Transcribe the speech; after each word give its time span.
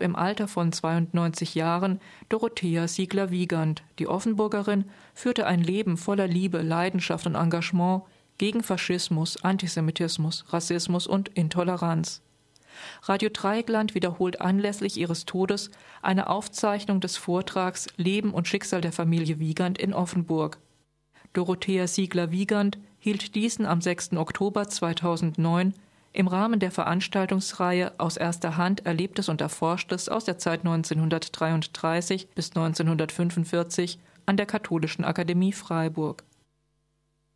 im 0.00 0.16
Alter 0.16 0.48
von 0.48 0.72
92 0.72 1.54
Jahren 1.54 2.00
Dorothea 2.28 2.88
Siegler-Wiegand. 2.88 3.82
Die 3.98 4.06
Offenburgerin 4.06 4.84
führte 5.14 5.46
ein 5.46 5.62
Leben 5.62 5.96
voller 5.96 6.26
Liebe, 6.26 6.62
Leidenschaft 6.62 7.26
und 7.26 7.34
Engagement 7.34 8.02
gegen 8.38 8.62
Faschismus, 8.62 9.42
Antisemitismus, 9.42 10.44
Rassismus 10.52 11.06
und 11.06 11.28
Intoleranz. 11.30 12.22
Radio 13.02 13.30
Dreieckland 13.32 13.94
wiederholt 13.94 14.40
anlässlich 14.40 14.96
ihres 14.98 15.24
Todes 15.24 15.70
eine 16.02 16.28
Aufzeichnung 16.28 17.00
des 17.00 17.16
Vortrags 17.16 17.86
Leben 17.96 18.32
und 18.32 18.48
Schicksal 18.48 18.80
der 18.80 18.92
Familie 18.92 19.38
Wiegand 19.38 19.78
in 19.78 19.94
Offenburg. 19.94 20.58
Dorothea 21.32 21.86
Siegler-Wiegand 21.86 22.78
hielt 22.98 23.34
diesen 23.34 23.66
am 23.66 23.80
6. 23.80 24.14
Oktober 24.14 24.68
2009 24.68 25.74
im 26.16 26.28
Rahmen 26.28 26.60
der 26.60 26.70
Veranstaltungsreihe 26.70 27.92
Aus 27.98 28.16
erster 28.16 28.56
Hand 28.56 28.86
Erlebtes 28.86 29.28
und 29.28 29.40
Erforschtes 29.40 30.08
aus 30.08 30.24
der 30.24 30.38
Zeit 30.38 30.60
1933 30.60 32.28
bis 32.34 32.50
1945 32.50 33.98
an 34.24 34.36
der 34.36 34.46
Katholischen 34.46 35.04
Akademie 35.04 35.52
Freiburg. 35.52 36.24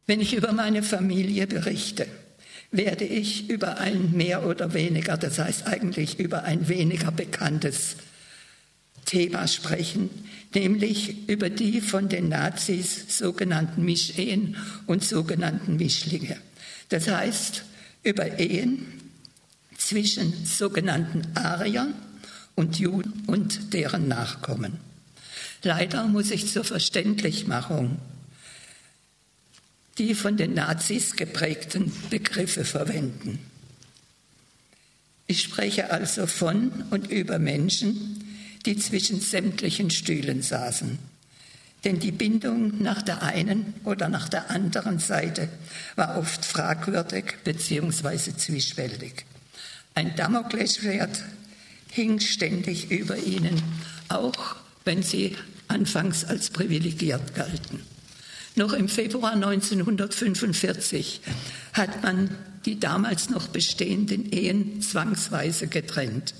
Wenn 0.06 0.20
ich 0.20 0.34
über 0.34 0.52
meine 0.52 0.82
Familie 0.82 1.46
berichte, 1.46 2.06
werde 2.72 3.04
ich 3.04 3.50
über 3.50 3.78
ein 3.78 4.12
mehr 4.12 4.46
oder 4.46 4.72
weniger, 4.72 5.16
das 5.16 5.38
heißt 5.38 5.66
eigentlich 5.66 6.18
über 6.18 6.44
ein 6.44 6.68
weniger 6.68 7.10
bekanntes 7.10 7.96
Thema 9.04 9.46
sprechen, 9.46 10.08
nämlich 10.54 11.28
über 11.28 11.50
die 11.50 11.80
von 11.80 12.08
den 12.08 12.28
Nazis 12.30 13.18
sogenannten 13.18 13.84
Mischehen 13.84 14.56
und 14.86 15.04
sogenannten 15.04 15.76
Mischlinge. 15.76 16.36
Das 16.88 17.08
heißt, 17.08 17.64
über 18.02 18.38
Ehen 18.38 18.86
zwischen 19.76 20.44
sogenannten 20.44 21.36
Ariern 21.36 21.94
und 22.54 22.78
Juden 22.78 23.24
und 23.26 23.72
deren 23.72 24.08
Nachkommen. 24.08 24.78
Leider 25.62 26.06
muss 26.06 26.30
ich 26.30 26.48
zur 26.48 26.64
Verständlichmachung 26.64 27.98
die 29.98 30.14
von 30.14 30.38
den 30.38 30.54
Nazis 30.54 31.14
geprägten 31.14 31.92
Begriffe 32.08 32.64
verwenden. 32.64 33.38
Ich 35.26 35.42
spreche 35.42 35.90
also 35.90 36.26
von 36.26 36.70
und 36.90 37.10
über 37.10 37.38
Menschen, 37.38 38.24
die 38.64 38.78
zwischen 38.78 39.20
sämtlichen 39.20 39.90
Stühlen 39.90 40.40
saßen 40.40 40.98
denn 41.84 41.98
die 41.98 42.12
Bindung 42.12 42.82
nach 42.82 43.02
der 43.02 43.22
einen 43.22 43.74
oder 43.84 44.08
nach 44.08 44.28
der 44.28 44.50
anderen 44.50 44.98
Seite 44.98 45.48
war 45.96 46.18
oft 46.18 46.44
fragwürdig 46.44 47.36
bzw. 47.44 48.36
zwiespältig. 48.36 49.24
Ein 49.94 50.14
Damoklesschwert 50.16 51.22
hing 51.90 52.20
ständig 52.20 52.90
über 52.90 53.16
ihnen, 53.16 53.62
auch 54.08 54.56
wenn 54.84 55.02
sie 55.02 55.36
anfangs 55.68 56.24
als 56.24 56.50
privilegiert 56.50 57.34
galten. 57.34 57.80
Noch 58.56 58.72
im 58.72 58.88
Februar 58.88 59.32
1945 59.32 61.20
hat 61.72 62.02
man 62.02 62.30
die 62.66 62.78
damals 62.78 63.30
noch 63.30 63.48
bestehenden 63.48 64.30
Ehen 64.32 64.82
zwangsweise 64.82 65.66
getrennt 65.66 66.34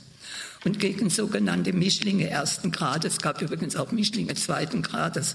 und 0.65 0.79
gegen 0.79 1.11
sogenannte 1.11 1.73
Mischlinge 1.73 2.29
ersten 2.29 2.71
Grades, 2.71 3.15
es 3.15 3.21
gab 3.21 3.41
übrigens 3.41 3.77
auch 3.77 3.93
Mischlinge 3.93 4.35
zweiten 4.35 4.83
Grades, 4.83 5.35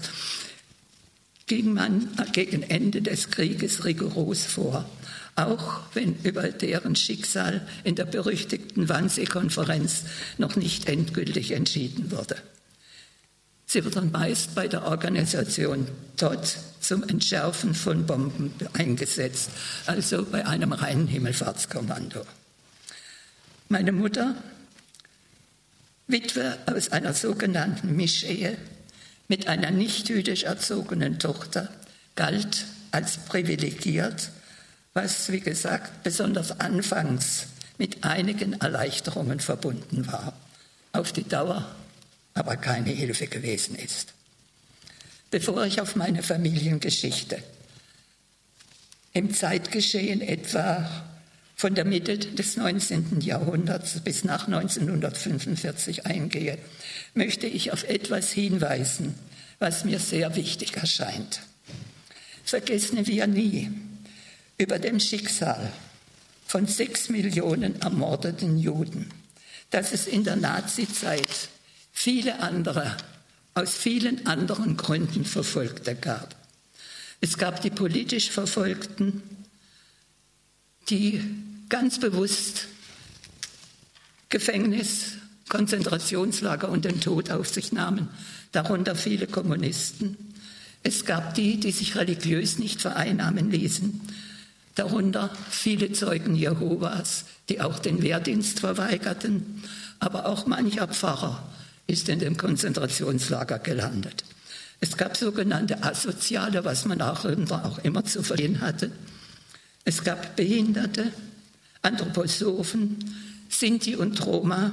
ging 1.46 1.74
man 1.74 2.08
gegen 2.32 2.62
Ende 2.62 3.02
des 3.02 3.30
Krieges 3.30 3.84
rigoros 3.84 4.44
vor, 4.44 4.88
auch 5.36 5.80
wenn 5.94 6.16
über 6.22 6.48
deren 6.48 6.96
Schicksal 6.96 7.66
in 7.84 7.94
der 7.94 8.04
berüchtigten 8.04 8.88
Wannsee-Konferenz 8.88 10.04
noch 10.38 10.56
nicht 10.56 10.88
endgültig 10.88 11.52
entschieden 11.52 12.10
wurde. 12.10 12.36
Sie 13.68 13.84
wurden 13.84 14.12
meist 14.12 14.54
bei 14.54 14.68
der 14.68 14.84
Organisation 14.84 15.88
TOT 16.16 16.56
zum 16.80 17.02
Entschärfen 17.02 17.74
von 17.74 18.06
Bomben 18.06 18.52
eingesetzt, 18.72 19.50
also 19.86 20.24
bei 20.24 20.46
einem 20.46 20.72
reinen 20.72 21.08
Himmelfahrtskommando. 21.08 22.24
Meine 23.68 23.90
Mutter 23.90 24.36
Witwe 26.06 26.58
aus 26.66 26.92
einer 26.92 27.14
sogenannten 27.14 27.96
Mischehe 27.96 28.56
mit 29.28 29.48
einer 29.48 29.70
nicht 29.70 30.08
jüdisch 30.08 30.44
erzogenen 30.44 31.18
Tochter, 31.18 31.68
galt 32.14 32.66
als 32.92 33.18
privilegiert, 33.18 34.30
was, 34.94 35.30
wie 35.32 35.40
gesagt, 35.40 36.02
besonders 36.02 36.60
anfangs 36.60 37.46
mit 37.76 38.04
einigen 38.04 38.54
Erleichterungen 38.60 39.40
verbunden 39.40 40.06
war, 40.06 40.32
auf 40.92 41.12
die 41.12 41.28
Dauer 41.28 41.74
aber 42.36 42.56
keine 42.56 42.90
Hilfe 42.90 43.26
gewesen 43.26 43.76
ist. 43.76 44.12
Bevor 45.30 45.64
ich 45.64 45.80
auf 45.80 45.96
meine 45.96 46.22
Familiengeschichte 46.22 47.42
im 49.12 49.32
Zeitgeschehen 49.32 50.20
etwa 50.20 51.05
von 51.56 51.74
der 51.74 51.86
Mitte 51.86 52.18
des 52.18 52.58
19. 52.58 53.22
Jahrhunderts 53.22 54.00
bis 54.04 54.24
nach 54.24 54.46
1945 54.46 56.04
eingehe, 56.04 56.58
möchte 57.14 57.46
ich 57.46 57.72
auf 57.72 57.84
etwas 57.84 58.30
hinweisen, 58.30 59.14
was 59.58 59.86
mir 59.86 59.98
sehr 59.98 60.36
wichtig 60.36 60.76
erscheint. 60.76 61.40
Vergessen 62.44 63.06
wir 63.06 63.26
nie 63.26 63.70
über 64.58 64.78
dem 64.78 65.00
Schicksal 65.00 65.72
von 66.46 66.66
sechs 66.66 67.08
Millionen 67.08 67.80
ermordeten 67.80 68.58
Juden, 68.58 69.08
dass 69.70 69.92
es 69.92 70.06
in 70.06 70.24
der 70.24 70.36
Nazizeit 70.36 71.48
viele 71.90 72.40
andere, 72.40 72.98
aus 73.54 73.74
vielen 73.74 74.26
anderen 74.26 74.76
Gründen 74.76 75.24
Verfolgte 75.24 75.94
gab. 75.94 76.36
Es 77.22 77.38
gab 77.38 77.62
die 77.62 77.70
politisch 77.70 78.30
Verfolgten, 78.30 79.22
die 80.88 81.20
ganz 81.68 81.98
bewusst 81.98 82.68
Gefängnis, 84.28 85.12
Konzentrationslager 85.48 86.68
und 86.68 86.84
den 86.84 87.00
Tod 87.00 87.30
auf 87.30 87.48
sich 87.48 87.72
nahmen, 87.72 88.08
darunter 88.52 88.96
viele 88.96 89.26
Kommunisten. 89.26 90.16
Es 90.82 91.04
gab 91.04 91.34
die, 91.34 91.58
die 91.58 91.72
sich 91.72 91.96
religiös 91.96 92.58
nicht 92.58 92.80
vereinnahmen 92.80 93.50
ließen, 93.50 94.00
darunter 94.74 95.30
viele 95.50 95.92
Zeugen 95.92 96.34
Jehovas, 96.34 97.24
die 97.48 97.60
auch 97.60 97.78
den 97.78 98.02
Wehrdienst 98.02 98.60
verweigerten, 98.60 99.62
aber 99.98 100.26
auch 100.26 100.46
mancher 100.46 100.88
Pfarrer 100.88 101.42
ist 101.86 102.08
in 102.08 102.18
dem 102.18 102.36
Konzentrationslager 102.36 103.58
gelandet. 103.58 104.24
Es 104.80 104.96
gab 104.96 105.16
sogenannte 105.16 105.82
Asoziale, 105.82 106.64
was 106.64 106.84
man 106.84 107.00
auch 107.00 107.24
immer 107.82 108.04
zu 108.04 108.22
verstehen 108.22 108.60
hatte. 108.60 108.90
Es 109.88 110.02
gab 110.02 110.34
Behinderte, 110.34 111.12
Anthroposophen, 111.80 112.98
Sinti 113.48 113.94
und 113.94 114.26
Roma, 114.26 114.72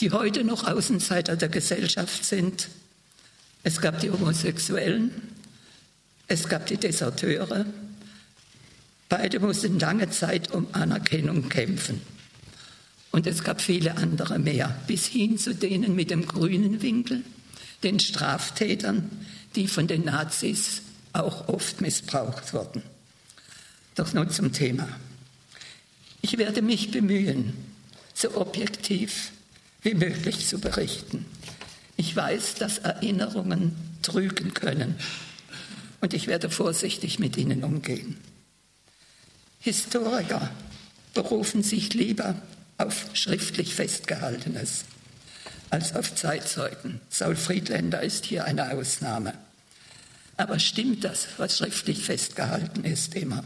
die 0.00 0.10
heute 0.10 0.44
noch 0.44 0.66
Außenseiter 0.66 1.36
der 1.36 1.48
Gesellschaft 1.48 2.22
sind. 2.22 2.68
Es 3.62 3.80
gab 3.80 3.98
die 4.00 4.10
Homosexuellen, 4.10 5.10
es 6.28 6.46
gab 6.46 6.66
die 6.66 6.76
Deserteure. 6.76 7.64
Beide 9.08 9.40
mussten 9.40 9.78
lange 9.78 10.10
Zeit 10.10 10.52
um 10.52 10.66
Anerkennung 10.72 11.48
kämpfen. 11.48 12.02
Und 13.12 13.26
es 13.26 13.42
gab 13.42 13.62
viele 13.62 13.96
andere 13.96 14.38
mehr, 14.38 14.78
bis 14.86 15.06
hin 15.06 15.38
zu 15.38 15.54
denen 15.54 15.94
mit 15.96 16.10
dem 16.10 16.26
grünen 16.26 16.82
Winkel, 16.82 17.22
den 17.82 17.98
Straftätern, 17.98 19.10
die 19.54 19.68
von 19.68 19.86
den 19.86 20.04
Nazis 20.04 20.82
auch 21.14 21.48
oft 21.48 21.80
missbraucht 21.80 22.52
wurden. 22.52 22.82
Doch 23.96 24.12
nun 24.12 24.30
zum 24.30 24.52
Thema. 24.52 24.88
Ich 26.20 26.38
werde 26.38 26.62
mich 26.62 26.90
bemühen, 26.90 27.54
so 28.14 28.36
objektiv 28.36 29.32
wie 29.82 29.94
möglich 29.94 30.46
zu 30.46 30.58
berichten. 30.60 31.24
Ich 31.96 32.14
weiß, 32.14 32.56
dass 32.56 32.78
Erinnerungen 32.78 33.74
trügen 34.02 34.52
können 34.54 34.96
und 36.00 36.12
ich 36.12 36.26
werde 36.26 36.50
vorsichtig 36.50 37.18
mit 37.18 37.36
ihnen 37.36 37.64
umgehen. 37.64 38.18
Historiker 39.60 40.50
berufen 41.14 41.62
sich 41.62 41.94
lieber 41.94 42.34
auf 42.76 43.06
schriftlich 43.14 43.74
Festgehaltenes 43.74 44.84
als 45.70 45.96
auf 45.96 46.14
Zeitzeugen. 46.14 47.00
Saul 47.08 47.34
Friedländer 47.34 48.02
ist 48.02 48.26
hier 48.26 48.44
eine 48.44 48.72
Ausnahme. 48.72 49.32
Aber 50.36 50.58
stimmt 50.58 51.02
das, 51.02 51.28
was 51.38 51.56
schriftlich 51.56 52.04
festgehalten 52.04 52.84
ist, 52.84 53.14
immer? 53.14 53.42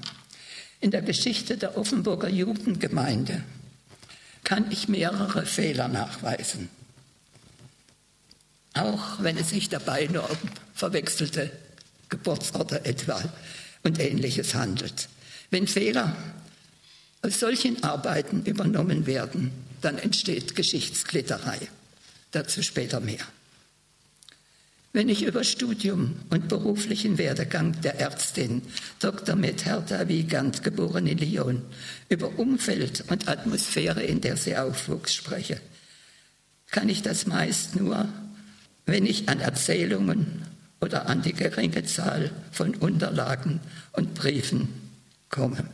In 0.81 0.91
der 0.91 1.03
Geschichte 1.03 1.57
der 1.57 1.77
Offenburger 1.77 2.29
Jugendgemeinde 2.29 3.43
kann 4.45 4.71
ich 4.71 4.89
mehrere 4.89 5.45
Fehler 5.45 5.89
nachweisen. 5.89 6.71
Auch 8.75 9.23
wenn 9.23 9.37
es 9.37 9.51
sich 9.51 9.69
dabei 9.69 10.07
nur 10.07 10.29
um 10.31 10.39
verwechselte 10.75 11.51
Geburtsorte 12.09 12.85
etwa 12.85 13.23
und 13.83 13.99
ähnliches 13.99 14.55
handelt. 14.55 15.09
Wenn 15.51 15.67
Fehler 15.67 16.17
aus 17.23 17.39
solchen 17.39 17.83
Arbeiten 17.83 18.45
übernommen 18.45 19.07
werden, 19.07 19.51
dann 19.81 19.99
entsteht 19.99 20.57
Geschichtsklitterei. 20.57 21.59
Dazu 22.31 22.63
später 22.63 23.01
mehr. 23.01 23.27
Wenn 24.93 25.09
ich 25.09 25.23
über 25.23 25.45
Studium 25.45 26.17
und 26.31 26.49
beruflichen 26.49 27.17
Werdegang 27.17 27.81
der 27.81 28.01
Ärztin 28.01 28.63
Dr. 28.99 29.37
Metherta 29.37 30.09
Wiegand, 30.09 30.65
geboren 30.65 31.07
in 31.07 31.19
Lyon, 31.19 31.63
über 32.09 32.39
Umfeld 32.41 33.05
und 33.09 33.29
Atmosphäre, 33.29 34.03
in 34.03 34.21
der 34.21 34.37
sie 34.37 34.57
aufwuchs, 34.57 35.15
spreche, 35.15 35.61
kann 36.73 36.89
ich 36.89 37.03
das 37.03 37.27
meist 37.27 37.77
nur, 37.77 38.09
wenn 38.85 39.07
ich 39.07 39.29
an 39.29 39.39
Erzählungen 39.39 40.43
oder 40.81 41.09
an 41.09 41.23
die 41.23 41.35
geringe 41.35 41.85
Zahl 41.85 42.33
von 42.51 42.75
Unterlagen 42.75 43.61
und 43.93 44.15
Briefen 44.15 44.69
komme. 45.29 45.65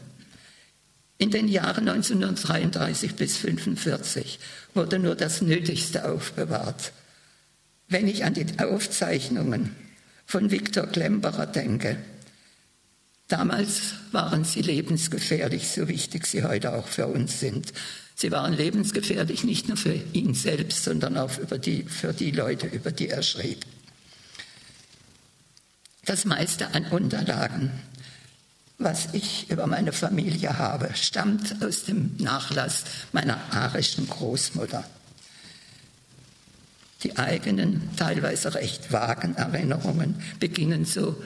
In 1.16 1.30
den 1.30 1.48
Jahren 1.48 1.88
1933 1.88 3.14
bis 3.14 3.36
1945 3.36 4.38
wurde 4.74 4.98
nur 4.98 5.14
das 5.14 5.40
Nötigste 5.40 6.06
aufbewahrt. 6.06 6.92
Wenn 7.88 8.08
ich 8.08 8.24
an 8.24 8.34
die 8.34 8.46
Aufzeichnungen 8.58 9.76
von 10.26 10.50
Viktor 10.50 10.86
Klemperer 10.86 11.46
denke, 11.46 11.96
damals 13.28 13.94
waren 14.12 14.44
sie 14.44 14.62
lebensgefährlich, 14.62 15.68
so 15.68 15.86
wichtig 15.88 16.26
sie 16.26 16.42
heute 16.42 16.74
auch 16.74 16.88
für 16.88 17.06
uns 17.06 17.38
sind. 17.38 17.72
Sie 18.16 18.32
waren 18.32 18.54
lebensgefährlich 18.54 19.44
nicht 19.44 19.68
nur 19.68 19.76
für 19.76 19.94
ihn 20.12 20.34
selbst, 20.34 20.84
sondern 20.84 21.16
auch 21.16 21.30
die, 21.58 21.84
für 21.84 22.12
die 22.12 22.30
Leute, 22.30 22.66
über 22.66 22.90
die 22.90 23.08
er 23.08 23.22
schrieb. 23.22 23.64
Das 26.04 26.24
meiste 26.24 26.72
an 26.74 26.86
Unterlagen, 26.86 27.70
was 28.78 29.08
ich 29.12 29.50
über 29.50 29.66
meine 29.66 29.92
Familie 29.92 30.58
habe, 30.58 30.90
stammt 30.94 31.62
aus 31.62 31.84
dem 31.84 32.16
Nachlass 32.18 32.84
meiner 33.12 33.38
arischen 33.52 34.08
Großmutter. 34.08 34.84
Die 37.02 37.16
eigenen, 37.16 37.90
teilweise 37.96 38.54
recht 38.54 38.93
vagen 38.93 39.37
Erinnerungen 39.37 40.16
beginnen 40.40 40.84
so 40.84 41.16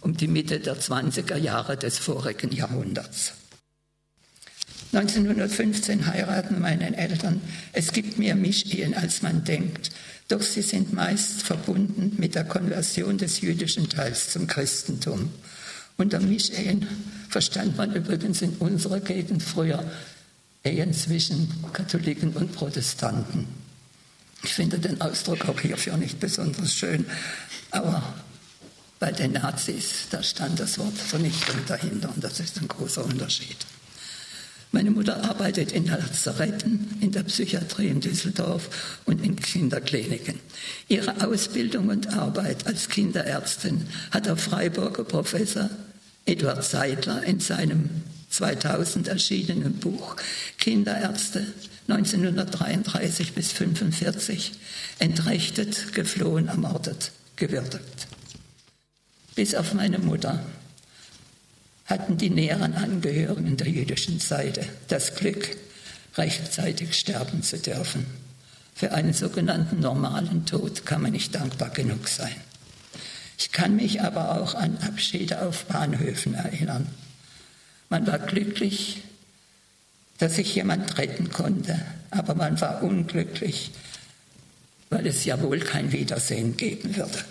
um 0.00 0.16
die 0.16 0.28
Mitte 0.28 0.60
der 0.60 0.78
20er 0.78 1.36
Jahre 1.36 1.76
des 1.76 1.98
vorigen 1.98 2.52
Jahrhunderts. 2.52 3.32
1915 4.92 6.06
heiraten 6.06 6.60
meine 6.60 6.96
Eltern. 6.96 7.40
Es 7.72 7.92
gibt 7.92 8.18
mehr 8.18 8.36
Mischehen, 8.36 8.94
als 8.94 9.22
man 9.22 9.42
denkt. 9.44 9.90
Doch 10.28 10.42
sie 10.42 10.62
sind 10.62 10.92
meist 10.92 11.42
verbunden 11.42 12.14
mit 12.18 12.34
der 12.34 12.44
Konversion 12.44 13.18
des 13.18 13.40
jüdischen 13.40 13.88
Teils 13.88 14.30
zum 14.30 14.46
Christentum. 14.46 15.30
Unter 15.96 16.20
Mischehen 16.20 16.86
verstand 17.28 17.76
man 17.76 17.94
übrigens 17.94 18.42
in 18.42 18.50
unserer 18.58 19.00
Gegend 19.00 19.42
früher 19.42 19.84
Ehen 20.62 20.94
zwischen 20.94 21.48
Katholiken 21.72 22.32
und 22.32 22.52
Protestanten. 22.52 23.63
Ich 24.44 24.54
finde 24.54 24.78
den 24.78 25.00
Ausdruck 25.00 25.48
auch 25.48 25.58
hierfür 25.58 25.96
nicht 25.96 26.20
besonders 26.20 26.74
schön, 26.74 27.06
aber 27.70 28.14
bei 29.00 29.10
den 29.10 29.32
Nazis, 29.32 30.06
da 30.10 30.22
stand 30.22 30.60
das 30.60 30.78
Wort 30.78 30.96
Vernichtung 30.96 31.56
dahinter 31.66 32.10
und 32.14 32.22
das 32.22 32.40
ist 32.40 32.60
ein 32.60 32.68
großer 32.68 33.04
Unterschied. 33.04 33.56
Meine 34.70 34.90
Mutter 34.90 35.24
arbeitet 35.24 35.72
in 35.72 35.86
Lazaretten, 35.86 36.98
in 37.00 37.12
der 37.12 37.22
Psychiatrie 37.22 37.88
in 37.88 38.00
Düsseldorf 38.00 39.00
und 39.04 39.24
in 39.24 39.36
Kinderkliniken. 39.36 40.40
Ihre 40.88 41.26
Ausbildung 41.26 41.88
und 41.88 42.12
Arbeit 42.12 42.66
als 42.66 42.88
Kinderärztin 42.88 43.86
hat 44.10 44.26
der 44.26 44.36
Freiburger 44.36 45.04
Professor 45.04 45.70
Eduard 46.26 46.64
Seidler 46.64 47.22
in 47.22 47.40
seinem 47.40 47.88
2000 48.30 49.08
erschienenen 49.08 49.74
Buch 49.74 50.16
Kinderärzte 50.58 51.46
1933 51.88 53.34
bis 53.34 53.50
1945 53.50 54.52
entrechtet, 54.98 55.92
geflohen, 55.92 56.48
ermordet, 56.48 57.12
gewürdigt. 57.36 58.06
Bis 59.34 59.54
auf 59.54 59.74
meine 59.74 59.98
Mutter 59.98 60.44
hatten 61.86 62.16
die 62.16 62.30
näheren 62.30 62.74
Angehörigen 62.74 63.56
der 63.56 63.68
jüdischen 63.68 64.18
Seite 64.18 64.66
das 64.88 65.14
Glück, 65.14 65.56
rechtzeitig 66.16 66.98
sterben 66.98 67.42
zu 67.42 67.58
dürfen. 67.58 68.06
Für 68.74 68.92
einen 68.92 69.12
sogenannten 69.12 69.80
normalen 69.80 70.46
Tod 70.46 70.86
kann 70.86 71.02
man 71.02 71.12
nicht 71.12 71.34
dankbar 71.34 71.70
genug 71.70 72.08
sein. 72.08 72.34
Ich 73.38 73.52
kann 73.52 73.76
mich 73.76 74.00
aber 74.00 74.40
auch 74.40 74.54
an 74.54 74.78
Abschiede 74.78 75.42
auf 75.42 75.66
Bahnhöfen 75.66 76.34
erinnern. 76.34 76.86
Man 77.88 78.06
war 78.06 78.18
glücklich, 78.18 79.03
dass 80.18 80.36
sich 80.36 80.54
jemand 80.54 80.96
retten 80.98 81.30
konnte, 81.30 81.80
aber 82.10 82.34
man 82.34 82.60
war 82.60 82.82
unglücklich, 82.82 83.70
weil 84.90 85.06
es 85.06 85.24
ja 85.24 85.40
wohl 85.42 85.58
kein 85.58 85.92
Wiedersehen 85.92 86.56
geben 86.56 86.96
würde. 86.96 87.24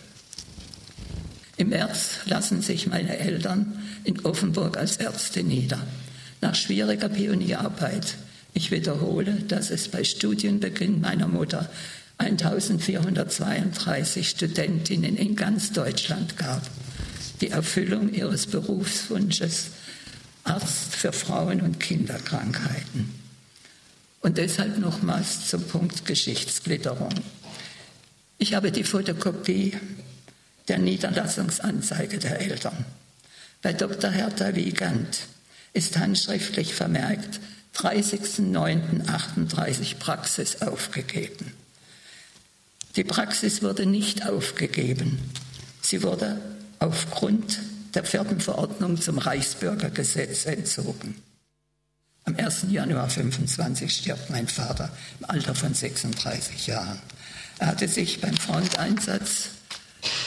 Im 1.57 1.69
März 1.69 2.19
lassen 2.25 2.61
sich 2.61 2.87
meine 2.87 3.17
Eltern 3.17 3.81
in 4.03 4.25
Offenburg 4.25 4.77
als 4.77 4.97
Ärzte 4.97 5.43
nieder. 5.43 5.79
Nach 6.41 6.55
schwieriger 6.55 7.09
Pionierarbeit, 7.09 8.15
ich 8.53 8.71
wiederhole, 8.71 9.33
dass 9.47 9.69
es 9.69 9.87
bei 9.87 10.03
Studienbeginn 10.03 10.99
meiner 10.99 11.27
Mutter 11.27 11.69
1432 12.17 14.29
Studentinnen 14.29 15.15
in 15.15 15.35
ganz 15.35 15.71
Deutschland 15.71 16.37
gab, 16.37 16.63
die 17.41 17.49
Erfüllung 17.49 18.13
ihres 18.13 18.47
Berufswunsches 18.47 19.67
Arzt 20.43 20.95
für 20.95 21.13
Frauen- 21.13 21.61
und 21.61 21.79
Kinderkrankheiten. 21.79 23.13
Und 24.21 24.37
deshalb 24.37 24.77
nochmals 24.77 25.47
zum 25.47 25.63
Punkt 25.63 26.05
Geschichtsglitterung. 26.05 27.13
Ich 28.37 28.53
habe 28.53 28.71
die 28.71 28.83
Fotokopie 28.83 29.77
der 30.67 30.79
Niederlassungsanzeige 30.79 32.19
der 32.19 32.39
Eltern. 32.39 32.85
Bei 33.61 33.73
Dr. 33.73 34.11
Hertha 34.11 34.55
Wiegand 34.55 35.19
ist 35.73 35.97
handschriftlich 35.97 36.73
vermerkt 36.73 37.41
30.09.38 37.75 39.97
Praxis 39.97 40.61
aufgegeben. 40.61 41.51
Die 42.95 43.03
Praxis 43.03 43.61
wurde 43.63 43.85
nicht 43.85 44.25
aufgegeben. 44.27 45.19
Sie 45.81 46.01
wurde 46.03 46.39
aufgrund 46.79 47.59
der 47.93 48.03
vierten 48.03 48.39
Verordnung 48.39 48.99
zum 48.99 49.17
Reichsbürgergesetz 49.17 50.45
entzogen. 50.45 51.15
Am 52.25 52.35
1. 52.37 52.67
Januar 52.69 53.09
25 53.09 53.93
stirbt 53.93 54.29
mein 54.29 54.47
Vater 54.47 54.89
im 55.19 55.29
Alter 55.29 55.55
von 55.55 55.73
36 55.73 56.67
Jahren. 56.67 56.99
Er 57.59 57.67
hatte 57.67 57.87
sich 57.87 58.21
beim 58.21 58.35
Fronteinsatz 58.35 59.49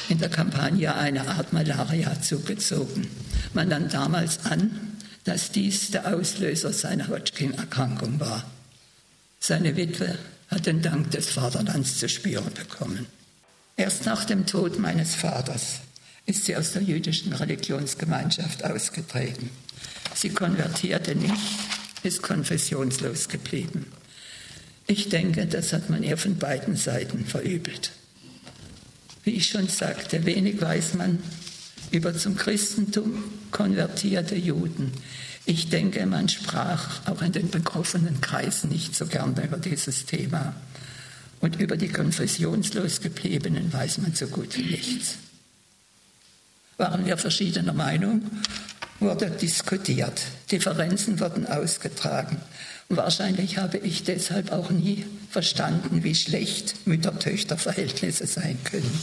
in 0.09 0.19
der 0.19 0.29
Kampagne 0.29 0.95
eine 0.95 1.26
Art 1.29 1.52
Malaria 1.52 2.21
zugezogen. 2.21 3.09
Man 3.55 3.69
nahm 3.69 3.88
damals 3.88 4.45
an, 4.45 4.99
dass 5.25 5.50
dies 5.50 5.90
der 5.90 6.14
Auslöser 6.14 6.73
seiner 6.73 7.09
Hodgkin-Erkrankung 7.09 8.21
war. 8.21 8.45
Seine 9.40 9.76
Witwe 9.76 10.19
hat 10.49 10.67
den 10.67 10.83
Dank 10.83 11.11
des 11.11 11.31
Vaterlands 11.31 11.99
zu 11.99 12.09
spüren 12.09 12.52
bekommen. 12.55 13.07
Erst 13.76 14.07
nach 14.07 14.25
dem 14.25 14.47
Tod 14.47 14.79
meines 14.79 15.14
Vaters 15.14 15.81
ist 16.26 16.45
sie 16.45 16.56
aus 16.56 16.73
der 16.73 16.83
jüdischen 16.83 17.33
Religionsgemeinschaft 17.33 18.64
ausgetreten. 18.64 19.50
Sie 20.14 20.30
konvertierte 20.30 21.14
nicht, 21.14 21.35
ist 22.02 22.23
konfessionslos 22.23 23.28
geblieben. 23.28 23.87
Ich 24.88 25.09
denke, 25.09 25.47
das 25.47 25.73
hat 25.73 25.90
man 25.90 26.02
ihr 26.02 26.16
von 26.16 26.37
beiden 26.37 26.76
Seiten 26.76 27.25
verübelt. 27.25 27.92
Wie 29.25 29.33
ich 29.33 29.47
schon 29.47 29.68
sagte, 29.68 30.25
wenig 30.25 30.61
weiß 30.61 30.95
man 30.95 31.18
über 31.90 32.16
zum 32.16 32.37
Christentum 32.37 33.25
konvertierte 33.50 34.37
Juden. 34.37 34.92
Ich 35.45 35.68
denke, 35.68 36.06
man 36.06 36.28
sprach 36.28 37.06
auch 37.06 37.23
in 37.23 37.33
den 37.33 37.50
betroffenen 37.50 38.21
Kreisen 38.21 38.71
nicht 38.71 38.95
so 38.95 39.06
gerne 39.06 39.45
über 39.45 39.59
dieses 39.59 40.06
Thema. 40.06 40.54
Und 41.40 41.61
über 41.61 41.76
die 41.76 41.88
konfessionslos 41.88 43.00
gebliebenen 43.00 43.73
weiß 43.73 43.99
man 43.99 44.14
so 44.14 44.26
gut 44.26 44.56
wie 44.56 44.64
nichts. 44.64 45.18
Waren 46.76 47.06
wir 47.06 47.16
verschiedener 47.16 47.73
Meinung, 47.73 48.23
wurde 49.00 49.30
diskutiert, 49.30 50.23
Differenzen 50.50 51.21
wurden 51.21 51.47
ausgetragen. 51.47 52.38
Wahrscheinlich 52.88 53.59
habe 53.59 53.78
ich 53.78 54.04
deshalb 54.04 54.52
auch 54.52 54.71
nie 54.71 55.04
verstanden, 55.30 56.04
wie 56.04 56.14
schlecht 56.14 56.87
Mütter-Töchter-Verhältnisse 56.87 58.26
sein 58.26 58.59
können. 58.62 59.00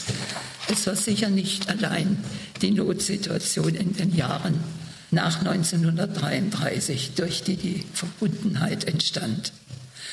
Es 0.70 0.88
war 0.88 0.96
sicher 0.96 1.30
nicht 1.30 1.70
allein 1.70 2.24
die 2.62 2.72
Notsituation 2.72 3.76
in 3.76 3.94
den 3.94 4.16
Jahren 4.16 4.64
nach 5.12 5.40
1933, 5.40 7.14
durch 7.16 7.44
die 7.44 7.58
die 7.58 7.86
Verbundenheit 7.94 8.86
entstand. 8.86 9.52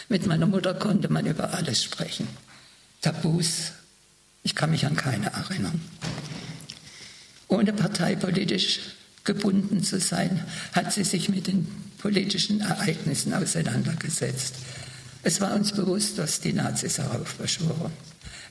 Mit 0.09 0.27
meiner 0.27 0.47
Mutter 0.47 0.75
konnte 0.75 1.09
man 1.09 1.27
über 1.27 1.55
alles 1.55 1.83
sprechen. 1.85 2.27
Tabus, 3.01 3.73
ich 4.43 4.55
kann 4.55 4.71
mich 4.71 4.85
an 4.85 4.97
keine 4.97 5.27
erinnern. 5.33 5.81
Ohne 7.51 7.73
parteipolitisch 7.73 8.81
gebunden 9.25 9.83
zu 9.83 9.99
sein, 10.01 10.45
hat 10.73 10.93
sie 10.93 11.05
sich 11.05 11.29
mit 11.29 11.49
den 11.49 11.67
politischen 11.99 12.61
Ereignissen 12.61 13.35
auseinandergesetzt. 13.35 14.55
Es 15.23 15.41
war 15.41 15.55
uns 15.55 15.73
bewusst, 15.73 16.19
dass 16.19 16.41
die 16.41 16.53
Nazis 16.53 16.99
heraufbeschworen. 16.99 17.93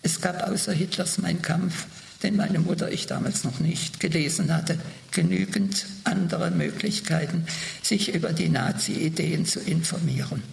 Es 0.01 0.19
gab 0.21 0.47
außer 0.47 0.71
Hitlers 0.73 1.17
Mein 1.17 1.41
Kampf, 1.41 1.87
den 2.23 2.35
meine 2.35 2.59
Mutter 2.59 2.91
ich 2.91 3.07
damals 3.07 3.45
noch 3.45 3.61
nicht 3.61 4.01
gelesen 4.01 4.53
hatte, 4.53 4.77
genügend 5.11 5.85
andere 6.03 6.51
Möglichkeiten, 6.51 7.45
sich 7.81 8.13
über 8.13 8.33
die 8.33 8.49
Nazi-Ideen 8.49 9.45
zu 9.45 9.61
informieren. 9.61 10.43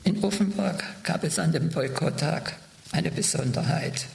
In 0.04 0.24
Offenburg 0.24 0.84
gab 1.04 1.24
es 1.24 1.40
an 1.40 1.52
dem 1.52 1.70
Boykotttag 1.70 2.56
eine 2.92 3.12
Besonderheit. 3.12 4.06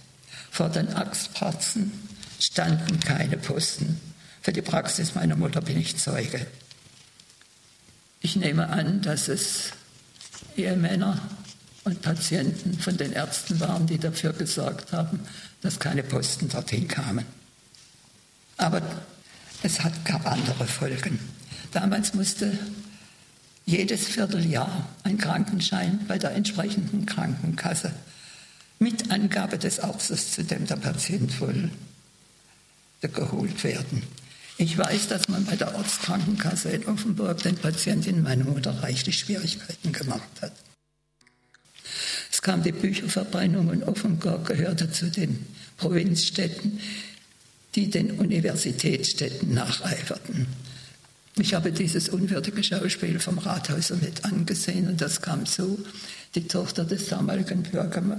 Vor 0.51 0.69
den 0.69 0.89
Axtpratzen 0.95 1.93
standen 2.39 3.01
keine 3.01 3.37
Posten. 3.37 4.01
Für 4.43 4.53
die 4.53 4.63
Praxis 4.63 5.15
meiner 5.15 5.37
Mutter 5.37 5.61
bin 5.61 5.79
ich 5.79 5.99
Zeuge. 5.99 6.47
Ich 8.21 8.37
nehme 8.37 8.69
an, 8.69 9.03
dass 9.03 9.29
es 9.29 9.71
Ehemänner 10.57 11.21
und 11.85 12.03
Patienten 12.03 12.79
von 12.79 12.97
den 12.97 13.13
Ärzten 13.13 13.61
waren, 13.61 13.87
die 13.87 13.99
dafür 13.99 14.33
gesorgt 14.33 14.93
haben, 14.93 15.21
dass 15.63 15.79
keine 15.79 16.03
Posten 16.03 16.49
dorthin 16.49 16.89
kamen. 16.89 17.25
Aber 18.57 18.83
es 19.63 19.83
hat, 19.83 20.05
gab 20.05 20.27
andere 20.27 20.67
Folgen. 20.67 21.19
Damals 21.73 22.15
musste 22.15 22.59
jedes 23.65 24.07
Vierteljahr 24.07 24.89
ein 25.03 25.19
Krankenschein 25.19 26.01
bei 26.09 26.19
der 26.19 26.33
entsprechenden 26.33 27.07
Krankenkasse 27.07 27.93
mit 28.79 29.11
Angabe 29.11 29.59
des 29.59 29.81
Arztes, 29.81 30.33
zu 30.33 30.45
dem 30.45 30.67
der 30.67 30.77
Patient 30.77 31.41
wohl 31.41 31.71
geholt 33.03 33.65
werden. 33.65 34.03
Ich 34.61 34.77
weiß, 34.77 35.09
dass 35.09 35.27
man 35.29 35.47
bei 35.47 35.57
der 35.57 35.75
Ortskrankenkasse 35.75 36.69
in 36.69 36.85
Offenburg 36.85 37.43
den 37.43 37.57
Patientinnen 37.57 38.23
meiner 38.23 38.45
Mutter 38.45 38.83
reichlich 38.83 39.19
Schwierigkeiten 39.19 39.91
gemacht 39.91 40.29
hat. 40.43 40.53
Es 42.31 42.43
kam 42.43 42.63
die 42.63 42.73
Bücherverbrennung 42.73 43.69
und 43.69 43.85
Offenburg 43.85 44.47
gehörte 44.47 44.93
zu 44.93 45.11
den 45.11 45.47
Provinzstädten, 45.79 46.79
die 47.75 47.89
den 47.89 48.11
Universitätsstädten 48.19 49.55
nacheiferten. 49.55 50.47
Ich 51.37 51.55
habe 51.55 51.73
dieses 51.73 52.11
unwürdige 52.11 52.63
Schauspiel 52.63 53.19
vom 53.19 53.39
Rathaus 53.39 53.89
mit 53.89 54.27
angesehen 54.27 54.89
und 54.89 55.01
das 55.01 55.23
kam 55.23 55.47
so. 55.47 55.79
Die 56.35 56.47
Tochter 56.47 56.85
des 56.85 57.09
damaligen 57.09 57.67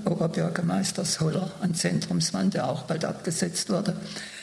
Oberbürgermeisters 0.05 1.19
Holler, 1.19 1.51
ein 1.61 1.75
Zentrumsmann, 1.75 2.49
der 2.49 2.67
auch 2.67 2.83
bald 2.83 3.05
abgesetzt 3.05 3.69
wurde, 3.69 3.95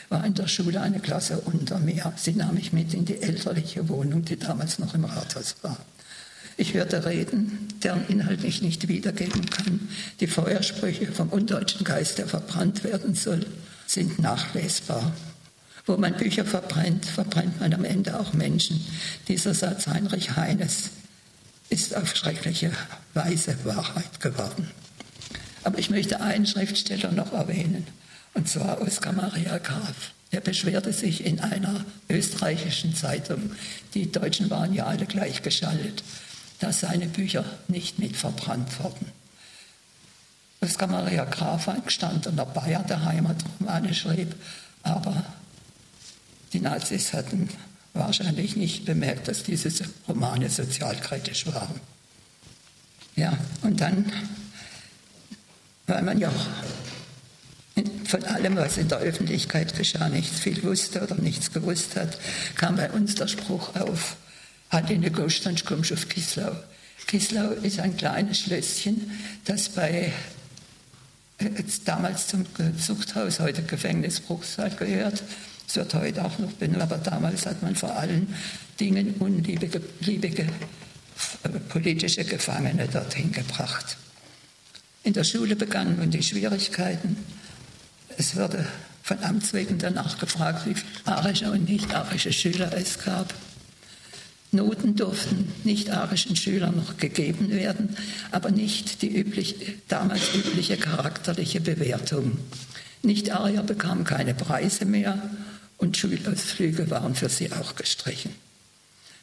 war 0.09 0.25
in 0.25 0.35
der 0.35 0.49
Schule 0.49 0.81
eine 0.81 1.01
Klasse 1.01 1.41
unter 1.41 1.79
mir. 1.79 2.13
Sie 2.17 2.33
nahm 2.33 2.55
mich 2.55 2.73
mit 2.73 2.95
in 2.95 3.05
die 3.05 3.21
elterliche 3.21 3.89
Wohnung, 3.89 4.25
die 4.25 4.39
damals 4.39 4.79
noch 4.79 4.95
im 4.95 5.05
Rathaus 5.05 5.57
war. 5.63 5.77
Ich 6.57 6.75
hörte 6.75 7.05
Reden, 7.05 7.69
deren 7.83 8.07
Inhalt 8.09 8.43
ich 8.43 8.63
nicht 8.63 8.89
wiedergeben 8.89 9.49
kann. 9.49 9.89
Die 10.19 10.27
Feuersprüche 10.27 11.07
vom 11.13 11.29
undeutschen 11.29 11.85
Geist, 11.85 12.19
der 12.19 12.27
verbrannt 12.27 12.83
werden 12.83 13.15
soll, 13.15 13.47
sind 13.87 14.19
nachlesbar. 14.19 15.13
Wo 15.87 15.97
man 15.97 16.17
Bücher 16.17 16.45
verbrennt, 16.45 17.07
verbrennt 17.07 17.61
man 17.61 17.73
am 17.75 17.85
Ende 17.85 18.19
auch 18.19 18.33
Menschen. 18.33 18.85
Dieser 19.29 19.55
Satz 19.55 19.87
Heinrich 19.87 20.37
Heines 20.37 20.91
ist 21.71 21.97
auf 21.97 22.17
schreckliche 22.17 22.73
Weise 23.15 23.57
Wahrheit 23.65 24.21
geworden. 24.21 24.69
Aber 25.65 25.79
ich 25.79 25.91
möchte 25.91 26.21
einen 26.21 26.47
Schriftsteller 26.47 27.13
noch 27.13 27.33
erwähnen, 27.33 27.87
und 28.35 28.49
zwar 28.49 28.81
Oskar 28.81 29.13
Maria 29.13 29.59
Graf. 29.59 30.13
Er 30.31 30.41
beschwerte 30.41 30.93
sich 30.93 31.25
in 31.25 31.41
einer 31.41 31.85
österreichischen 32.09 32.95
Zeitung, 32.95 33.53
die 33.95 34.13
Deutschen 34.13 34.51
waren 34.51 34.75
ja 34.75 34.87
alle 34.87 35.07
gleichgeschaltet, 35.07 36.05
dass 36.61 36.81
seine 36.81 37.07
Bücher 37.07 37.45
nicht 37.69 37.99
mit 37.99 38.17
verbrannt 38.17 38.83
wurden. 38.83 39.07
Oskar 40.61 40.89
Maria 40.89 41.25
Graf, 41.25 41.69
ein 41.69 41.85
gestandener 41.85 42.45
Bayer, 42.45 42.83
der 42.83 43.05
Heimatromane 43.05 43.95
schrieb, 43.95 44.35
aber 44.83 45.25
die 46.53 46.61
Nazis 46.61 47.13
hatten 47.13 47.49
wahrscheinlich 47.95 48.57
nicht 48.57 48.85
bemerkt, 48.85 49.29
dass 49.29 49.43
diese 49.43 49.71
Romane 50.09 50.51
sozialkritisch 50.51 51.47
waren. 51.47 51.81
Ja, 53.17 53.37
und 53.63 53.81
dann, 53.81 54.13
weil 55.87 56.03
man 56.03 56.19
ja 56.19 56.31
von 58.09 58.25
allem, 58.25 58.57
was 58.57 58.79
in 58.79 58.89
der 58.89 58.99
Öffentlichkeit 58.99 59.77
geschah, 59.77 60.09
nichts 60.09 60.41
viel 60.41 60.63
wusste 60.63 61.03
oder 61.03 61.15
nichts 61.17 61.53
gewusst 61.53 61.95
hat, 61.95 62.19
kam 62.55 62.77
bei 62.77 62.91
uns 62.91 63.15
der 63.15 63.29
Spruch 63.29 63.77
auf, 63.77 64.17
hat 64.71 64.91
in 64.91 65.03
der 65.03 65.11
Gostansch 65.11 65.65
kommst 65.65 65.93
auf 65.93 66.09
Kislau. 66.09 66.53
Kislau 67.07 67.51
ist 67.51 67.81
ein 67.81 67.97
kleines 67.97 68.41
Schlösschen, 68.41 69.11
das 69.45 69.69
bei 69.69 70.13
äh, 71.39 71.51
damals 71.85 72.29
zum 72.29 72.47
Zuchthaus, 72.79 73.41
heute 73.41 73.63
Gefängnis 73.63 74.21
Bruchsal 74.21 74.71
gehört. 74.71 75.23
Es 75.69 75.77
wird 75.77 75.93
heute 75.93 76.25
auch 76.25 76.39
noch 76.39 76.53
benutzt, 76.53 76.81
aber 76.81 76.97
damals 76.97 77.45
hat 77.45 77.63
man 77.63 77.77
vor 77.77 77.95
allen 77.95 78.35
Dingen 78.81 79.17
unliebige 79.19 79.81
äh, 81.43 81.49
politische 81.69 82.25
Gefangene 82.25 82.89
dorthin 82.89 83.33
gebracht. 83.33 83.99
In 85.03 85.13
der 85.13 85.25
Schule 85.25 85.57
begannen 85.57 85.97
nun 85.99 86.11
die 86.11 86.23
Schwierigkeiten. 86.23 87.17
Es 88.19 88.35
wurde 88.35 88.67
von 89.05 89.23
Amts 89.23 89.55
wegen 89.55 89.79
danach 89.79 90.19
gefragt, 90.19 90.67
wie 90.67 90.75
viele 90.75 91.07
arische 91.07 91.53
und 91.53 91.69
nicht-arische 91.69 92.33
Schüler 92.33 92.73
es 92.77 92.99
gab. 92.99 93.33
Noten 94.51 94.97
durften 94.97 95.53
nicht-arischen 95.63 96.35
Schülern 96.35 96.75
noch 96.75 96.97
gegeben 96.97 97.51
werden, 97.51 97.97
aber 98.33 98.51
nicht 98.51 99.03
die 99.03 99.17
üblich, 99.17 99.55
damals 99.87 100.35
übliche 100.35 100.77
charakterliche 100.77 101.61
Bewertung. 101.61 102.39
Nicht-Arier 103.03 103.63
bekamen 103.63 104.03
keine 104.03 104.35
Preise 104.35 104.85
mehr 104.85 105.31
und 105.77 105.97
Schulausflüge 105.97 106.91
waren 106.91 107.15
für 107.15 107.29
sie 107.29 107.53
auch 107.53 107.77
gestrichen. 107.77 108.35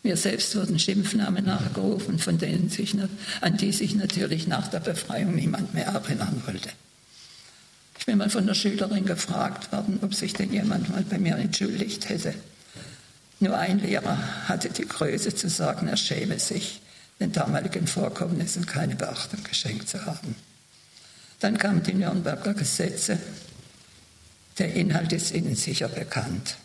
Mir 0.03 0.15
selbst 0.15 0.55
wurden 0.55 0.79
Schimpfnamen 0.79 1.43
nachgerufen, 1.43 2.17
von 2.17 2.37
denen 2.37 2.69
sich, 2.69 2.95
an 3.41 3.57
die 3.57 3.73
sich 3.73 3.95
natürlich 3.95 4.47
nach 4.47 4.69
der 4.69 4.79
Befreiung 4.79 5.35
niemand 5.35 5.73
mehr 5.73 5.87
erinnern 5.87 6.41
wollte. 6.45 6.69
Ich 8.05 8.07
bin 8.07 8.19
mal 8.19 8.29
von 8.29 8.45
der 8.45 8.53
Schülerin 8.53 9.03
gefragt 9.07 9.71
worden, 9.71 9.97
ob 10.03 10.13
sich 10.13 10.33
denn 10.33 10.53
jemand 10.53 10.91
mal 10.91 11.01
bei 11.09 11.17
mir 11.17 11.37
entschuldigt 11.37 12.07
hätte. 12.07 12.35
Nur 13.39 13.57
ein 13.57 13.79
Lehrer 13.79 14.47
hatte 14.47 14.69
die 14.69 14.87
Größe 14.87 15.33
zu 15.33 15.49
sagen, 15.49 15.87
er 15.87 15.97
schäme 15.97 16.37
sich, 16.37 16.81
den 17.19 17.31
damaligen 17.31 17.87
Vorkommnissen 17.87 18.67
keine 18.67 18.95
Beachtung 18.95 19.43
geschenkt 19.43 19.89
zu 19.89 20.05
haben. 20.05 20.35
Dann 21.39 21.57
kamen 21.57 21.81
die 21.81 21.95
Nürnberger 21.95 22.53
Gesetze. 22.53 23.17
Der 24.59 24.75
Inhalt 24.75 25.11
ist 25.11 25.33
Ihnen 25.33 25.55
sicher 25.55 25.87
bekannt. 25.87 26.57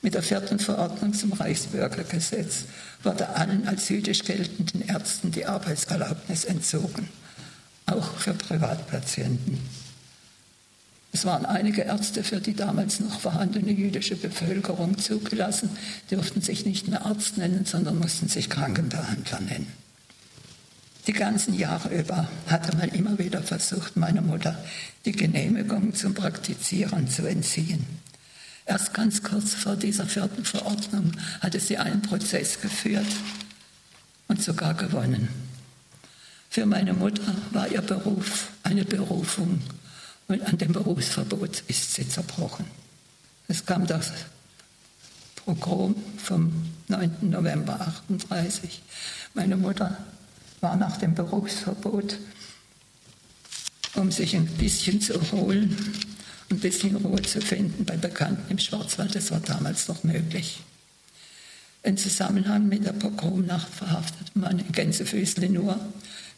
Mit 0.00 0.14
der 0.14 0.24
vierten 0.24 0.58
Verordnung 0.58 1.14
zum 1.14 1.32
Reichsbürgergesetz 1.32 2.64
wurde 3.04 3.28
allen 3.28 3.68
als 3.68 3.88
jüdisch 3.88 4.24
geltenden 4.24 4.82
Ärzten 4.88 5.30
die 5.30 5.46
Arbeitserlaubnis 5.46 6.44
entzogen, 6.44 7.08
auch 7.86 8.16
für 8.16 8.34
Privatpatienten. 8.34 9.60
Es 11.14 11.26
waren 11.26 11.44
einige 11.44 11.82
Ärzte 11.82 12.24
für 12.24 12.40
die 12.40 12.54
damals 12.54 12.98
noch 12.98 13.20
vorhandene 13.20 13.70
jüdische 13.70 14.16
Bevölkerung 14.16 14.96
zugelassen, 14.96 15.68
durften 16.08 16.40
sich 16.40 16.64
nicht 16.64 16.88
mehr 16.88 17.04
Arzt 17.04 17.36
nennen, 17.36 17.66
sondern 17.66 17.98
mussten 17.98 18.28
sich 18.28 18.48
Krankenbehandler 18.48 19.40
nennen. 19.40 19.66
Die 21.06 21.12
ganzen 21.12 21.52
Jahre 21.54 21.94
über 21.94 22.28
hatte 22.46 22.76
man 22.76 22.88
immer 22.88 23.18
wieder 23.18 23.42
versucht, 23.42 23.96
meiner 23.96 24.22
Mutter 24.22 24.56
die 25.04 25.12
Genehmigung 25.12 25.94
zum 25.94 26.14
Praktizieren 26.14 27.08
zu 27.08 27.26
entziehen. 27.26 27.84
Erst 28.64 28.94
ganz 28.94 29.22
kurz 29.22 29.52
vor 29.52 29.76
dieser 29.76 30.06
vierten 30.06 30.44
Verordnung 30.44 31.12
hatte 31.40 31.60
sie 31.60 31.76
einen 31.76 32.00
Prozess 32.00 32.60
geführt 32.60 33.06
und 34.28 34.42
sogar 34.42 34.74
gewonnen. 34.74 35.28
Für 36.48 36.64
meine 36.64 36.94
Mutter 36.94 37.34
war 37.50 37.68
ihr 37.68 37.82
Beruf 37.82 38.50
eine 38.62 38.84
Berufung 38.84 39.60
und 40.28 40.42
an 40.42 40.58
dem 40.58 40.72
Berufsverbot 40.72 41.64
ist 41.68 41.94
sie 41.94 42.08
zerbrochen. 42.08 42.66
Es 43.48 43.66
kam 43.66 43.86
das 43.86 44.12
Pogrom 45.36 45.94
vom 46.18 46.52
9. 46.88 47.30
November 47.30 47.74
1938. 47.74 48.82
Meine 49.34 49.56
Mutter 49.56 49.98
war 50.60 50.76
nach 50.76 50.96
dem 50.98 51.14
Berufsverbot, 51.14 52.18
um 53.94 54.10
sich 54.12 54.36
ein 54.36 54.46
bisschen 54.46 55.00
zu 55.00 55.14
erholen, 55.14 55.76
ein 56.50 56.60
bisschen 56.60 56.96
Ruhe 56.96 57.20
zu 57.22 57.40
finden 57.40 57.84
bei 57.84 57.96
Bekannten 57.96 58.50
im 58.50 58.58
Schwarzwald. 58.58 59.14
Das 59.14 59.30
war 59.30 59.40
damals 59.40 59.88
noch 59.88 60.04
möglich. 60.04 60.60
In 61.82 61.96
Zusammenhang 61.96 62.68
mit 62.68 62.84
der 62.84 62.92
Pogromnacht 62.92 63.72
verhaftete 63.72 64.38
man 64.38 64.60
in 64.60 64.70
Gänsefüßle 64.70 65.48
nur 65.48 65.78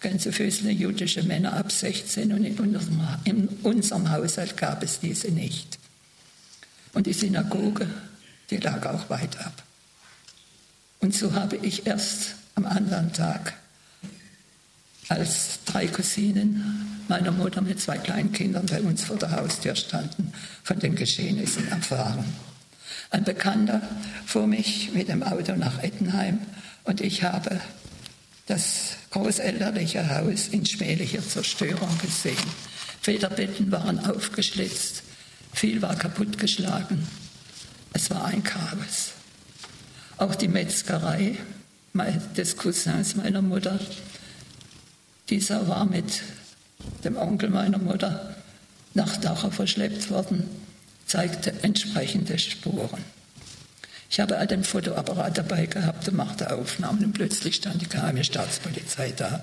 Gänsefüßle 0.00 0.70
jüdische 0.70 1.22
Männer 1.22 1.54
ab 1.54 1.72
16 1.72 2.32
und 2.32 2.44
in 2.44 2.58
unserem, 2.58 3.00
in 3.24 3.48
unserem 3.62 4.10
Haushalt 4.10 4.56
gab 4.56 4.82
es 4.82 5.00
diese 5.00 5.28
nicht. 5.28 5.78
Und 6.92 7.06
die 7.06 7.12
Synagoge, 7.12 7.88
die 8.50 8.58
lag 8.58 8.84
auch 8.86 9.10
weit 9.10 9.38
ab. 9.38 9.62
Und 11.00 11.14
so 11.14 11.34
habe 11.34 11.56
ich 11.56 11.86
erst 11.86 12.36
am 12.54 12.66
anderen 12.66 13.12
Tag, 13.12 13.54
als 15.08 15.58
drei 15.66 15.86
Cousinen 15.86 17.02
meiner 17.08 17.32
Mutter 17.32 17.60
mit 17.60 17.80
zwei 17.80 17.98
kleinen 17.98 18.32
Kindern 18.32 18.66
bei 18.66 18.80
uns 18.80 19.04
vor 19.04 19.16
der 19.16 19.32
Haustür 19.32 19.74
standen, 19.76 20.32
von 20.62 20.78
den 20.78 20.94
Geschehnissen 20.94 21.68
erfahren. 21.68 22.24
Ein 23.10 23.24
Bekannter 23.24 23.82
fuhr 24.26 24.46
mich 24.46 24.92
mit 24.94 25.08
dem 25.08 25.22
Auto 25.22 25.54
nach 25.56 25.82
Ettenheim 25.82 26.40
und 26.84 27.00
ich 27.00 27.22
habe 27.22 27.60
das 28.46 28.96
großelterliche 29.10 30.08
Haus 30.16 30.48
in 30.48 30.66
schmählicher 30.66 31.26
Zerstörung 31.26 31.98
gesehen. 31.98 32.36
Federbetten 33.00 33.70
waren 33.70 33.98
aufgeschlitzt, 34.04 35.02
viel 35.52 35.80
war 35.82 35.94
kaputtgeschlagen. 35.96 37.06
Es 37.92 38.10
war 38.10 38.24
ein 38.24 38.42
Chaos. 38.42 39.12
Auch 40.16 40.34
die 40.34 40.48
Metzgerei 40.48 41.36
des 42.36 42.56
Cousins 42.56 43.14
meiner 43.14 43.42
Mutter, 43.42 43.78
dieser 45.30 45.66
war 45.68 45.84
mit 45.84 46.22
dem 47.04 47.16
Onkel 47.16 47.50
meiner 47.50 47.78
Mutter 47.78 48.34
nach 48.94 49.16
Dachau 49.16 49.50
verschleppt 49.50 50.10
worden, 50.10 50.48
zeigte 51.06 51.52
entsprechende 51.62 52.38
Spuren. 52.38 53.02
Ich 54.14 54.20
habe 54.20 54.46
den 54.46 54.62
Fotoapparat 54.62 55.38
dabei 55.38 55.66
gehabt 55.66 56.06
und 56.06 56.14
machte 56.14 56.54
Aufnahmen 56.54 57.04
und 57.04 57.14
plötzlich 57.14 57.56
stand 57.56 57.82
die 57.82 57.88
geheime 57.88 58.22
Staatspolizei 58.22 59.10
da. 59.10 59.42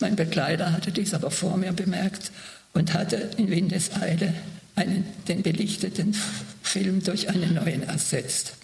Mein 0.00 0.16
Begleiter 0.16 0.70
hatte 0.70 0.92
dies 0.92 1.14
aber 1.14 1.30
vor 1.30 1.56
mir 1.56 1.72
bemerkt 1.72 2.30
und 2.74 2.92
hatte 2.92 3.16
in 3.38 3.50
Windeseile 3.50 4.34
einen, 4.74 5.06
den 5.28 5.42
belichteten 5.42 6.14
Film 6.62 7.02
durch 7.04 7.30
einen 7.30 7.54
neuen 7.54 7.84
ersetzt. 7.84 8.56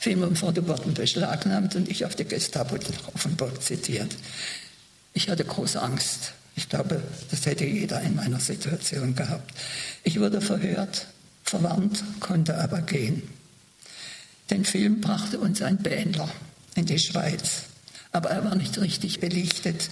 Film 0.00 0.24
und 0.24 0.36
Foto 0.36 0.66
wurden 0.66 0.94
beschlagnahmt 0.94 1.76
und 1.76 1.88
ich 1.88 2.04
auf 2.04 2.16
die 2.16 2.24
Gestapo 2.24 2.74
Offenburg 3.14 3.62
zitiert. 3.62 4.16
Ich 5.12 5.28
hatte 5.28 5.44
große 5.44 5.80
Angst. 5.80 6.32
Ich 6.56 6.68
glaube, 6.68 7.00
das 7.30 7.46
hätte 7.46 7.66
jeder 7.66 8.00
in 8.00 8.16
meiner 8.16 8.40
Situation 8.40 9.14
gehabt. 9.14 9.54
Ich 10.02 10.18
wurde 10.18 10.40
verhört, 10.40 11.06
verwarnt, 11.44 12.02
konnte 12.18 12.58
aber 12.58 12.82
gehen. 12.82 13.22
Den 14.50 14.64
Film 14.64 15.00
brachte 15.00 15.38
uns 15.38 15.62
ein 15.62 15.78
Bändler 15.78 16.28
in 16.74 16.86
die 16.86 16.98
Schweiz, 16.98 17.64
aber 18.12 18.30
er 18.30 18.44
war 18.44 18.54
nicht 18.54 18.78
richtig 18.78 19.20
belichtet 19.20 19.88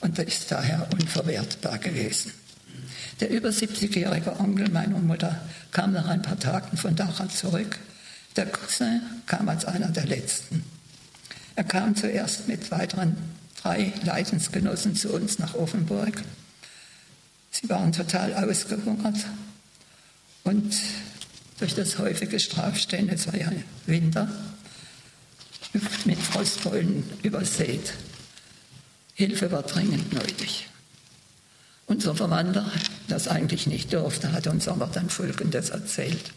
und 0.00 0.18
ist 0.18 0.50
daher 0.50 0.88
unverwertbar 0.92 1.78
gewesen. 1.78 2.32
Der 3.20 3.30
über 3.30 3.48
70-jährige 3.48 4.38
Onkel 4.38 4.68
meiner 4.70 4.98
Mutter 4.98 5.40
kam 5.72 5.92
nach 5.92 6.06
ein 6.06 6.22
paar 6.22 6.38
Tagen 6.38 6.76
von 6.76 6.94
Dachau 6.94 7.26
zurück. 7.26 7.78
Der 8.36 8.46
Cousin 8.46 9.00
kam 9.26 9.48
als 9.48 9.64
einer 9.64 9.88
der 9.88 10.06
letzten. 10.06 10.62
Er 11.56 11.64
kam 11.64 11.96
zuerst 11.96 12.48
mit 12.48 12.70
weiteren 12.70 13.16
drei 13.62 13.92
Leidensgenossen 14.04 14.94
zu 14.94 15.12
uns 15.12 15.38
nach 15.38 15.54
Offenburg. 15.54 16.22
Sie 17.50 17.68
waren 17.70 17.92
total 17.92 18.34
ausgehungert 18.34 19.16
und 20.44 20.76
durch 21.58 21.74
das 21.74 21.98
häufige 21.98 22.38
Strafstehen, 22.38 23.08
es 23.08 23.26
war 23.26 23.36
ja 23.36 23.50
Winter, 23.86 24.28
mit 26.04 26.18
Frostbeulen 26.18 27.04
übersät. 27.22 27.92
Hilfe 29.14 29.50
war 29.50 29.62
dringend 29.62 30.12
nötig. 30.12 30.68
Unser 31.86 32.14
Verwandter, 32.14 32.70
das 33.08 33.28
eigentlich 33.28 33.66
nicht 33.66 33.92
durfte, 33.92 34.32
hat 34.32 34.46
uns 34.46 34.68
aber 34.68 34.86
dann 34.86 35.08
Folgendes 35.08 35.70
erzählt. 35.70 36.32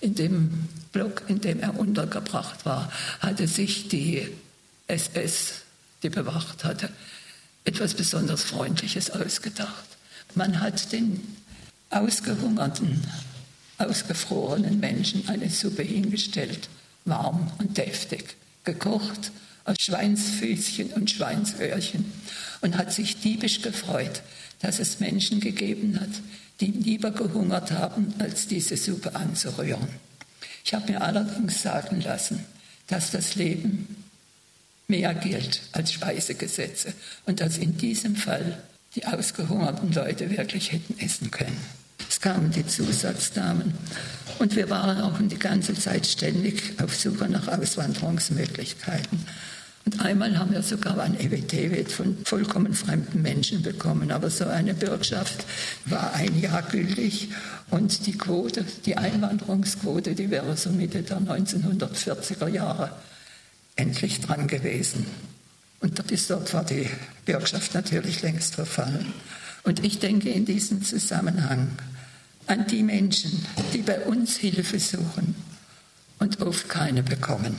In 0.00 0.14
dem 0.14 0.68
Block, 0.92 1.22
in 1.28 1.40
dem 1.40 1.60
er 1.60 1.78
untergebracht 1.78 2.66
war, 2.66 2.90
hatte 3.20 3.46
sich 3.46 3.88
die 3.88 4.28
SS, 4.86 5.62
die 6.02 6.10
bewacht 6.10 6.64
hatte, 6.64 6.90
etwas 7.64 7.94
besonders 7.94 8.42
Freundliches 8.42 9.10
ausgedacht. 9.10 9.84
Man 10.34 10.60
hat 10.60 10.92
den 10.92 11.36
ausgehungerten 11.90 13.06
ausgefrorenen 13.78 14.80
Menschen 14.80 15.28
eine 15.28 15.50
Suppe 15.50 15.82
hingestellt, 15.82 16.68
warm 17.04 17.50
und 17.58 17.78
deftig, 17.78 18.36
gekocht 18.64 19.30
aus 19.64 19.76
Schweinsfüßchen 19.80 20.92
und 20.92 21.10
Schweinsöhrchen 21.10 22.12
und 22.60 22.76
hat 22.76 22.92
sich 22.92 23.20
diebisch 23.20 23.62
gefreut, 23.62 24.22
dass 24.60 24.78
es 24.78 25.00
Menschen 25.00 25.40
gegeben 25.40 25.98
hat, 26.00 26.10
die 26.60 26.66
lieber 26.66 27.12
gehungert 27.12 27.70
haben, 27.70 28.14
als 28.18 28.48
diese 28.48 28.76
Suppe 28.76 29.14
anzurühren. 29.14 29.88
Ich 30.64 30.74
habe 30.74 30.92
mir 30.92 31.02
allerdings 31.02 31.62
sagen 31.62 32.00
lassen, 32.00 32.44
dass 32.88 33.10
das 33.10 33.36
Leben 33.36 34.04
mehr 34.88 35.14
gilt 35.14 35.60
als 35.72 35.92
Speisegesetze 35.92 36.92
und 37.26 37.40
dass 37.40 37.58
in 37.58 37.76
diesem 37.76 38.16
Fall 38.16 38.62
die 38.94 39.06
ausgehungerten 39.06 39.92
Leute 39.92 40.30
wirklich 40.30 40.72
hätten 40.72 40.98
essen 40.98 41.30
können. 41.30 41.58
Es 42.08 42.20
kamen 42.20 42.50
die 42.50 42.66
Zusatzdamen 42.66 43.74
und 44.38 44.56
wir 44.56 44.70
waren 44.70 45.00
auch 45.00 45.18
die 45.20 45.38
ganze 45.38 45.74
Zeit 45.74 46.06
ständig 46.06 46.80
auf 46.82 46.94
Suche 46.94 47.28
nach 47.28 47.48
Auswanderungsmöglichkeiten. 47.48 49.26
Und 49.84 50.00
einmal 50.04 50.38
haben 50.38 50.52
wir 50.52 50.62
sogar 50.62 50.98
ein 51.00 51.18
EWT 51.18 51.90
von 51.90 52.18
vollkommen 52.24 52.74
fremden 52.74 53.22
Menschen 53.22 53.62
bekommen. 53.62 54.10
Aber 54.10 54.28
so 54.28 54.44
eine 54.44 54.74
Bürgschaft 54.74 55.46
war 55.86 56.12
ein 56.12 56.38
Jahr 56.38 56.62
gültig 56.62 57.30
und 57.70 58.06
die 58.06 58.16
Quote, 58.16 58.64
die 58.84 58.98
Einwanderungsquote, 58.98 60.14
die 60.14 60.30
wäre 60.30 60.56
so 60.56 60.70
Mitte 60.70 61.02
der 61.02 61.20
1940er 61.20 62.48
Jahre 62.48 62.90
endlich 63.76 64.20
dran 64.20 64.46
gewesen. 64.46 65.06
Und 65.80 66.06
bis 66.06 66.26
dort 66.26 66.52
war 66.52 66.64
die 66.64 66.88
Bürgschaft 67.24 67.72
natürlich 67.74 68.20
längst 68.22 68.56
verfallen. 68.56 69.14
Und 69.62 69.84
ich 69.84 69.98
denke 70.00 70.28
in 70.28 70.44
diesem 70.44 70.82
Zusammenhang 70.82 71.68
an 72.48 72.66
die 72.66 72.82
Menschen, 72.82 73.44
die 73.72 73.82
bei 73.82 74.00
uns 74.00 74.36
Hilfe 74.36 74.78
suchen 74.80 75.34
und 76.18 76.40
oft 76.40 76.68
keine 76.68 77.02
bekommen. 77.02 77.56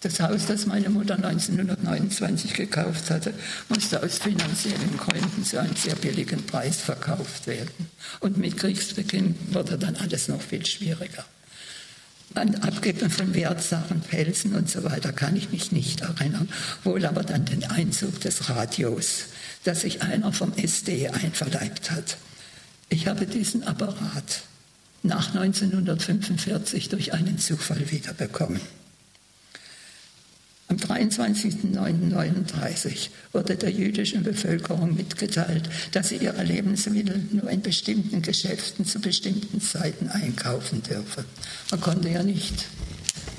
Das 0.00 0.20
Haus, 0.20 0.46
das 0.46 0.66
meine 0.66 0.90
Mutter 0.90 1.14
1929 1.14 2.52
gekauft 2.52 3.10
hatte, 3.10 3.32
musste 3.70 4.02
aus 4.02 4.18
finanziellen 4.18 4.98
Gründen 4.98 5.44
zu 5.44 5.58
einem 5.58 5.74
sehr 5.76 5.94
billigen 5.96 6.44
Preis 6.44 6.76
verkauft 6.76 7.46
werden. 7.46 7.88
Und 8.20 8.36
mit 8.36 8.58
Kriegsbeginn 8.58 9.34
wurde 9.50 9.78
dann 9.78 9.96
alles 9.96 10.28
noch 10.28 10.42
viel 10.42 10.64
schwieriger. 10.66 11.24
An 12.34 12.54
Abgeben 12.56 13.08
von 13.08 13.32
Wertsachen, 13.32 14.00
Pelzen 14.00 14.54
und 14.54 14.68
so 14.68 14.84
weiter 14.84 15.12
kann 15.12 15.36
ich 15.36 15.52
mich 15.52 15.72
nicht 15.72 16.02
erinnern, 16.02 16.50
wohl 16.82 17.06
aber 17.06 17.22
dann 17.22 17.46
den 17.46 17.64
Einzug 17.64 18.20
des 18.20 18.50
Radios, 18.50 19.26
das 19.62 19.82
sich 19.82 20.02
einer 20.02 20.32
vom 20.32 20.52
SD 20.52 21.08
einverleibt 21.08 21.90
hat. 21.90 22.18
Ich 22.88 23.06
habe 23.06 23.26
diesen 23.26 23.64
Apparat 23.64 24.44
nach 25.02 25.34
1945 25.34 26.88
durch 26.88 27.12
einen 27.12 27.38
Zufall 27.38 27.90
wiederbekommen. 27.90 28.62
Am 30.68 30.78
23.09.1939 30.78 33.10
wurde 33.32 33.56
der 33.56 33.70
jüdischen 33.70 34.22
Bevölkerung 34.22 34.94
mitgeteilt, 34.94 35.68
dass 35.92 36.08
sie 36.08 36.16
ihre 36.16 36.42
Lebensmittel 36.42 37.22
nur 37.32 37.50
in 37.50 37.60
bestimmten 37.60 38.22
Geschäften 38.22 38.86
zu 38.86 38.98
bestimmten 38.98 39.60
Zeiten 39.60 40.08
einkaufen 40.08 40.82
dürfe. 40.82 41.26
Man 41.70 41.82
konnte 41.82 42.08
ja 42.08 42.22
nicht 42.22 42.64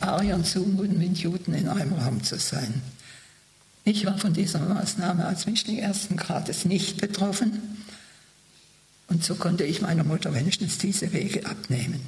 Ariern 0.02 0.46
zumuten, 0.46 1.00
mit 1.00 1.18
Juden 1.18 1.56
in 1.56 1.68
einem 1.68 1.94
Raum 1.94 2.24
zu 2.24 2.38
sein. 2.38 2.84
Ich 3.86 4.06
war 4.06 4.20
von 4.20 4.34
dieser 4.34 4.60
Maßnahme 4.60 5.26
als 5.26 5.48
Mischling 5.48 5.80
ersten 5.80 6.18
Grades 6.18 6.66
nicht 6.66 7.02
betroffen 7.02 7.60
und 9.16 9.24
so 9.24 9.36
konnte 9.36 9.64
ich 9.64 9.80
meiner 9.80 10.04
Mutter 10.04 10.34
wenigstens 10.34 10.78
diese 10.78 11.14
Wege 11.14 11.46
abnehmen. 11.46 12.02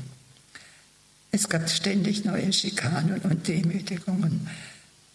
Es 1.31 1.47
gab 1.47 1.69
ständig 1.69 2.25
neue 2.25 2.51
Schikanen 2.51 3.21
und 3.21 3.47
Demütigungen, 3.47 4.49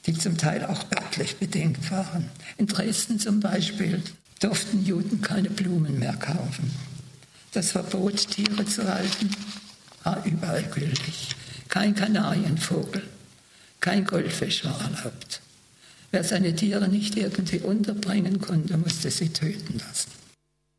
die 0.06 0.14
zum 0.14 0.38
Teil 0.38 0.64
auch 0.64 0.86
örtlich 0.90 1.36
bedingt 1.36 1.90
waren. 1.90 2.30
In 2.56 2.66
Dresden 2.66 3.18
zum 3.18 3.40
Beispiel 3.40 4.02
durften 4.40 4.86
Juden 4.86 5.20
keine 5.20 5.50
Blumen 5.50 5.98
mehr 5.98 6.14
kaufen. 6.14 6.70
Das 7.52 7.72
Verbot, 7.72 8.26
Tiere 8.26 8.64
zu 8.64 8.90
halten, 8.90 9.28
war 10.02 10.24
überall 10.24 10.62
gültig. 10.62 11.36
Kein 11.68 11.94
Kanarienvogel, 11.94 13.02
kein 13.80 14.06
Goldfisch 14.06 14.64
war 14.64 14.80
erlaubt. 14.80 15.42
Wer 16.10 16.24
seine 16.24 16.56
Tiere 16.56 16.88
nicht 16.88 17.18
irgendwie 17.18 17.58
unterbringen 17.58 18.40
konnte, 18.40 18.78
musste 18.78 19.10
sie 19.10 19.28
töten 19.28 19.78
lassen. 19.78 20.21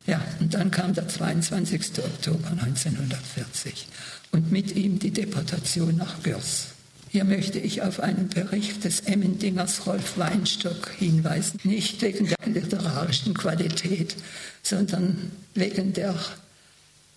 Ja, 0.06 0.20
und 0.40 0.52
dann 0.52 0.70
kam 0.70 0.92
der 0.92 1.08
22. 1.08 1.98
Oktober 1.98 2.48
1940 2.50 3.86
und 4.32 4.52
mit 4.52 4.76
ihm 4.76 4.98
die 4.98 5.10
Deportation 5.10 5.96
nach 5.96 6.22
Gürs. 6.22 6.66
Hier 7.08 7.24
möchte 7.24 7.60
ich 7.60 7.80
auf 7.80 8.00
einen 8.00 8.28
Bericht 8.28 8.84
des 8.84 9.00
Emmendingers 9.00 9.86
Rolf 9.86 10.18
Weinstock 10.18 10.90
hinweisen, 10.98 11.60
nicht 11.62 12.02
wegen 12.02 12.26
der 12.26 12.36
literarischen 12.52 13.34
Qualität, 13.34 14.16
sondern 14.62 15.30
wegen 15.54 15.92
der 15.92 16.16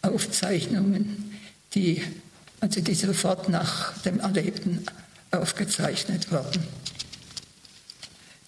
Aufzeichnungen, 0.03 1.33
die, 1.73 2.03
also 2.59 2.79
die 2.79 2.93
sofort 2.93 3.49
nach 3.49 3.97
dem 4.03 4.19
Erlebten 4.19 4.83
aufgezeichnet 5.31 6.31
wurden. 6.31 6.63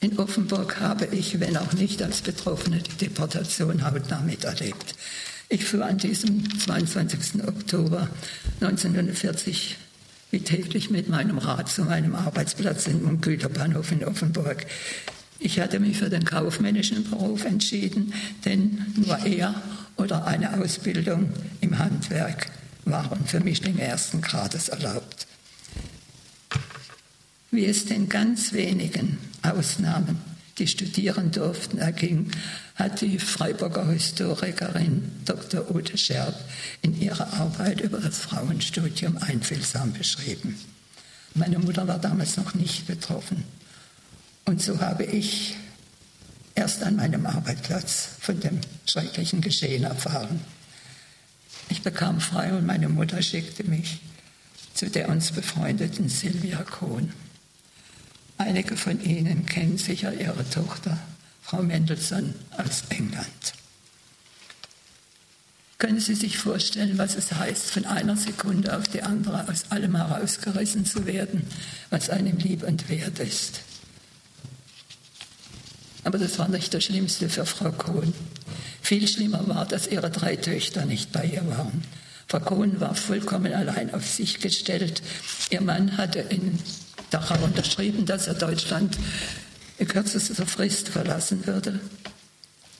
In 0.01 0.17
Offenburg 0.17 0.79
habe 0.79 1.07
ich, 1.07 1.41
wenn 1.41 1.57
auch 1.57 1.73
nicht 1.73 2.01
als 2.01 2.21
Betroffene, 2.21 2.77
die 2.77 3.05
Deportation 3.05 3.83
hautnah 3.83 4.21
miterlebt. 4.21 4.95
Ich 5.49 5.65
fuhr 5.65 5.85
an 5.85 5.97
diesem 5.97 6.59
22. 6.59 7.45
Oktober 7.45 8.07
1940 8.61 9.75
wie 10.31 10.39
täglich 10.39 10.89
mit 10.89 11.09
meinem 11.09 11.37
Rad 11.37 11.69
zu 11.69 11.83
meinem 11.83 12.15
Arbeitsplatz 12.15 12.87
im 12.87 13.19
Güterbahnhof 13.19 13.91
in 13.91 14.05
Offenburg. 14.05 14.65
Ich 15.39 15.59
hatte 15.59 15.79
mich 15.79 15.97
für 15.97 16.09
den 16.09 16.23
kaufmännischen 16.23 17.09
Beruf 17.09 17.43
entschieden, 17.45 18.13
denn 18.45 18.85
nur 18.95 19.17
er 19.25 19.55
oder 19.97 20.25
eine 20.25 20.61
Ausbildung 20.61 21.33
im 21.59 21.77
Handwerk 21.77 22.51
waren 22.85 23.25
für 23.25 23.39
mich 23.41 23.61
den 23.61 23.79
ersten 23.79 24.21
Grades 24.21 24.69
erlaubt. 24.69 25.18
Wie 27.51 27.65
es 27.65 27.85
den 27.85 28.09
ganz 28.09 28.53
wenigen 28.53 29.17
Ausnahmen, 29.41 30.21
die 30.59 30.67
studieren 30.67 31.31
durften, 31.31 31.79
erging, 31.79 32.31
hat 32.75 33.01
die 33.01 33.17
Freiburger 33.17 33.89
Historikerin 33.89 35.11
Dr. 35.25 35.71
Ute 35.71 35.97
Scherb 35.97 36.35
in 36.81 36.99
ihrer 36.99 37.33
Arbeit 37.33 37.81
über 37.81 37.99
das 37.99 38.19
Frauenstudium 38.19 39.17
einfühlsam 39.17 39.93
beschrieben. 39.93 40.59
Meine 41.33 41.59
Mutter 41.59 41.87
war 41.87 41.99
damals 41.99 42.37
noch 42.37 42.53
nicht 42.53 42.85
betroffen. 42.85 43.43
Und 44.45 44.61
so 44.61 44.79
habe 44.79 45.05
ich 45.05 45.55
erst 46.55 46.83
an 46.83 46.97
meinem 46.97 47.25
Arbeitsplatz 47.25 48.09
von 48.19 48.39
dem 48.39 48.59
schrecklichen 48.85 49.41
Geschehen 49.41 49.85
erfahren. 49.85 50.41
Ich 51.69 51.81
bekam 51.81 52.19
frei 52.19 52.53
und 52.53 52.65
meine 52.65 52.89
Mutter 52.89 53.21
schickte 53.21 53.63
mich 53.63 53.99
zu 54.73 54.89
der 54.89 55.09
uns 55.09 55.31
befreundeten 55.31 56.09
Silvia 56.09 56.63
Kohn. 56.63 57.11
Einige 58.39 58.77
von 58.77 59.03
Ihnen 59.03 59.45
kennen 59.45 59.77
sicher 59.77 60.13
Ihre 60.13 60.49
Tochter, 60.49 60.97
Frau 61.41 61.61
Mendelssohn, 61.61 62.33
aus 62.57 62.83
England. 62.87 63.53
Können 65.77 65.99
Sie 65.99 66.15
sich 66.15 66.37
vorstellen, 66.37 66.97
was 66.97 67.15
es 67.15 67.33
heißt, 67.33 67.69
von 67.69 67.85
einer 67.85 68.15
Sekunde 68.15 68.77
auf 68.77 68.87
die 68.87 69.03
andere 69.03 69.49
aus 69.49 69.71
allem 69.71 69.97
herausgerissen 69.97 70.85
zu 70.85 71.05
werden, 71.05 71.45
was 71.89 72.09
einem 72.09 72.37
lieb 72.37 72.63
und 72.63 72.87
wert 72.87 73.19
ist? 73.19 73.59
Aber 76.05 76.17
das 76.17 76.39
war 76.39 76.47
nicht 76.47 76.73
das 76.73 76.85
Schlimmste 76.85 77.27
für 77.27 77.45
Frau 77.45 77.73
Kohn. 77.73 78.13
Viel 78.81 79.05
schlimmer 79.09 79.45
war, 79.49 79.65
dass 79.65 79.87
ihre 79.87 80.11
drei 80.11 80.37
Töchter 80.37 80.85
nicht 80.85 81.11
bei 81.11 81.25
ihr 81.25 81.45
waren. 81.45 81.83
Frau 82.29 82.39
Kohn 82.39 82.79
war 82.79 82.95
vollkommen 82.95 83.51
allein 83.51 83.93
auf 83.93 84.07
sich 84.07 84.39
gestellt. 84.39 85.01
Ihr 85.49 85.59
Mann 85.59 85.97
hatte 85.97 86.19
in 86.19 86.57
Dachau 87.09 87.43
unterschrieben, 87.43 88.05
dass 88.05 88.27
er 88.27 88.35
Deutschland 88.35 88.97
in 89.77 89.87
kürzester 89.87 90.45
Frist 90.45 90.89
verlassen 90.89 91.45
würde. 91.47 91.79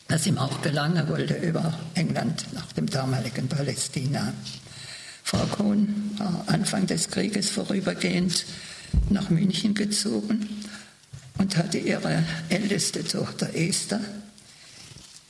Was 0.08 0.26
ihm 0.26 0.38
auch 0.38 0.62
gelang, 0.62 0.96
er 0.96 1.08
wollte 1.08 1.36
über 1.36 1.78
England 1.94 2.46
nach 2.54 2.72
dem 2.74 2.90
damaligen 2.90 3.48
Palästina. 3.48 4.34
Frau 5.24 5.46
Kohn 5.46 6.16
war 6.18 6.44
Anfang 6.48 6.88
des 6.88 7.10
Krieges 7.10 7.52
vorübergehend 7.52 8.46
nach 9.10 9.30
München 9.30 9.76
gezogen 9.76 10.50
und 11.38 11.56
hatte 11.58 11.78
ihre 11.78 12.24
älteste 12.50 13.04
Tochter 13.04 13.54
Esther, 13.56 14.02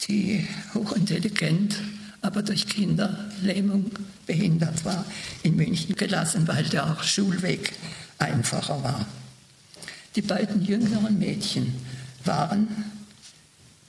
die 0.08 0.48
hochintelligent, 0.74 1.76
aber 2.22 2.42
durch 2.42 2.68
Kinderlähmung 2.68 3.92
behindert 4.26 4.86
war, 4.86 5.06
in 5.44 5.56
München 5.56 5.96
gelassen, 5.96 6.48
weil 6.48 6.64
der 6.64 6.98
Schulweg 7.04 7.74
einfacher 8.20 8.84
war. 8.84 9.06
Die 10.16 10.22
beiden 10.22 10.64
jüngeren 10.64 11.18
Mädchen 11.18 11.74
waren 12.26 12.68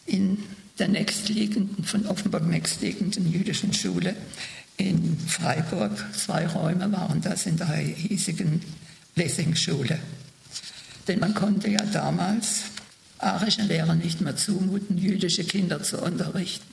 in 0.07 0.39
der 0.79 0.89
nächstliegenden, 0.89 1.85
von 1.85 2.07
Offenburg 2.07 2.47
nächstliegenden 2.47 3.31
jüdischen 3.31 3.73
Schule 3.73 4.17
in 4.77 5.19
Freiburg. 5.19 5.93
Zwei 6.17 6.47
Räume 6.47 6.91
waren 6.93 7.21
das 7.21 7.47
in 7.47 7.57
der 7.57 7.69
hiesigen 7.77 8.63
Lessing-Schule. 9.15 9.99
Denn 11.07 11.21
man 11.21 11.35
konnte 11.35 11.69
ja 11.71 11.83
damals 11.93 12.63
arischen 13.19 13.69
Lehrern 13.69 13.99
nicht 13.99 14.21
mehr 14.21 14.37
zumuten, 14.37 14.97
jüdische 14.97 15.45
Kinder 15.45 15.83
zu 15.83 16.01
unterrichten 16.01 16.67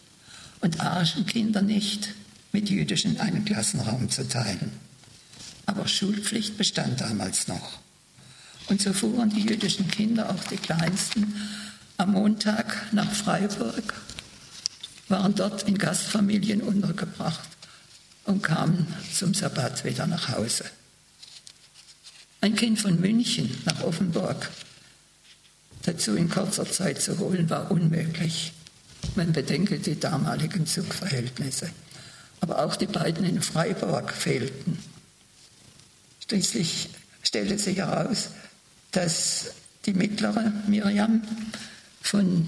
und 0.62 0.80
arischen 0.80 1.26
Kindern 1.26 1.66
nicht 1.66 2.14
mit 2.52 2.70
jüdischen 2.70 3.20
einen 3.20 3.44
Klassenraum 3.46 4.10
zu 4.10 4.28
teilen. 4.28 4.72
Aber 5.68 5.88
Schulpflicht 5.88 6.58
bestand 6.58 7.00
damals 7.02 7.48
noch. 7.48 7.80
Und 8.68 8.82
so 8.82 8.92
fuhren 8.92 9.30
die 9.30 9.42
jüdischen 9.42 9.88
Kinder, 9.88 10.32
auch 10.32 10.44
die 10.46 10.58
kleinsten, 10.58 11.36
am 11.98 12.14
Montag 12.14 12.92
nach 12.92 13.12
Freiburg, 13.12 13.94
waren 15.08 15.36
dort 15.36 15.64
in 15.68 15.78
Gastfamilien 15.78 16.62
untergebracht 16.62 17.48
und 18.26 18.42
kamen 18.42 18.88
zum 19.14 19.36
Sabbat 19.36 19.86
wieder 19.86 20.08
nach 20.08 20.30
Hause. 20.30 20.66
Ein 22.42 22.56
Kind 22.56 22.80
von 22.80 23.00
München 23.00 23.56
nach 23.66 23.84
Offenburg 23.84 24.50
dazu 25.88 26.16
in 26.16 26.30
kurzer 26.30 26.70
Zeit 26.70 27.02
zu 27.02 27.18
holen, 27.18 27.50
war 27.50 27.72
unmöglich. 27.72 28.52
Man 29.16 29.32
bedenke 29.32 29.80
die 29.80 30.00
damaligen 30.00 30.66
Zugverhältnisse. 30.66 31.70
Aber 32.42 32.64
auch 32.64 32.76
die 32.76 32.88
beiden 32.88 33.26
in 33.26 33.42
Freiburg 33.42 34.12
fehlten. 34.12 34.78
Schließlich 36.28 36.90
stellte 37.24 37.58
sich 37.58 37.78
heraus, 37.78 38.30
dass 38.92 39.52
die 39.86 39.94
mittlere 39.94 40.52
Miriam 40.68 41.22
von 42.02 42.48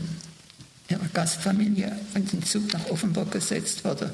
ihrer 0.89 1.07
Gastfamilie 1.13 1.97
in 2.15 2.25
den 2.25 2.43
Zug 2.43 2.73
nach 2.73 2.89
Offenburg 2.89 3.31
gesetzt 3.31 3.85
wurde 3.85 4.13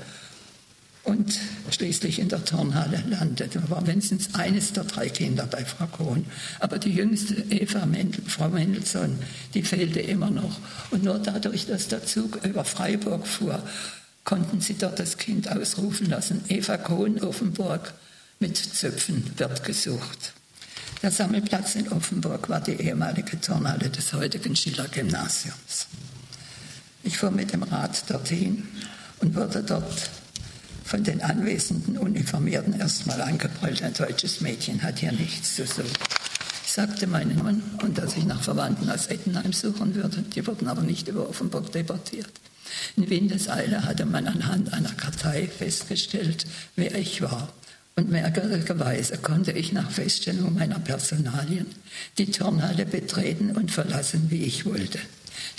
und 1.04 1.39
schließlich 1.69 2.19
in 2.19 2.30
der 2.30 2.43
Turnhalle 2.43 3.04
landete. 3.08 3.60
Da 3.60 3.69
war 3.69 3.88
wenigstens 3.88 4.34
eines 4.34 4.73
der 4.73 4.84
drei 4.84 5.08
Kinder 5.10 5.45
bei 5.45 5.63
Frau 5.63 5.86
Kohn. 5.86 6.25
Aber 6.60 6.80
die 6.80 6.91
jüngste 6.91 7.36
Eva 7.49 7.86
Mendel, 7.86 8.23
Frau 8.28 8.49
Mendelssohn, 8.49 9.17
die 9.54 9.62
fehlte 9.62 9.99
immer 9.99 10.32
noch. 10.32 10.60
Und 10.91 11.04
nur 11.04 11.19
dadurch, 11.19 11.67
dass 11.67 11.88
der 11.88 12.06
Zug 12.06 12.43
über 12.43 12.65
Freiburg 12.65 13.28
fuhr, 13.28 13.62
konnten 14.23 14.62
sie 14.62 14.73
dort 14.73 14.99
das 14.99 15.17
Kind 15.17 15.47
ausrufen 15.47 16.10
lassen. 16.10 16.43
Eva 16.49 16.78
Kohn, 16.78 17.21
Offenburg, 17.21 17.93
mit 18.45 18.58
Zöpfen 18.58 19.23
wird 19.38 19.63
gesucht. 19.63 20.34
Der 21.01 21.10
Sammelplatz 21.10 21.73
in 21.73 21.91
Offenburg 21.91 22.47
war 22.47 22.62
die 22.62 22.73
ehemalige 22.73 23.41
Turnhalle 23.41 23.89
des 23.89 24.13
heutigen 24.13 24.55
Schiller-Gymnasiums. 24.55 25.88
Ich 27.01 27.17
fuhr 27.17 27.31
mit 27.31 27.53
dem 27.53 27.63
Rad 27.63 28.08
dorthin 28.08 28.67
und 29.19 29.34
wurde 29.34 29.63
dort 29.63 30.12
von 30.84 31.03
den 31.03 31.23
anwesenden 31.23 31.97
Uniformierten 31.97 32.79
erstmal 32.79 33.19
angebrüllt. 33.19 33.81
Ein 33.81 33.95
deutsches 33.95 34.41
Mädchen 34.41 34.84
hat 34.84 34.99
hier 34.99 35.12
nichts 35.12 35.55
zu 35.55 35.65
suchen. 35.65 35.89
Ich 36.63 36.71
sagte 36.71 37.08
meinen 37.08 37.38
Namen 37.38 37.63
und 37.81 37.97
dass 37.97 38.15
ich 38.15 38.25
nach 38.25 38.43
Verwandten 38.43 38.91
aus 38.91 39.08
Ettenheim 39.08 39.53
suchen 39.53 39.95
würde. 39.95 40.21
Die 40.21 40.45
wurden 40.45 40.67
aber 40.67 40.84
nicht 40.84 41.08
über 41.08 41.27
Offenburg 41.27 41.71
deportiert. 41.71 42.29
In 42.95 43.10
Windeseile 43.10 43.86
hatte 43.86 44.05
man 44.05 44.27
anhand 44.27 44.71
einer 44.71 44.93
Kartei 44.93 45.47
festgestellt, 45.47 46.45
wer 46.75 46.93
ich 46.93 47.23
war. 47.23 47.51
Und 47.97 48.12
merkwürdigerweise 48.12 49.17
konnte 49.19 49.53
ich 49.53 49.71
nach 49.71 49.89
Feststellung 49.89 50.53
meiner 50.55 50.79
Personalien 50.79 51.67
die 52.17 52.29
Turnhalle 52.29 52.86
betreten 52.86 53.51
und 53.51 53.71
verlassen, 53.71 54.29
wie 54.29 54.43
ich 54.43 54.65
wollte. 54.65 54.99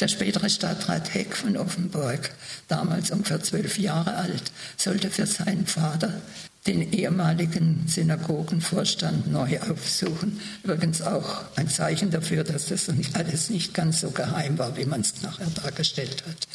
Der 0.00 0.08
spätere 0.08 0.50
Stadtrat 0.50 1.14
Heck 1.14 1.34
von 1.34 1.56
Offenburg, 1.56 2.30
damals 2.68 3.10
ungefähr 3.10 3.42
zwölf 3.42 3.78
Jahre 3.78 4.16
alt, 4.16 4.52
sollte 4.76 5.08
für 5.08 5.26
seinen 5.26 5.66
Vater 5.66 6.20
den 6.66 6.92
ehemaligen 6.92 7.84
Synagogenvorstand 7.86 9.32
neu 9.32 9.58
aufsuchen. 9.60 10.38
Übrigens 10.62 11.00
auch 11.00 11.44
ein 11.56 11.70
Zeichen 11.70 12.10
dafür, 12.10 12.44
dass 12.44 12.66
das 12.66 12.90
alles 13.14 13.48
nicht 13.48 13.72
ganz 13.72 14.00
so 14.00 14.10
geheim 14.10 14.58
war, 14.58 14.76
wie 14.76 14.84
man 14.84 15.00
es 15.00 15.22
nachher 15.22 15.46
dargestellt 15.46 16.24
hat. 16.26 16.48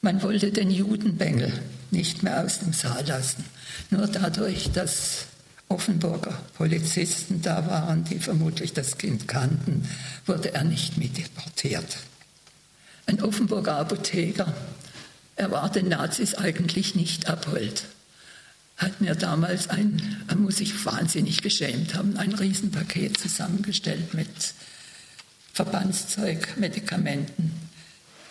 Man 0.00 0.22
wollte 0.22 0.52
den 0.52 0.70
Judenbengel 0.70 1.52
nicht 1.90 2.22
mehr 2.22 2.44
aus 2.44 2.60
dem 2.60 2.72
Saal 2.72 3.04
lassen. 3.06 3.44
Nur 3.90 4.06
dadurch, 4.06 4.70
dass 4.72 5.26
Offenburger 5.68 6.40
Polizisten 6.54 7.42
da 7.42 7.66
waren, 7.66 8.04
die 8.04 8.18
vermutlich 8.18 8.72
das 8.72 8.98
Kind 8.98 9.28
kannten, 9.28 9.88
wurde 10.26 10.54
er 10.54 10.64
nicht 10.64 10.96
mit 10.96 11.16
deportiert. 11.16 11.98
Ein 13.06 13.22
Offenburger 13.22 13.76
Apotheker, 13.76 14.52
er 15.36 15.50
war 15.50 15.70
den 15.70 15.88
Nazis 15.88 16.34
eigentlich 16.34 16.94
nicht 16.94 17.28
abhold, 17.28 17.84
hat 18.76 19.00
mir 19.00 19.14
damals 19.14 19.68
ein, 19.68 20.22
er 20.28 20.36
muss 20.36 20.58
sich 20.58 20.84
wahnsinnig 20.84 21.42
geschämt 21.42 21.94
haben, 21.94 22.16
ein 22.16 22.34
Riesenpaket 22.34 23.18
zusammengestellt 23.18 24.14
mit 24.14 24.28
Verbandszeug, 25.52 26.56
Medikamenten 26.56 27.67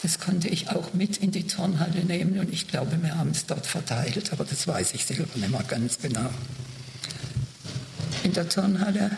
das 0.01 0.19
konnte 0.19 0.47
ich 0.47 0.69
auch 0.69 0.93
mit 0.93 1.17
in 1.17 1.31
die 1.31 1.47
Turnhalle 1.47 2.03
nehmen 2.05 2.39
und 2.39 2.53
ich 2.53 2.67
glaube, 2.67 3.01
wir 3.01 3.17
haben 3.17 3.31
es 3.31 3.45
dort 3.45 3.65
verteilt, 3.65 4.31
aber 4.31 4.45
das 4.45 4.67
weiß 4.67 4.93
ich 4.93 5.05
selber 5.05 5.35
nicht 5.35 5.49
mehr 5.49 5.63
ganz 5.63 5.97
genau. 5.99 6.29
In 8.23 8.33
der 8.33 8.47
Turnhalle 8.47 9.11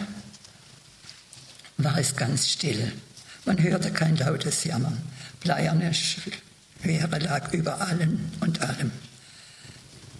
war 1.77 1.97
es 1.97 2.15
ganz 2.15 2.49
still. 2.49 2.93
Man 3.45 3.61
hörte 3.61 3.91
kein 3.91 4.15
lautes 4.17 4.63
Jammern. 4.63 4.97
Bleierne 5.41 5.93
Schwere 5.93 7.19
lag 7.19 7.53
über 7.53 7.81
allen 7.81 8.31
und 8.39 8.61
allem. 8.61 8.91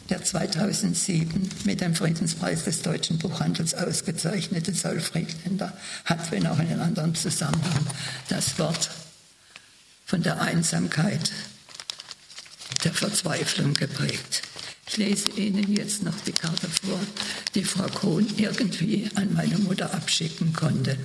Der 0.10 0.24
2007 0.24 1.50
mit 1.66 1.82
dem 1.82 1.94
Friedenspreis 1.94 2.64
des 2.64 2.82
deutschen 2.82 3.20
Buchhandels 3.20 3.76
ausgezeichnete 3.76 4.74
Saul 4.74 5.00
Friedländer 5.00 5.72
hat, 6.06 6.32
wenn 6.32 6.48
auch 6.48 6.58
in 6.58 6.68
einem 6.68 6.82
anderen 6.82 7.14
Zusammenhang, 7.14 7.86
das 8.28 8.58
Wort 8.58 8.90
von 10.10 10.24
der 10.24 10.42
Einsamkeit, 10.42 11.32
der 12.84 12.92
Verzweiflung 12.92 13.76
geprägt. 13.76 14.42
Ich 14.88 14.98
lese 14.98 15.30
Ihnen 15.38 15.72
jetzt 15.72 16.02
noch 16.02 16.20
die 16.26 16.32
Karte 16.32 16.68
vor, 16.68 17.00
die 17.54 17.64
Frau 17.64 17.88
Kohn 17.90 18.26
irgendwie 18.36 19.08
an 19.14 19.32
meine 19.36 19.60
Mutter 19.60 19.94
abschicken 19.94 20.52
konnte. 20.52 20.98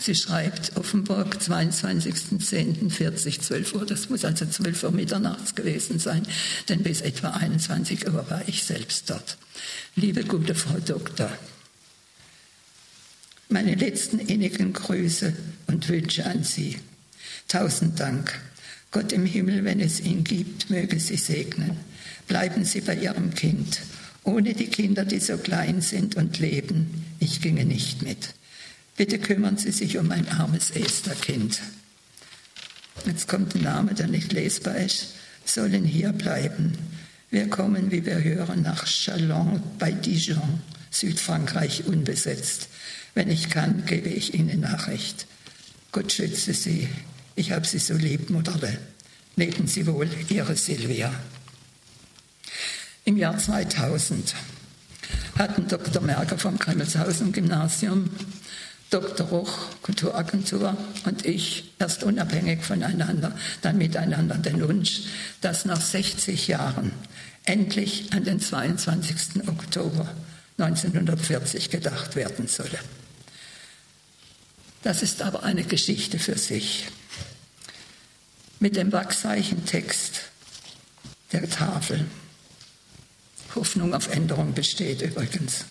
Sie 0.00 0.14
schreibt 0.14 0.78
Offenburg, 0.78 1.36
22.10.40, 1.36 3.42
12 3.42 3.74
Uhr. 3.74 3.84
Das 3.84 4.08
muss 4.08 4.24
also 4.24 4.46
12 4.46 4.84
Uhr 4.84 4.92
mitternachts 4.92 5.54
gewesen 5.54 5.98
sein, 5.98 6.26
denn 6.70 6.82
bis 6.82 7.02
etwa 7.02 7.32
21 7.32 8.06
Uhr 8.06 8.30
war 8.30 8.40
ich 8.46 8.64
selbst 8.64 9.10
dort. 9.10 9.36
Liebe 9.94 10.24
gute 10.24 10.54
Frau 10.54 10.78
Doktor, 10.78 11.30
meine 13.50 13.74
letzten 13.74 14.20
innigen 14.20 14.72
Grüße 14.72 15.34
und 15.66 15.86
Wünsche 15.90 16.24
an 16.24 16.44
Sie. 16.44 16.78
Tausend 17.48 18.00
Dank. 18.00 18.40
Gott 18.90 19.12
im 19.12 19.26
Himmel, 19.26 19.64
wenn 19.64 19.80
es 19.80 20.00
ihn 20.00 20.24
gibt, 20.24 20.70
möge 20.70 20.98
sie 20.98 21.16
segnen. 21.16 21.76
Bleiben 22.26 22.64
Sie 22.64 22.80
bei 22.80 22.96
Ihrem 22.96 23.34
Kind. 23.34 23.80
Ohne 24.24 24.54
die 24.54 24.66
Kinder, 24.66 25.04
die 25.04 25.20
so 25.20 25.36
klein 25.36 25.80
sind 25.80 26.16
und 26.16 26.38
leben, 26.40 27.04
ich 27.20 27.40
ginge 27.40 27.64
nicht 27.64 28.02
mit. 28.02 28.34
Bitte 28.96 29.18
kümmern 29.18 29.56
Sie 29.56 29.70
sich 29.70 29.98
um 29.98 30.10
ein 30.10 30.28
armes 30.28 30.70
Estherkind. 30.70 31.60
Jetzt 33.04 33.28
kommt 33.28 33.54
ein 33.54 33.62
Name, 33.62 33.94
der 33.94 34.08
nicht 34.08 34.32
lesbar 34.32 34.76
ist. 34.76 35.14
Sollen 35.44 35.84
hier 35.84 36.12
bleiben. 36.12 36.72
Wir 37.30 37.48
kommen, 37.48 37.92
wie 37.92 38.04
wir 38.04 38.24
hören, 38.24 38.62
nach 38.62 38.86
Chalon 38.86 39.62
bei 39.78 39.92
Dijon, 39.92 40.60
Südfrankreich 40.90 41.84
unbesetzt. 41.86 42.68
Wenn 43.14 43.30
ich 43.30 43.50
kann, 43.50 43.84
gebe 43.86 44.08
ich 44.08 44.34
Ihnen 44.34 44.60
Nachricht. 44.60 45.26
Gott 45.92 46.12
schütze 46.12 46.52
Sie. 46.52 46.88
Ich 47.38 47.52
habe 47.52 47.66
Sie 47.66 47.78
so 47.78 47.92
lieb, 47.92 48.30
Mutterle. 48.30 48.78
Leben 49.36 49.66
Sie 49.66 49.86
wohl, 49.86 50.08
Ihre 50.30 50.56
Silvia. 50.56 51.12
Im 53.04 53.18
Jahr 53.18 53.36
2000 53.36 54.34
hatten 55.36 55.68
Dr. 55.68 56.00
Merker 56.00 56.38
vom 56.38 56.58
Grimmelshausen 56.58 57.32
Gymnasium, 57.32 58.08
Dr. 58.88 59.26
Ruch, 59.26 59.52
Kulturagentur 59.82 60.78
und 61.04 61.26
ich 61.26 61.74
erst 61.78 62.04
unabhängig 62.04 62.64
voneinander, 62.64 63.36
dann 63.60 63.76
miteinander 63.76 64.36
den 64.36 64.66
Wunsch, 64.66 65.02
dass 65.42 65.66
nach 65.66 65.80
60 65.80 66.48
Jahren 66.48 66.90
endlich 67.44 68.14
an 68.14 68.24
den 68.24 68.40
22. 68.40 69.46
Oktober 69.46 70.08
1940 70.56 71.68
gedacht 71.68 72.16
werden 72.16 72.48
solle. 72.48 72.78
Das 74.82 75.02
ist 75.02 75.20
aber 75.20 75.42
eine 75.42 75.64
Geschichte 75.64 76.18
für 76.18 76.38
sich 76.38 76.86
mit 78.60 78.76
dem 78.76 78.92
Wachszeichen-Text 78.92 80.20
der 81.32 81.48
Tafel. 81.48 82.06
Hoffnung 83.54 83.94
auf 83.94 84.12
Änderung 84.12 84.54
besteht 84.54 85.02
übrigens. 85.02 85.66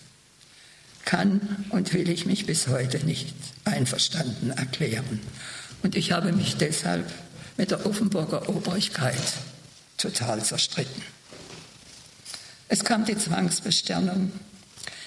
Kann 1.04 1.66
und 1.70 1.92
will 1.92 2.08
ich 2.08 2.26
mich 2.26 2.46
bis 2.46 2.66
heute 2.66 3.04
nicht 3.04 3.34
einverstanden 3.64 4.50
erklären. 4.50 5.20
Und 5.82 5.94
ich 5.94 6.12
habe 6.12 6.32
mich 6.32 6.56
deshalb 6.56 7.10
mit 7.56 7.70
der 7.70 7.86
Offenburger 7.86 8.48
Obrigkeit 8.48 9.22
total 9.96 10.44
zerstritten. 10.44 11.02
Es 12.68 12.84
kam 12.84 13.04
die 13.04 13.16
Zwangsbesternung. 13.16 14.32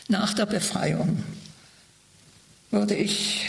Nach 0.07 0.33
der 0.33 0.45
Befreiung 0.45 1.23
wurde 2.71 2.95
ich 2.95 3.45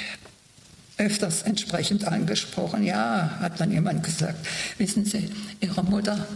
öfters 1.00 1.42
entsprechend 1.42 2.04
angesprochen. 2.06 2.84
Ja, 2.84 3.38
hat 3.40 3.58
dann 3.60 3.72
jemand 3.72 4.04
gesagt, 4.04 4.46
wissen 4.78 5.04
Sie, 5.04 5.30
Ihre 5.60 5.82
Mutter, 5.82 6.26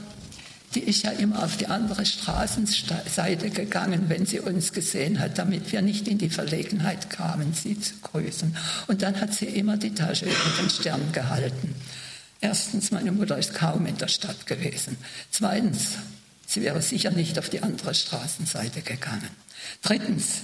die 0.74 0.80
ist 0.80 1.04
ja 1.04 1.10
immer 1.12 1.44
auf 1.44 1.56
die 1.56 1.68
andere 1.68 2.04
Straßenseite 2.04 3.50
gegangen, 3.50 4.06
wenn 4.08 4.26
sie 4.26 4.40
uns 4.40 4.72
gesehen 4.72 5.20
hat, 5.20 5.38
damit 5.38 5.70
wir 5.70 5.82
nicht 5.82 6.08
in 6.08 6.18
die 6.18 6.30
Verlegenheit 6.30 7.10
kamen, 7.10 7.54
sie 7.54 7.78
zu 7.78 7.94
grüßen. 8.02 8.56
Und 8.88 9.02
dann 9.02 9.20
hat 9.20 9.32
sie 9.32 9.46
immer 9.46 9.76
die 9.76 9.94
Tasche 9.94 10.24
über 10.24 10.60
den 10.60 10.70
Stern 10.70 11.12
gehalten. 11.12 11.76
Erstens, 12.40 12.90
meine 12.90 13.12
Mutter 13.12 13.38
ist 13.38 13.54
kaum 13.54 13.86
in 13.86 13.96
der 13.98 14.08
Stadt 14.08 14.46
gewesen. 14.46 14.96
Zweitens, 15.30 15.90
sie 16.46 16.62
wäre 16.62 16.82
sicher 16.82 17.12
nicht 17.12 17.38
auf 17.38 17.48
die 17.48 17.62
andere 17.62 17.94
Straßenseite 17.94 18.82
gegangen. 18.82 19.30
Drittens, 19.82 20.42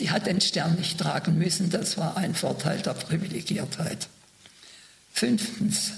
Sie 0.00 0.10
hat 0.10 0.26
den 0.26 0.40
Stern 0.40 0.76
nicht 0.76 0.96
tragen 0.96 1.36
müssen, 1.36 1.68
das 1.68 1.98
war 1.98 2.16
ein 2.16 2.34
Vorteil 2.34 2.80
der 2.80 2.94
Privilegiertheit. 2.94 4.08
Fünftens, 5.12 5.90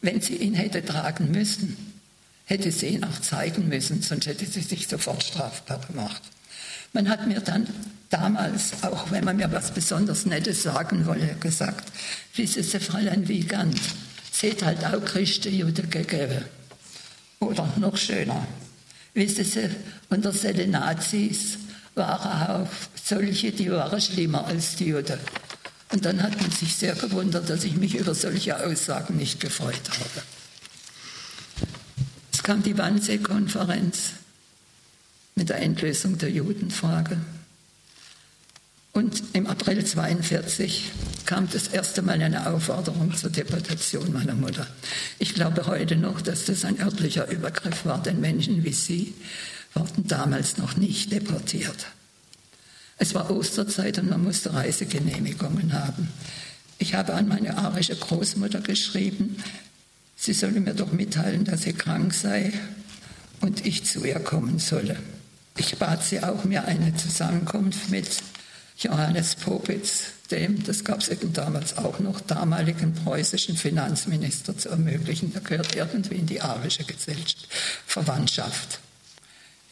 wenn 0.00 0.20
sie 0.20 0.34
ihn 0.34 0.54
hätte 0.54 0.84
tragen 0.84 1.30
müssen, 1.30 1.76
hätte 2.44 2.72
sie 2.72 2.88
ihn 2.88 3.04
auch 3.04 3.20
zeigen 3.20 3.68
müssen, 3.68 4.02
sonst 4.02 4.26
hätte 4.26 4.46
sie 4.46 4.62
sich 4.62 4.88
sofort 4.88 5.22
strafbar 5.22 5.80
gemacht. 5.86 6.20
Man 6.92 7.08
hat 7.08 7.28
mir 7.28 7.38
dann 7.38 7.68
damals, 8.10 8.82
auch 8.82 9.12
wenn 9.12 9.24
man 9.24 9.36
mir 9.36 9.52
was 9.52 9.70
besonders 9.70 10.26
Nettes 10.26 10.64
sagen 10.64 11.06
wolle, 11.06 11.36
gesagt, 11.38 11.92
Sie, 12.32 12.48
Fräulein 12.48 13.28
Wiegand, 13.28 13.80
seht 14.32 14.64
halt 14.64 14.84
auch 14.84 15.04
Christen 15.04 15.54
Jude 15.54 15.84
gegeben. 15.84 16.44
Oder 17.38 17.72
noch 17.76 17.96
schöner, 17.96 18.44
wissen 19.14 19.44
Sie, 19.44 19.70
unter 20.08 20.32
den 20.32 20.72
Nazis 20.72 21.58
waren 21.96 22.64
auch 22.64 22.70
solche, 23.02 23.50
die 23.52 23.70
waren 23.70 24.00
schlimmer 24.00 24.46
als 24.46 24.76
die 24.76 24.86
Juden. 24.88 25.18
Und 25.92 26.04
dann 26.04 26.22
hat 26.22 26.40
man 26.40 26.50
sich 26.50 26.74
sehr 26.76 26.94
gewundert, 26.94 27.48
dass 27.48 27.64
ich 27.64 27.76
mich 27.76 27.94
über 27.94 28.14
solche 28.14 28.64
Aussagen 28.64 29.16
nicht 29.16 29.40
gefreut 29.40 29.88
habe. 29.88 30.22
Es 32.32 32.42
kam 32.42 32.62
die 32.62 32.76
Wannsee-Konferenz 32.76 34.10
mit 35.36 35.48
der 35.48 35.60
Endlösung 35.60 36.18
der 36.18 36.30
Judenfrage. 36.30 37.18
Und 38.92 39.22
im 39.32 39.46
April 39.46 39.78
1942 39.78 40.90
kam 41.24 41.48
das 41.50 41.68
erste 41.68 42.02
Mal 42.02 42.20
eine 42.20 42.46
Aufforderung 42.50 43.14
zur 43.14 43.30
Deportation 43.30 44.12
meiner 44.12 44.34
Mutter. 44.34 44.66
Ich 45.18 45.34
glaube 45.34 45.66
heute 45.66 45.96
noch, 45.96 46.20
dass 46.20 46.46
das 46.46 46.64
ein 46.64 46.80
örtlicher 46.80 47.28
Übergriff 47.30 47.84
war, 47.84 48.02
denn 48.02 48.20
Menschen 48.20 48.64
wie 48.64 48.72
sie 48.72 49.14
wurden 49.76 50.06
damals 50.06 50.56
noch 50.56 50.76
nicht 50.76 51.12
deportiert. 51.12 51.86
Es 52.98 53.14
war 53.14 53.30
Osterzeit 53.30 53.98
und 53.98 54.08
man 54.08 54.24
musste 54.24 54.54
Reisegenehmigungen 54.54 55.72
haben. 55.74 56.08
Ich 56.78 56.94
habe 56.94 57.14
an 57.14 57.28
meine 57.28 57.56
arische 57.56 57.96
Großmutter 57.96 58.60
geschrieben, 58.60 59.36
sie 60.16 60.32
solle 60.32 60.60
mir 60.60 60.74
doch 60.74 60.92
mitteilen, 60.92 61.44
dass 61.44 61.62
sie 61.62 61.72
krank 61.72 62.14
sei 62.14 62.52
und 63.40 63.66
ich 63.66 63.84
zu 63.84 64.04
ihr 64.04 64.18
kommen 64.18 64.58
solle. 64.58 64.96
Ich 65.58 65.76
bat 65.78 66.04
sie 66.04 66.22
auch, 66.22 66.44
mir 66.44 66.64
eine 66.64 66.94
Zusammenkunft 66.96 67.90
mit 67.90 68.08
Johannes 68.78 69.36
Popitz, 69.36 70.12
dem, 70.30 70.62
das 70.64 70.84
gab 70.84 71.00
es 71.00 71.08
eben 71.08 71.32
damals 71.32 71.78
auch 71.78 71.98
noch, 71.98 72.20
damaligen 72.20 72.94
preußischen 72.94 73.56
Finanzminister 73.56 74.56
zu 74.56 74.68
ermöglichen. 74.68 75.32
Er 75.34 75.40
gehört 75.40 75.74
irgendwie 75.74 76.16
in 76.16 76.26
die 76.26 76.42
arische 76.42 76.84
Gesellschaft, 76.84 77.48
Verwandtschaft. 77.86 78.80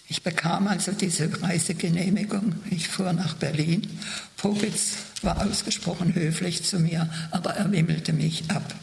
Ich 0.09 0.23
bekam 0.23 0.69
also 0.69 0.93
diese 0.93 1.31
Reisegenehmigung. 1.43 2.55
Ich 2.71 2.89
fuhr 2.89 3.13
nach 3.13 3.35
Berlin. 3.35 3.89
Popitz 4.37 4.97
war 5.23 5.45
ausgesprochen 5.47 6.15
höflich 6.15 6.63
zu 6.63 6.79
mir, 6.79 7.09
aber 7.31 7.55
er 7.55 7.73
wimmelte 7.73 8.13
mich 8.13 8.45
ab. 8.51 8.75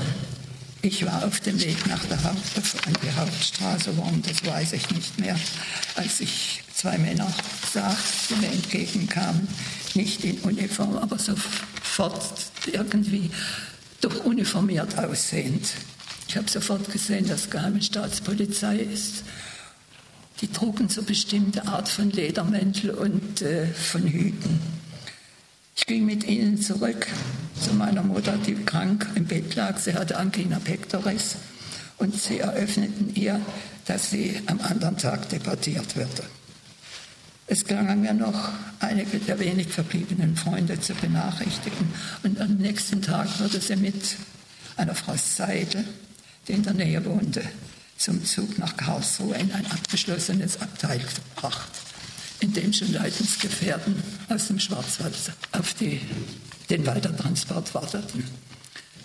Ich 0.84 1.04
war 1.08 1.26
auf 1.26 1.40
dem 1.40 1.60
Weg 1.60 1.88
nach 1.88 2.06
der 2.06 2.24
Haupt 2.24 2.86
an 2.86 2.94
die 3.04 3.12
Hauptstraße, 3.12 3.98
warum, 3.98 4.22
das 4.22 4.46
weiß 4.46 4.74
ich 4.74 4.92
nicht 4.92 5.18
mehr, 5.20 5.36
als 5.96 6.20
ich 6.20 6.62
zwei 6.72 7.00
Männer 7.00 7.34
sah, 7.74 7.98
die 8.30 8.36
mir 8.36 8.52
entgegenkamen, 8.52 9.48
nicht 9.98 10.24
in 10.24 10.40
Uniform, 10.40 10.96
aber 10.98 11.18
sofort 11.18 12.46
irgendwie 12.72 13.30
doch 14.00 14.24
uniformiert 14.24 14.98
aussehend. 14.98 15.68
Ich 16.28 16.38
habe 16.38 16.50
sofort 16.50 16.90
gesehen, 16.92 17.28
dass 17.28 17.50
geheime 17.50 17.82
Staatspolizei 17.82 18.78
ist. 18.78 19.24
Die 20.42 20.48
trugen 20.48 20.88
so 20.88 21.02
bestimmte 21.02 21.68
Art 21.68 21.90
von 21.90 22.12
Ledermäntel 22.12 22.92
und 22.92 23.42
äh, 23.42 23.66
von 23.68 24.04
Hüten. 24.04 24.60
Ich 25.76 25.86
ging 25.86 26.06
mit 26.06 26.28
ihnen 26.28 26.62
zurück 26.62 27.08
zu 27.60 27.74
meiner 27.74 28.04
Mutter, 28.04 28.38
die 28.38 28.56
krank 28.56 29.08
im 29.16 29.26
Bett 29.26 29.56
lag. 29.56 29.78
Sie 29.78 29.94
hatte 29.94 30.18
Angina 30.18 30.60
pectoris 30.60 31.38
und 31.98 32.16
sie 32.16 32.40
eröffneten 32.40 33.16
ihr, 33.16 33.42
dass 33.86 34.12
sie 34.12 34.40
am 34.46 34.60
anderen 34.60 34.98
Tag 34.98 35.30
deportiert 35.30 35.96
würde. 35.96 36.24
Es 37.48 37.64
gelang 37.64 38.02
mir 38.02 38.14
noch, 38.14 38.50
einige 38.80 39.20
der 39.20 39.40
wenig 39.40 39.70
verbliebenen 39.70 40.36
Freunde 40.36 40.80
zu 40.80 40.94
benachrichtigen 40.94 41.94
und 42.24 42.40
am 42.40 42.58
nächsten 42.58 43.02
Tag 43.02 43.40
wurde 43.40 43.60
sie 43.60 43.78
mit 43.78 44.18
einer 44.76 44.94
Frau 44.94 45.16
Seidel, 45.16 45.86
die 46.48 46.54
in 46.54 46.64
der 46.64 46.74
Nähe 46.74 47.04
wohnte, 47.06 47.42
zum 47.98 48.24
Zug 48.26 48.60
nach 48.60 48.76
Karlsruhe 48.76 49.36
in 49.36 49.52
ein 49.54 49.66
abgeschlossenes 49.66 50.62
Abteil 50.62 51.00
gebracht 51.00 51.72
in 52.40 52.54
dem 52.54 52.74
schon 52.74 52.94
Leitungsgefährten 52.94 53.96
aus 54.30 54.48
dem 54.48 54.60
Schwarzwald 54.60 55.16
auf 55.54 55.74
die, 55.74 56.02
den 56.70 56.86
Weitertransport 56.86 57.74
warteten. 57.74 58.24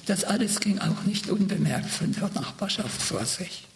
Das 0.06 0.24
alles 0.24 0.60
ging 0.60 0.78
auch 0.78 1.04
nicht 1.04 1.28
unbemerkt 1.28 1.90
von 1.90 2.12
der 2.12 2.28
Nachbarschaft 2.34 3.00
vor 3.00 3.24
sich. 3.24 3.66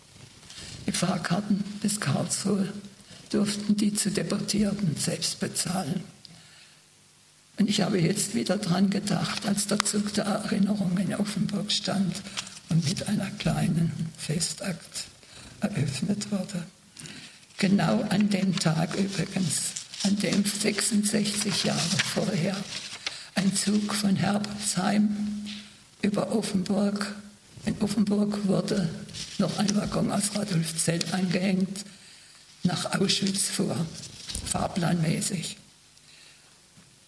Die 0.87 0.93
Fahrkarten 0.93 1.65
bis 1.81 2.01
Karlsruhe 2.01 2.69
durften 3.31 3.77
die 3.77 3.95
zu 3.95 4.11
Deportierten 4.11 4.97
selbst 4.97 5.41
bezahlen. 5.41 6.05
Und 7.59 7.69
ich 7.69 7.81
habe 7.81 7.99
jetzt 7.99 8.35
wieder 8.35 8.59
dran 8.59 8.91
gedacht, 8.91 9.47
als 9.47 9.67
der 9.67 9.85
Zug 9.85 10.13
der 10.15 10.25
Erinnerung 10.25 10.97
in 10.99 11.15
Offenburg 11.15 11.73
stand 11.73 12.15
und 12.69 12.87
mit 12.89 13.09
einer 13.09 13.31
kleinen 13.33 14.11
Festakt 14.19 15.05
eröffnet 15.61 16.31
wurde. 16.31 16.65
Genau 17.59 18.03
an 18.11 18.29
dem 18.29 18.59
Tag 18.59 18.95
übrigens, 18.97 19.73
an 20.03 20.17
dem 20.19 20.45
66 20.45 21.65
Jahre 21.65 21.81
vorher 22.15 22.57
ein 23.35 23.55
Zug 23.55 23.95
von 23.95 24.17
Herbolzheim 24.17 25.17
über 26.03 26.33
Offenburg, 26.33 27.15
in 27.65 27.75
Offenburg 27.81 28.47
wurde 28.47 28.89
noch 29.39 29.59
ein 29.59 29.75
Waggon 29.75 30.13
aus 30.13 30.35
Radolfzell 30.35 31.01
angehängt, 31.11 31.85
nach 32.67 33.01
Auschwitz 33.01 33.49
fuhr, 33.49 33.77
fahrplanmäßig. 34.45 35.57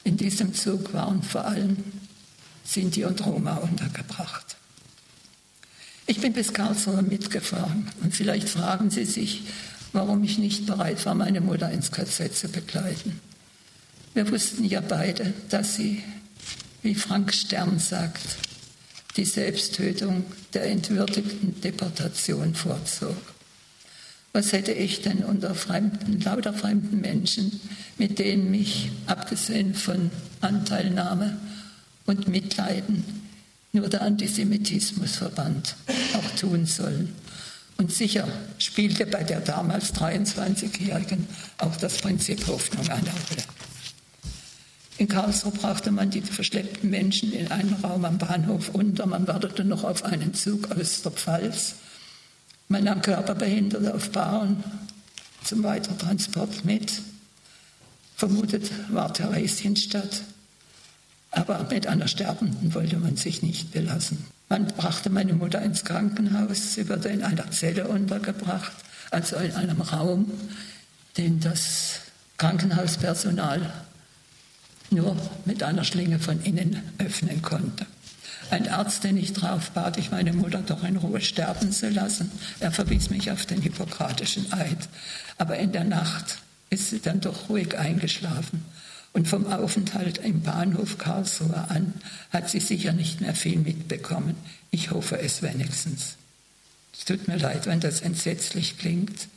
In 0.04 0.16
diesem 0.16 0.54
Zug 0.54 0.92
waren 0.94 1.22
vor 1.22 1.44
allem 1.44 1.76
Sinti 2.64 3.04
und 3.04 3.24
Roma 3.24 3.56
untergebracht. 3.56 4.56
Ich 6.06 6.20
bin 6.20 6.32
bis 6.32 6.54
Karlsruhe 6.54 7.02
mitgefahren 7.02 7.90
und 8.02 8.14
vielleicht 8.14 8.48
fragen 8.48 8.90
Sie 8.90 9.04
sich, 9.04 9.42
warum 9.92 10.24
ich 10.24 10.38
nicht 10.38 10.66
bereit 10.66 11.04
war, 11.04 11.14
meine 11.14 11.40
Mutter 11.40 11.70
ins 11.70 11.90
KZ 11.90 12.34
zu 12.34 12.48
begleiten. 12.48 13.20
Wir 14.14 14.30
wussten 14.30 14.64
ja 14.64 14.80
beide, 14.80 15.34
dass 15.48 15.76
sie, 15.76 16.02
wie 16.82 16.94
Frank 16.94 17.32
Stern 17.34 17.78
sagt, 17.78 18.38
die 19.16 19.24
Selbsttötung 19.24 20.24
der 20.54 20.70
entwürdigten 20.70 21.60
Deportation 21.60 22.54
vorzog. 22.54 23.16
Was 24.32 24.52
hätte 24.52 24.72
ich 24.72 25.02
denn 25.02 25.24
unter 25.24 25.54
fremden, 25.54 26.20
lauter 26.20 26.52
fremden 26.52 27.00
Menschen, 27.00 27.60
mit 27.96 28.18
denen 28.18 28.50
mich, 28.50 28.90
abgesehen 29.06 29.74
von 29.74 30.10
Anteilnahme 30.40 31.38
und 32.06 32.28
Mitleiden, 32.28 33.04
nur 33.72 33.88
der 33.88 34.02
Antisemitismus 34.02 35.16
verband, 35.16 35.76
auch 36.14 36.38
tun 36.38 36.66
sollen? 36.66 37.14
Und 37.78 37.92
sicher 37.92 38.26
spielte 38.58 39.06
bei 39.06 39.22
der 39.22 39.40
damals 39.40 39.94
23-Jährigen 39.94 41.26
auch 41.58 41.76
das 41.76 41.98
Prinzip 41.98 42.46
Hoffnung 42.48 42.88
eine 42.88 43.10
Rolle. 43.10 43.44
In 44.98 45.06
Karlsruhe 45.06 45.52
brachte 45.52 45.92
man 45.92 46.10
die 46.10 46.22
verschleppten 46.22 46.90
Menschen 46.90 47.32
in 47.32 47.52
einen 47.52 47.74
Raum 47.74 48.04
am 48.04 48.18
Bahnhof 48.18 48.70
unter. 48.70 49.06
Man 49.06 49.28
wartete 49.28 49.64
noch 49.64 49.84
auf 49.84 50.04
einen 50.04 50.34
Zug 50.34 50.72
aus 50.72 51.02
der 51.02 51.12
Pfalz. 51.12 51.76
Man 52.68 52.84
nahm 52.84 53.00
Körperbehinderte 53.00 53.94
auf 53.94 54.10
Bahn 54.10 54.62
zum 55.42 55.62
Weitertransport 55.62 56.64
mit. 56.66 56.92
Vermutet 58.16 58.70
war 58.92 59.12
Theresienstadt. 59.12 60.22
Aber 61.30 61.66
mit 61.70 61.86
einer 61.86 62.08
Sterbenden 62.08 62.74
wollte 62.74 62.98
man 62.98 63.16
sich 63.16 63.42
nicht 63.42 63.72
belassen. 63.72 64.26
Man 64.48 64.66
brachte 64.66 65.10
meine 65.10 65.34
Mutter 65.34 65.62
ins 65.62 65.84
Krankenhaus. 65.84 66.74
Sie 66.74 66.88
wurde 66.88 67.08
in 67.08 67.22
einer 67.22 67.50
Zelle 67.50 67.88
untergebracht, 67.88 68.72
also 69.10 69.36
in 69.36 69.52
einem 69.52 69.80
Raum, 69.80 70.30
den 71.16 71.40
das 71.40 72.00
Krankenhauspersonal 72.38 73.72
nur 74.90 75.16
mit 75.44 75.62
einer 75.62 75.84
Schlinge 75.84 76.18
von 76.18 76.40
innen 76.42 76.82
öffnen 76.98 77.42
konnte. 77.42 77.86
Ein 78.50 78.68
Arzt, 78.68 79.04
den 79.04 79.16
ich 79.16 79.34
traf, 79.34 79.70
bat 79.70 79.98
ich 79.98 80.10
meine 80.10 80.32
Mutter 80.32 80.62
doch 80.62 80.82
in 80.82 80.96
Ruhe 80.96 81.20
sterben 81.20 81.70
zu 81.70 81.90
lassen. 81.90 82.30
Er 82.60 82.72
verwies 82.72 83.10
mich 83.10 83.30
auf 83.30 83.44
den 83.44 83.60
hippokratischen 83.60 84.52
Eid. 84.52 84.88
Aber 85.36 85.58
in 85.58 85.72
der 85.72 85.84
Nacht 85.84 86.38
ist 86.70 86.90
sie 86.90 87.00
dann 87.00 87.20
doch 87.20 87.48
ruhig 87.48 87.78
eingeschlafen. 87.78 88.64
Und 89.12 89.28
vom 89.28 89.46
Aufenthalt 89.46 90.18
im 90.18 90.42
Bahnhof 90.42 90.98
Karlsruhe 90.98 91.68
an 91.68 91.94
hat 92.30 92.48
sie 92.50 92.60
sicher 92.60 92.92
nicht 92.92 93.20
mehr 93.20 93.34
viel 93.34 93.58
mitbekommen. 93.58 94.36
Ich 94.70 94.90
hoffe 94.90 95.18
es 95.18 95.42
wenigstens. 95.42 96.16
Es 96.92 97.04
tut 97.04 97.28
mir 97.28 97.36
leid, 97.36 97.66
wenn 97.66 97.80
das 97.80 98.00
entsetzlich 98.00 98.78
klingt, 98.78 99.28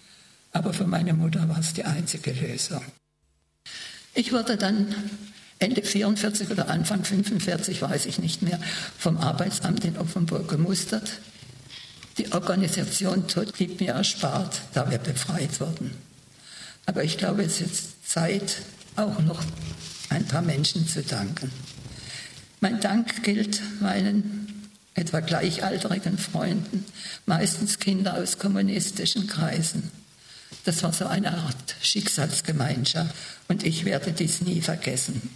aber 0.51 0.73
für 0.73 0.87
meine 0.87 1.13
Mutter 1.13 1.47
war 1.47 1.59
es 1.59 1.73
die 1.73 1.85
einzige 1.85 2.31
Lösung. 2.31 2.83
Ich 4.13 4.31
wurde 4.33 4.57
dann 4.57 4.93
Ende 5.61 5.83
44 5.83 6.49
oder 6.49 6.69
Anfang 6.69 7.03
45, 7.03 7.83
weiß 7.83 8.07
ich 8.07 8.17
nicht 8.17 8.41
mehr, 8.41 8.59
vom 8.97 9.17
Arbeitsamt 9.17 9.85
in 9.85 9.95
Offenburg 9.95 10.49
gemustert. 10.49 11.19
Die 12.17 12.31
Organisation 12.33 13.27
Tod 13.27 13.53
blieb 13.53 13.79
mir 13.79 13.91
erspart, 13.91 14.59
da 14.73 14.89
wir 14.89 14.97
befreit 14.97 15.59
wurden. 15.59 15.91
Aber 16.87 17.03
ich 17.03 17.19
glaube, 17.19 17.43
es 17.43 17.61
ist 17.61 18.09
Zeit, 18.09 18.57
auch 18.95 19.19
noch 19.19 19.39
ein 20.09 20.25
paar 20.25 20.41
Menschen 20.41 20.87
zu 20.87 21.03
danken. 21.03 21.51
Mein 22.59 22.79
Dank 22.79 23.21
gilt 23.21 23.61
meinen 23.81 24.67
etwa 24.95 25.19
gleichaltrigen 25.19 26.17
Freunden, 26.17 26.85
meistens 27.27 27.77
Kinder 27.77 28.15
aus 28.17 28.39
kommunistischen 28.39 29.27
Kreisen. 29.27 29.91
Das 30.65 30.81
war 30.81 30.91
so 30.91 31.05
eine 31.05 31.37
Art 31.37 31.75
Schicksalsgemeinschaft 31.81 33.13
und 33.47 33.63
ich 33.63 33.85
werde 33.85 34.11
dies 34.11 34.41
nie 34.41 34.61
vergessen. 34.61 35.29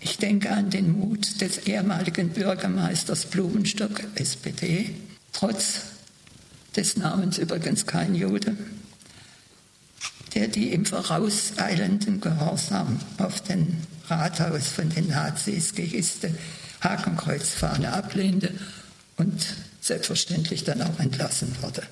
Ich 0.00 0.18
denke 0.18 0.50
an 0.50 0.70
den 0.70 0.98
Mut 0.98 1.40
des 1.40 1.66
ehemaligen 1.66 2.30
Bürgermeisters 2.30 3.26
Blumenstock, 3.26 4.02
SPD, 4.14 4.94
trotz 5.32 5.82
des 6.76 6.96
Namens 6.96 7.38
übrigens 7.38 7.86
kein 7.86 8.14
Jude, 8.14 8.56
der 10.34 10.48
die 10.48 10.72
im 10.72 10.86
vorauseilenden 10.86 12.20
Gehorsam 12.20 13.00
auf 13.18 13.40
den 13.42 13.78
Rathaus 14.08 14.68
von 14.68 14.88
den 14.88 15.08
Nazis 15.08 15.74
gehisste 15.74 16.32
Hakenkreuzfahne 16.80 17.92
ablehnte 17.92 18.54
und 19.16 19.44
selbstverständlich 19.80 20.64
dann 20.64 20.82
auch 20.82 21.00
entlassen 21.00 21.50
wurde. 21.60 21.82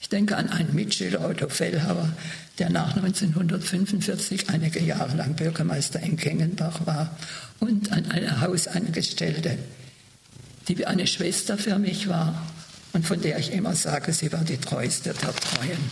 Ich 0.00 0.08
denke 0.08 0.36
an 0.36 0.48
einen 0.48 0.74
Mitschüler 0.74 1.28
Otto 1.28 1.48
Fellhauer, 1.48 2.12
der 2.58 2.70
nach 2.70 2.96
1945 2.96 4.48
einige 4.48 4.80
Jahre 4.80 5.16
lang 5.16 5.34
Bürgermeister 5.34 6.00
in 6.00 6.16
Kengenbach 6.16 6.86
war, 6.86 7.16
und 7.60 7.92
an 7.92 8.10
eine 8.10 8.40
Hausangestellte, 8.40 9.58
die 10.68 10.78
wie 10.78 10.86
eine 10.86 11.06
Schwester 11.06 11.58
für 11.58 11.78
mich 11.78 12.08
war 12.08 12.46
und 12.92 13.06
von 13.06 13.20
der 13.20 13.38
ich 13.38 13.52
immer 13.52 13.74
sage, 13.74 14.12
sie 14.12 14.32
war 14.32 14.42
die 14.44 14.56
treueste 14.56 15.12
der 15.12 15.34
Treuen. 15.34 15.90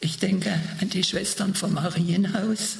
Ich 0.00 0.18
denke 0.18 0.58
an 0.80 0.88
die 0.88 1.04
Schwestern 1.04 1.54
vom 1.54 1.74
Marienhaus 1.74 2.78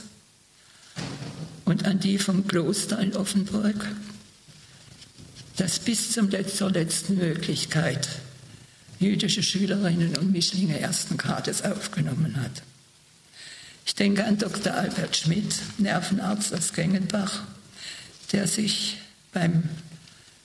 und 1.64 1.86
an 1.86 2.00
die 2.00 2.18
vom 2.18 2.46
Kloster 2.46 2.98
in 2.98 3.14
Offenburg 3.16 3.86
das 5.56 5.78
bis 5.78 6.12
zum 6.12 6.30
zur 6.48 6.70
letzten 6.70 7.16
Möglichkeit 7.16 8.08
jüdische 8.98 9.42
Schülerinnen 9.42 10.16
und 10.16 10.32
Mischlinge 10.32 10.78
ersten 10.78 11.16
Grades 11.16 11.62
aufgenommen 11.62 12.40
hat. 12.40 12.62
Ich 13.84 13.94
denke 13.94 14.24
an 14.24 14.38
Dr. 14.38 14.74
Albert 14.74 15.16
Schmidt, 15.16 15.54
Nervenarzt 15.78 16.52
aus 16.54 16.72
Gengenbach, 16.72 17.44
der 18.32 18.46
sich 18.46 18.98
beim 19.32 19.68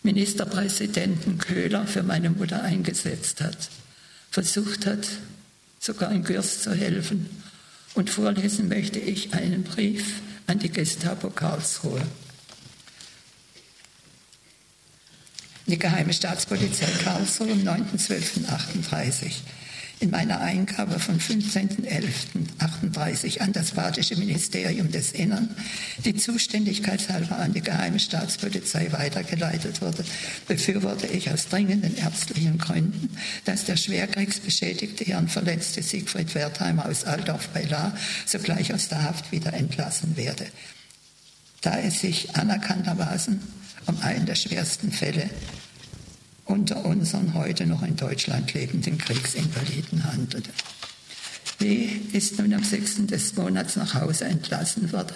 Ministerpräsidenten 0.03 1.38
Köhler 1.38 1.88
für 1.88 2.03
meine 2.03 2.30
Mutter 2.30 2.62
eingesetzt 2.62 3.41
hat, 3.41 3.70
versucht 4.30 4.86
hat, 4.86 5.07
sogar 5.80 6.12
in 6.12 6.24
Gürs 6.24 6.62
zu 6.62 6.74
helfen. 6.74 7.30
Und 7.93 8.09
vorlesen 8.09 8.68
möchte 8.68 8.99
ich 8.99 9.34
einen 9.34 9.64
Brief 9.64 10.22
an 10.47 10.59
die 10.59 10.72
Gestapo 10.72 11.30
Karlsruhe. 11.30 12.01
Die 15.68 15.80
Geheime 15.80 16.14
Staatspolizei 16.14 16.88
Karlsruhe 17.03 17.51
am 17.51 17.59
9.12.38 17.59 19.32
in 20.01 20.09
meiner 20.09 20.41
Eingabe 20.41 20.99
vom 20.99 21.18
15.11.38 21.18 23.39
an 23.39 23.53
das 23.53 23.72
Badische 23.72 24.16
Ministerium 24.16 24.91
des 24.91 25.12
Innern, 25.12 25.55
die 26.03 26.16
zuständigkeitshalber 26.16 27.38
an 27.38 27.53
die 27.53 27.62
Geheime 27.62 27.99
Staatspolizei 27.99 28.91
weitergeleitet 28.91 29.80
wurde, 29.82 30.03
befürworte 30.47 31.05
ich 31.05 31.30
aus 31.30 31.49
dringenden 31.49 31.95
ärztlichen 31.97 32.57
Gründen, 32.57 33.16
dass 33.45 33.66
der 33.66 33.78
schwerkriegsbeschädigte 33.78 35.03
Hirnverletzte 35.03 35.84
Siegfried 35.84 36.34
Wertheimer 36.34 36.88
aus 36.88 37.03
Altdorf 37.03 37.49
bei 37.49 37.66
La 37.66 37.95
sogleich 38.26 38.74
aus 38.74 38.88
der 38.88 39.03
Haft 39.03 39.32
wieder 39.32 39.53
entlassen 39.53 40.18
werde, 40.18 40.47
da 41.62 41.78
es 41.80 42.01
sich 42.01 42.36
anerkanntermaßen 42.36 43.39
um 43.88 43.99
einen 44.01 44.26
der 44.26 44.36
schwersten 44.36 44.91
Fälle 44.91 45.30
unter 46.45 46.86
unseren 46.86 47.34
heute 47.34 47.66
noch 47.66 47.84
in 47.84 47.95
Deutschland 47.95 48.53
lebenden 48.53 48.97
Kriegsinvaliden 48.97 50.03
handelte. 50.03 50.49
W. 51.59 51.88
ist 52.12 52.39
nun 52.39 52.53
am 52.53 52.64
6. 52.64 53.07
des 53.07 53.36
Monats 53.36 53.76
nach 53.76 53.93
Hause 53.93 54.26
entlassen 54.26 54.91
worden. 54.91 55.16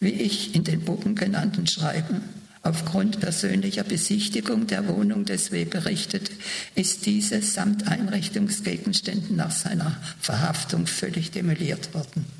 Wie 0.00 0.10
ich 0.10 0.54
in 0.54 0.64
den 0.64 0.86
oben 0.88 1.14
genannten 1.14 1.66
Schreiben 1.66 2.22
aufgrund 2.62 3.20
persönlicher 3.20 3.84
Besichtigung 3.84 4.66
der 4.66 4.86
Wohnung 4.88 5.24
des 5.24 5.52
W. 5.52 5.64
berichtet, 5.64 6.30
ist 6.74 7.06
diese 7.06 7.40
samt 7.42 7.88
Einrichtungsgegenständen 7.88 9.36
nach 9.36 9.50
seiner 9.50 9.96
Verhaftung 10.20 10.86
völlig 10.86 11.30
demoliert 11.30 11.94
worden. 11.94 12.39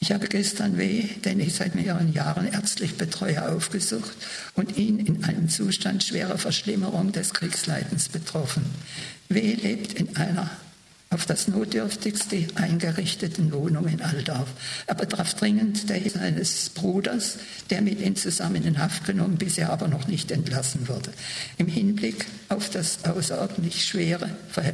Ich 0.00 0.12
habe 0.12 0.28
gestern 0.28 0.78
W., 0.78 1.04
den 1.24 1.40
ich 1.40 1.54
seit 1.54 1.74
mehreren 1.74 2.12
Jahren 2.12 2.46
ärztlich 2.46 2.96
betreue, 2.96 3.50
aufgesucht 3.50 4.16
und 4.54 4.76
ihn 4.76 5.00
in 5.00 5.24
einem 5.24 5.48
Zustand 5.48 6.04
schwerer 6.04 6.38
Verschlimmerung 6.38 7.10
des 7.10 7.34
Kriegsleidens 7.34 8.08
betroffen. 8.08 8.64
W. 9.28 9.54
lebt 9.54 9.94
in 9.94 10.16
einer 10.16 10.50
auf 11.10 11.24
das 11.24 11.48
Notdürftigste 11.48 12.48
eingerichteten 12.56 13.50
Wohnung 13.52 13.88
in 13.88 14.02
Aldorf. 14.02 14.48
Er 14.86 14.94
betraf 14.94 15.34
dringend 15.34 15.88
der 15.88 16.08
seines 16.10 16.68
Bruders, 16.68 17.38
der 17.70 17.80
mit 17.80 18.00
ihm 18.00 18.14
zusammen 18.14 18.62
in 18.64 18.78
Haft 18.78 19.06
genommen, 19.06 19.38
bisher 19.38 19.70
aber 19.72 19.88
noch 19.88 20.06
nicht 20.06 20.30
entlassen 20.30 20.86
wurde. 20.86 21.10
Im 21.56 21.66
Hinblick 21.66 22.26
auf, 22.50 22.68
das 22.68 23.04
außerordentlich 23.04 23.86
schwere, 23.86 24.28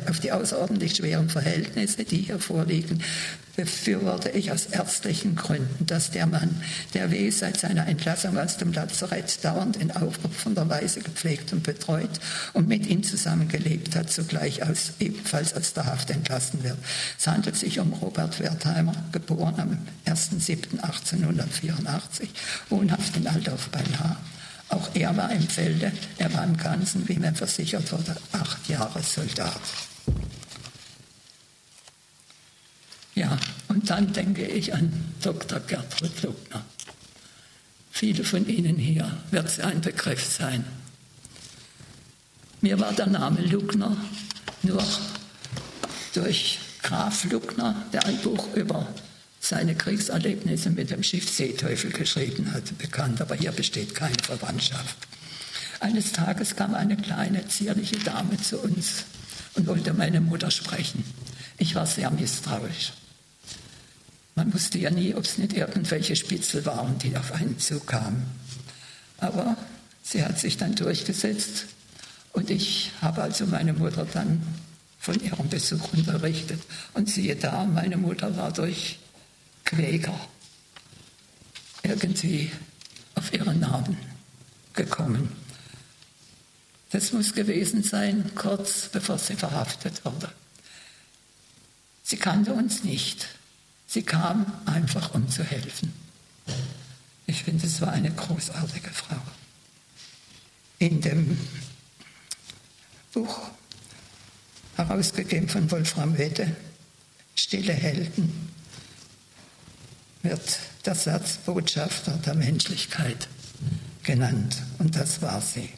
auf 0.08 0.18
die 0.18 0.32
außerordentlich 0.32 0.96
schweren 0.96 1.28
Verhältnisse, 1.28 2.04
die 2.04 2.18
hier 2.18 2.40
vorliegen, 2.40 3.00
befürworte 3.56 4.30
ich 4.30 4.52
aus 4.52 4.66
ärztlichen 4.66 5.36
Gründen, 5.36 5.86
dass 5.86 6.10
der 6.10 6.26
Mann, 6.26 6.62
der 6.92 7.10
W. 7.10 7.30
seit 7.30 7.60
seiner 7.60 7.86
Entlassung 7.86 8.36
aus 8.38 8.56
dem 8.56 8.72
Lazarett 8.72 9.44
dauernd 9.44 9.76
in 9.76 9.90
aufopfernder 9.90 10.68
Weise 10.68 11.00
gepflegt 11.00 11.52
und 11.52 11.62
betreut 11.62 12.10
und 12.52 12.68
mit 12.68 12.86
ihm 12.86 13.02
zusammengelebt 13.02 13.96
hat, 13.96 14.10
zugleich 14.10 14.62
aus, 14.62 14.92
ebenfalls 14.98 15.54
aus 15.54 15.72
der 15.72 15.86
Haft 15.86 16.10
entlassen 16.10 16.62
wird. 16.64 16.76
Es 17.18 17.26
handelt 17.26 17.56
sich 17.56 17.80
um 17.80 17.92
Robert 17.92 18.40
Wertheimer, 18.40 18.94
geboren 19.12 19.54
am 19.58 19.78
1.7.1884, 20.06 22.28
wohnhaft 22.68 23.16
in 23.16 23.26
Altdorf 23.26 23.68
bei 23.70 23.82
Lahr. 23.92 24.18
Auch 24.70 24.88
er 24.94 25.14
war 25.16 25.30
im 25.30 25.46
Felde, 25.46 25.92
er 26.18 26.32
war 26.32 26.44
im 26.44 26.56
Ganzen, 26.56 27.06
wie 27.08 27.18
mir 27.18 27.34
versichert 27.34 27.92
wurde, 27.92 28.16
acht 28.32 28.68
Jahre 28.68 29.02
Soldat. 29.02 29.60
Ja, 33.14 33.38
und 33.68 33.88
dann 33.90 34.12
denke 34.12 34.44
ich 34.44 34.74
an 34.74 34.92
Dr. 35.22 35.60
Gertrud 35.60 36.22
Lugner. 36.22 36.64
Viele 37.90 38.24
von 38.24 38.48
Ihnen 38.48 38.76
hier 38.76 39.18
wird 39.30 39.46
es 39.46 39.60
ein 39.60 39.80
Begriff 39.80 40.24
sein. 40.24 40.64
Mir 42.60 42.80
war 42.80 42.92
der 42.92 43.06
Name 43.06 43.40
Lugner 43.42 43.96
nur 44.62 44.82
durch 46.14 46.58
Graf 46.82 47.24
Lugner, 47.30 47.86
der 47.92 48.04
ein 48.06 48.18
Buch 48.18 48.52
über 48.54 48.88
seine 49.38 49.74
Kriegserlebnisse 49.74 50.70
mit 50.70 50.90
dem 50.90 51.02
Schiff 51.02 51.28
Seeteufel 51.30 51.92
geschrieben 51.92 52.52
hat, 52.52 52.76
bekannt, 52.78 53.20
aber 53.20 53.34
hier 53.34 53.52
besteht 53.52 53.94
keine 53.94 54.16
Verwandtschaft. 54.22 54.96
Eines 55.80 56.12
Tages 56.12 56.56
kam 56.56 56.74
eine 56.74 56.96
kleine, 56.96 57.46
zierliche 57.46 57.98
Dame 57.98 58.40
zu 58.40 58.58
uns 58.58 59.04
und 59.54 59.66
wollte 59.66 59.92
meine 59.92 60.20
Mutter 60.20 60.50
sprechen. 60.50 61.04
Ich 61.58 61.74
war 61.74 61.86
sehr 61.86 62.10
misstrauisch. 62.10 62.92
Man 64.34 64.52
wusste 64.52 64.78
ja 64.78 64.90
nie, 64.90 65.14
ob 65.14 65.24
es 65.24 65.38
nicht 65.38 65.52
irgendwelche 65.52 66.16
Spitzel 66.16 66.64
waren, 66.66 66.98
die 66.98 67.16
auf 67.16 67.32
einen 67.32 67.58
zukamen. 67.58 68.24
Aber 69.18 69.56
sie 70.02 70.24
hat 70.24 70.38
sich 70.38 70.56
dann 70.56 70.74
durchgesetzt 70.74 71.66
und 72.32 72.50
ich 72.50 72.90
habe 73.00 73.22
also 73.22 73.46
meine 73.46 73.72
Mutter 73.72 74.04
dann 74.12 74.42
von 74.98 75.20
ihrem 75.20 75.48
Besuch 75.48 75.92
unterrichtet. 75.92 76.60
Und 76.94 77.08
siehe 77.08 77.36
da, 77.36 77.64
meine 77.64 77.96
Mutter 77.96 78.36
war 78.36 78.52
durch 78.52 78.98
Quäker 79.64 80.18
irgendwie 81.82 82.50
auf 83.14 83.32
ihren 83.32 83.60
Namen 83.60 83.96
gekommen. 84.72 85.28
Das 86.90 87.12
muss 87.12 87.34
gewesen 87.34 87.82
sein, 87.82 88.30
kurz 88.34 88.88
bevor 88.88 89.18
sie 89.18 89.34
verhaftet 89.34 90.04
wurde. 90.04 90.32
Sie 92.02 92.16
kannte 92.16 92.52
uns 92.52 92.82
nicht. 92.82 93.28
Sie 93.94 94.02
kam 94.02 94.44
einfach, 94.66 95.14
um 95.14 95.30
zu 95.30 95.44
helfen. 95.44 95.92
Ich 97.26 97.44
finde, 97.44 97.64
es 97.64 97.80
war 97.80 97.92
eine 97.92 98.10
großartige 98.10 98.90
Frau. 98.90 99.20
In 100.80 101.00
dem 101.00 101.38
Buch, 103.12 103.50
herausgegeben 104.74 105.48
von 105.48 105.70
Wolfram 105.70 106.18
Wette, 106.18 106.56
Stille 107.36 107.72
Helden, 107.72 108.52
wird 110.22 110.58
der 110.84 110.96
Satz 110.96 111.36
Botschafter 111.46 112.14
der 112.14 112.34
Menschlichkeit 112.34 113.28
genannt. 114.02 114.56
Und 114.80 114.96
das 114.96 115.22
war 115.22 115.40
sie. 115.40 115.68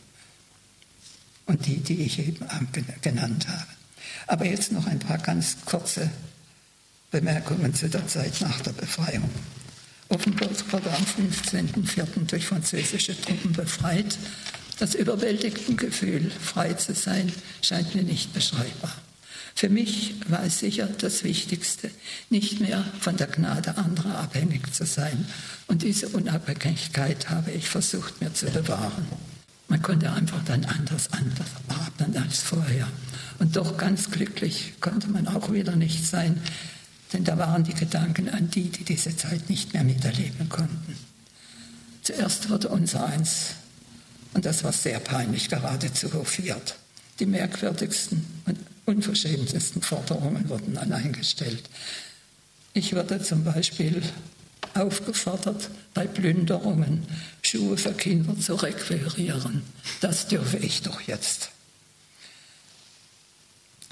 Und 1.44 1.66
die, 1.66 1.80
die 1.80 2.00
ich 2.04 2.18
eben 2.18 2.46
genannt 3.02 3.46
habe. 3.46 3.66
Aber 4.26 4.46
jetzt 4.46 4.72
noch 4.72 4.86
ein 4.86 5.00
paar 5.00 5.18
ganz 5.18 5.58
kurze 5.66 6.10
Bemerkungen 7.20 7.74
zu 7.74 7.88
der 7.88 8.06
Zeit 8.06 8.42
nach 8.42 8.60
der 8.60 8.72
Befreiung. 8.72 9.30
Offenburg 10.10 10.50
wurde 10.70 10.90
am 10.90 11.02
15.04. 11.02 12.26
durch 12.26 12.46
französische 12.46 13.18
Truppen 13.18 13.52
befreit. 13.52 14.18
Das 14.78 14.94
überwältigende 14.94 15.86
Gefühl, 15.86 16.30
frei 16.30 16.74
zu 16.74 16.92
sein, 16.92 17.32
scheint 17.62 17.94
mir 17.94 18.02
nicht 18.02 18.34
beschreibbar. 18.34 18.94
Für 19.54 19.70
mich 19.70 20.16
war 20.28 20.44
es 20.44 20.58
sicher 20.58 20.86
das 20.98 21.24
Wichtigste, 21.24 21.90
nicht 22.28 22.60
mehr 22.60 22.84
von 23.00 23.16
der 23.16 23.28
Gnade 23.28 23.78
anderer 23.78 24.18
abhängig 24.18 24.74
zu 24.74 24.84
sein. 24.84 25.26
Und 25.66 25.82
diese 25.82 26.10
Unabhängigkeit 26.10 27.30
habe 27.30 27.52
ich 27.52 27.70
versucht 27.70 28.20
mir 28.20 28.34
zu 28.34 28.44
bewahren. 28.50 29.06
Man 29.68 29.80
konnte 29.80 30.12
einfach 30.12 30.44
dann 30.44 30.66
anders 30.66 31.08
atmen 31.10 32.14
als 32.18 32.42
vorher. 32.42 32.86
Und 33.38 33.56
doch 33.56 33.78
ganz 33.78 34.10
glücklich 34.10 34.74
konnte 34.80 35.08
man 35.08 35.26
auch 35.26 35.50
wieder 35.50 35.74
nicht 35.74 36.06
sein, 36.06 36.42
denn 37.12 37.24
da 37.24 37.38
waren 37.38 37.64
die 37.64 37.74
Gedanken 37.74 38.28
an 38.28 38.50
die, 38.50 38.70
die 38.70 38.84
diese 38.84 39.16
Zeit 39.16 39.48
nicht 39.48 39.72
mehr 39.72 39.84
miterleben 39.84 40.48
konnten. 40.48 40.96
Zuerst 42.02 42.50
wurde 42.50 42.68
unser 42.68 43.06
eins, 43.06 43.54
und 44.34 44.44
das 44.44 44.64
war 44.64 44.72
sehr 44.72 45.00
peinlich, 45.00 45.48
geradezu 45.48 46.12
hofiert. 46.12 46.76
Die 47.18 47.26
merkwürdigsten 47.26 48.24
und 48.46 48.58
unverschämtesten 48.84 49.82
Forderungen 49.82 50.48
wurden 50.48 50.74
dann 50.74 50.92
eingestellt. 50.92 51.68
Ich 52.74 52.94
wurde 52.94 53.22
zum 53.22 53.42
Beispiel 53.44 54.02
aufgefordert, 54.74 55.70
bei 55.94 56.06
Plünderungen 56.06 57.06
Schuhe 57.42 57.76
für 57.78 57.94
Kinder 57.94 58.38
zu 58.38 58.54
requirieren. 58.54 59.62
Das 60.00 60.28
dürfe 60.28 60.58
ich 60.58 60.82
doch 60.82 61.00
jetzt. 61.00 61.50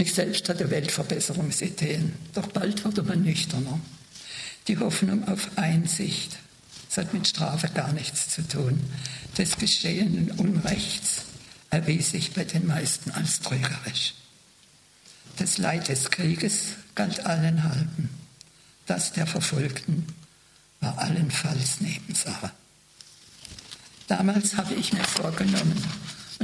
Ich 0.05 0.13
selbst 0.13 0.47
hatte 0.51 0.71
Weltverbesserungsideen, 0.71 2.13
doch 2.35 2.49
bald 2.49 2.85
wurde 2.85 3.03
man 3.03 3.23
nüchterner. 3.23 3.81
Die 4.69 4.77
Hoffnung 4.77 5.27
auf 5.27 5.57
Einsicht, 5.57 6.37
das 6.89 6.99
hat 6.99 7.15
mit 7.15 7.27
Strafe 7.27 7.69
gar 7.69 7.91
nichts 7.95 8.29
zu 8.29 8.47
tun, 8.47 8.79
des 9.39 9.57
geschehenen 9.57 10.31
Unrechts 10.33 11.23
erwies 11.71 12.11
sich 12.11 12.35
bei 12.35 12.45
den 12.45 12.67
meisten 12.67 13.13
als 13.13 13.41
trügerisch. 13.41 14.13
Das 15.39 15.57
Leid 15.57 15.89
des 15.89 16.11
Krieges 16.11 16.75
galt 16.95 17.25
allen 17.25 17.65
halben, 17.65 18.11
das 18.85 19.15
der 19.15 19.27
Verfolgten 19.27 20.07
war 20.81 20.99
allenfalls 20.99 21.81
Nebensache. 21.81 22.51
Damals 24.09 24.59
habe 24.59 24.75
ich 24.75 24.93
mir 24.93 25.05
vorgenommen, 25.05 25.83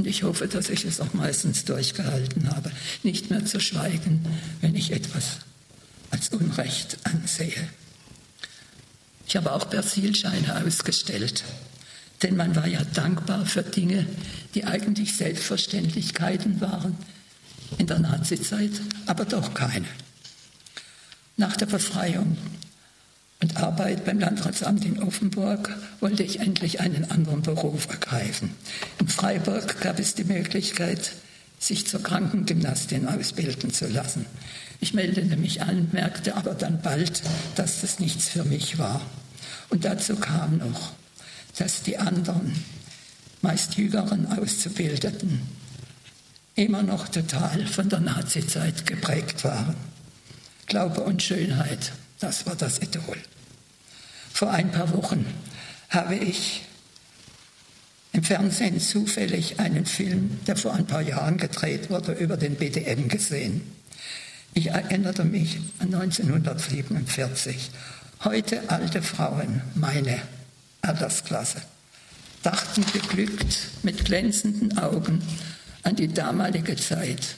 und 0.01 0.07
ich 0.07 0.23
hoffe, 0.23 0.49
dass 0.49 0.71
ich 0.71 0.87
es 0.87 0.99
auch 0.99 1.13
meistens 1.13 1.67
durchgehalten 1.67 2.49
habe, 2.49 2.73
nicht 3.03 3.29
mehr 3.29 3.45
zu 3.45 3.61
schweigen, 3.61 4.25
wenn 4.63 4.75
ich 4.75 4.93
etwas 4.93 5.41
als 6.11 6.31
Unrecht 6.31 6.97
ansehe. 7.03 7.69
Ich 9.27 9.37
habe 9.37 9.53
auch 9.53 9.69
Persilscheine 9.69 10.65
ausgestellt, 10.65 11.45
denn 12.23 12.35
man 12.35 12.57
war 12.57 12.67
ja 12.67 12.83
dankbar 12.83 13.45
für 13.45 13.63
Dinge, 13.63 14.07
die 14.55 14.65
eigentlich 14.65 15.15
Selbstverständlichkeiten 15.15 16.63
waren 16.63 16.97
in 17.77 17.87
der 17.87 17.99
Nazizeit, 17.99 18.73
aber 19.05 19.27
doch 19.27 19.53
keine. 19.53 19.87
Nach 21.37 21.59
der 21.59 21.67
Befreiung 21.67 22.39
und 23.43 23.57
Arbeit 23.57 24.05
beim 24.05 24.19
Landratsamt 24.19 24.85
in 24.85 25.03
Offenburg 25.03 25.75
wollte 26.01 26.23
ich 26.23 26.41
endlich 26.41 26.81
einen 26.81 27.11
anderen 27.11 27.41
Beruf 27.41 27.89
ergreifen. 27.89 28.55
In 28.99 29.09
Freiburg 29.09 29.81
gab 29.81 29.99
es 29.99 30.15
die 30.15 30.25
Möglichkeit, 30.25 31.13
sich 31.59 31.87
zur 31.87 32.03
Krankengymnastin 32.03 33.09
ausbilden 33.09 33.73
zu 33.73 33.87
lassen. 33.87 34.27
Ich 34.81 34.95
meldete 34.95 35.37
mich 35.37 35.63
an, 35.63 35.89
merkte 35.93 36.37
aber 36.37 36.55
dann 36.55 36.83
bald, 36.83 37.23
dass 37.55 37.81
das 37.81 37.99
nichts 37.99 38.29
für 38.29 38.45
mich 38.45 38.79
war. 38.79 39.01
Und 39.71 39.85
dazu 39.85 40.17
kam 40.17 40.59
noch, 40.59 40.93
dass 41.59 41.83
die 41.83 41.99
anderen, 41.99 42.53
meist 43.43 43.77
jüngeren 43.77 44.27
Auszubildeten, 44.39 45.41
immer 46.57 46.83
noch 46.83 47.09
total 47.09 47.67
von 47.67 47.89
der 47.89 48.01
Nazizeit 48.01 48.87
geprägt 48.87 49.45
waren. 49.45 49.77
Glaube 50.67 51.01
und 51.03 51.23
Schönheit 51.23 51.93
das 52.21 52.47
war 52.47 52.55
das 52.55 52.79
Idol. 52.79 53.17
Vor 54.33 54.51
ein 54.51 54.71
paar 54.71 54.93
Wochen 54.93 55.27
habe 55.89 56.15
ich 56.15 56.63
im 58.13 58.23
Fernsehen 58.23 58.81
zufällig 58.81 59.61
einen 59.61 59.87
Film, 59.87 60.41
der 60.47 60.57
vor 60.57 60.75
ein 60.75 60.87
paar 60.87 61.03
Jahren 61.03 61.37
gedreht 61.37 61.91
wurde, 61.91 62.13
über 62.13 62.37
den 62.37 62.57
BDM 62.57 63.09
gesehen. 63.09 63.63
Ich 64.55 64.69
erinnerte 64.69 65.25
mich 65.25 65.59
an 65.79 65.95
1947. 65.95 67.71
Heute 68.25 68.69
alte 68.69 69.01
Frauen, 69.03 69.63
meine 69.75 70.21
Altersklasse, 70.83 71.63
dachten 72.43 72.85
beglückt 72.93 73.59
mit 73.83 74.05
glänzenden 74.05 74.77
Augen 74.79 75.23
an 75.83 75.97
die 75.97 76.09
damalige 76.09 76.77
Zeit 76.77 77.37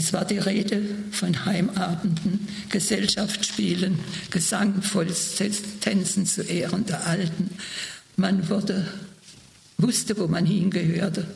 es 0.00 0.14
war 0.14 0.24
die 0.24 0.38
Rede 0.38 0.82
von 1.10 1.44
Heimabenden, 1.44 2.48
Gesellschaftsspielen, 2.70 3.98
gesangvolles 4.30 5.34
Tänzen 5.82 6.24
zu 6.24 6.40
Ehren 6.40 6.86
der 6.86 7.06
Alten. 7.06 7.50
Man 8.16 8.48
wurde, 8.48 8.88
wusste, 9.76 10.16
wo 10.16 10.26
man 10.26 10.46
hingehörte. 10.46 11.26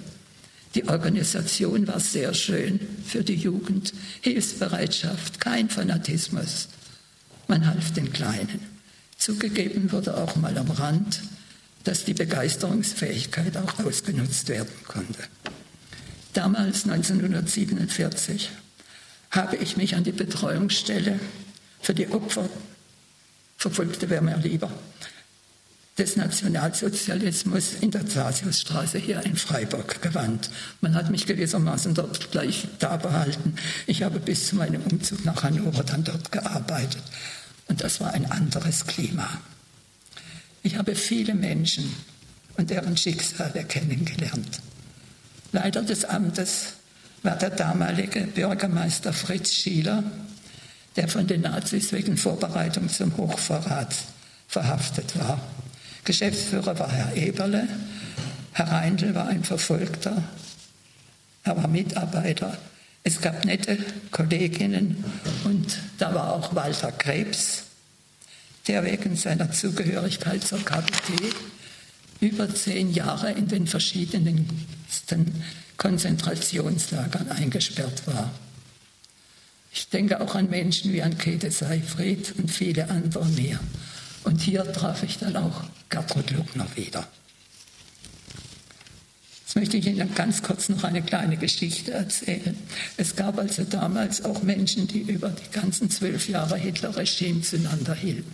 Die 0.75 0.89
Organisation 0.89 1.87
war 1.87 2.01
sehr 2.01 2.33
schön 2.33 2.81
für 3.05 3.23
die 3.23 3.35
Jugend, 3.35 3.93
Hilfsbereitschaft, 4.23 5.41
kein 5.41 5.69
Fanatismus. 5.69 6.69
Man 7.49 7.67
half 7.67 7.93
den 7.93 8.15
Kleinen. 8.15 8.61
Zugegeben 9.19 9.93
wurde 9.93 10.17
auch 10.17 10.37
mal 10.37 10.57
am 10.57 10.71
Rand, 10.71 11.21
dass 11.85 12.07
die 12.07 12.15
Begeisterungsfähigkeit 12.15 13.59
auch 13.59 13.85
ausgenutzt 13.85 14.49
werden 14.49 14.73
konnte. 14.87 15.23
Damals, 16.35 16.85
1947, 16.85 18.51
habe 19.31 19.57
ich 19.57 19.77
mich 19.77 19.95
an 19.95 20.05
die 20.05 20.13
Betreuungsstelle 20.13 21.19
für 21.81 21.95
die 21.95 22.09
Opfer, 22.09 22.49
Verfolgte 23.57 24.11
wäre 24.11 24.23
mir 24.23 24.37
lieber, 24.37 24.71
des 25.97 26.17
Nationalsozialismus 26.17 27.75
in 27.81 27.93
der 27.93 28.07
Zasiusstraße 28.07 28.99
hier 28.99 29.25
in 29.25 29.37
Freiburg 29.37 30.03
gewandt. 30.03 30.51
Man 30.81 30.95
hat 30.95 31.11
mich 31.11 31.25
gewissermaßen 31.25 31.95
dort 31.95 32.33
gleich 32.33 32.67
da 32.81 32.97
behalten. 32.97 33.55
Ich 33.87 34.03
habe 34.03 34.19
bis 34.19 34.49
zu 34.49 34.57
meinem 34.57 34.83
Umzug 34.83 35.25
nach 35.25 35.45
Hannover 35.45 35.85
dann 35.85 36.03
dort 36.03 36.33
gearbeitet. 36.33 37.03
Und 37.69 37.81
das 37.81 38.01
war 38.01 38.13
ein 38.13 38.31
anderes 38.31 38.87
Klima. 38.87 39.41
Ich 40.65 40.77
habe 40.77 40.97
viele 40.97 41.35
Menschen 41.35 41.95
und 42.57 42.71
deren 42.71 42.97
Schicksale 42.97 43.65
kennengelernt. 43.65 44.61
Leiter 45.55 45.83
des 45.83 46.05
Amtes 46.05 46.75
war 47.23 47.37
der 47.37 47.51
damalige 47.51 48.23
Bürgermeister 48.23 49.13
Fritz 49.13 49.53
Schieler, 49.55 50.03
der 50.97 51.07
von 51.07 51.29
den 51.29 51.43
Nazis 51.43 51.93
wegen 51.93 52.17
Vorbereitung 52.17 52.89
zum 52.89 53.17
Hochverrat 53.17 53.95
verhaftet 54.49 55.17
war. 55.17 55.41
Geschäftsführer 56.05 56.77
war 56.79 56.91
Herr 56.91 57.17
Eberle, 57.17 57.69
Herr 58.53 58.69
Reindl 58.69 59.15
war 59.15 59.29
ein 59.29 59.45
Verfolgter, 59.45 60.25
er 61.45 61.57
war 61.57 61.69
Mitarbeiter. 61.69 62.59
Es 63.05 63.21
gab 63.21 63.45
nette 63.45 63.79
Kolleginnen 64.11 65.05
und 65.45 65.79
da 65.99 66.15
war 66.15 66.33
auch 66.33 66.55
Walter 66.55 66.91
Krebs, 66.91 67.63
der 68.67 68.85
wegen 68.85 69.15
seiner 69.15 69.53
Zugehörigkeit 69.53 70.43
zur 70.43 70.65
KPD 70.65 71.33
über 72.25 72.53
zehn 72.53 72.93
Jahre 72.93 73.33
in 73.33 73.49
den 73.49 73.67
verschiedensten 73.67 75.45
Konzentrationslagern 75.77 77.31
eingesperrt 77.31 78.07
war. 78.07 78.31
Ich 79.71 79.89
denke 79.89 80.21
auch 80.21 80.35
an 80.35 80.49
Menschen 80.49 80.93
wie 80.93 81.03
an 81.03 81.19
Käthe 81.19 81.51
Seifried 81.51 82.35
und 82.39 82.51
viele 82.51 82.89
andere 82.91 83.27
mehr. 83.27 83.61
Und 84.23 84.41
hier 84.41 84.65
traf 84.73 85.03
ich 85.03 85.19
dann 85.19 85.37
auch 85.37 85.65
Gertrud 85.91 86.31
Luckner 86.31 86.67
wieder. 86.77 87.07
Jetzt 89.45 89.57
möchte 89.57 89.77
ich 89.77 89.87
Ihnen 89.87 90.15
ganz 90.15 90.43
kurz 90.43 90.69
noch 90.69 90.83
eine 90.85 91.03
kleine 91.03 91.37
Geschichte 91.37 91.93
erzählen. 91.93 92.57
Es 92.97 93.15
gab 93.15 93.39
also 93.39 93.65
damals 93.65 94.25
auch 94.25 94.43
Menschen, 94.43 94.87
die 94.89 95.01
über 95.01 95.29
die 95.29 95.51
ganzen 95.53 95.91
zwölf 95.91 96.29
Jahre 96.29 96.57
Hitler-Regime 96.57 97.43
zueinander 97.43 97.95
hielten. 97.95 98.33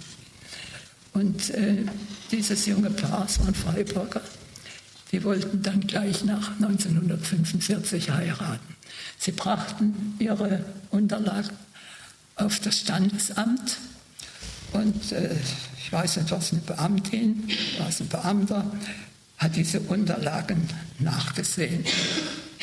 Und 1.13 1.51
äh, 1.51 1.85
dieses 2.31 2.67
junge 2.67 2.91
Paar, 2.91 3.27
es 3.27 3.41
waren 3.41 3.55
Freiburger, 3.55 4.23
die 5.13 5.25
wollten 5.25 5.63
dann 5.63 5.81
gleich 5.81 6.25
nach 6.25 6.53
1945 6.61 8.11
heiraten. 8.11 8.77
Sie 9.19 9.33
brachten 9.33 10.15
ihre 10.19 10.65
Unterlagen 10.91 11.57
auf 12.37 12.61
das 12.61 12.79
Standesamt 12.79 13.79
und 14.73 15.13
äh, 15.13 15.37
ich 15.79 15.93
weiß 15.93 16.19
nicht, 16.19 16.31
was 16.31 16.53
eine 16.53 16.61
Beamtin, 16.61 17.49
was 17.79 18.01
ein 18.01 18.09
Beamter, 18.09 18.65
hat 19.39 19.57
diese 19.57 19.81
Unterlagen 19.81 20.69
nachgesehen. 20.99 21.85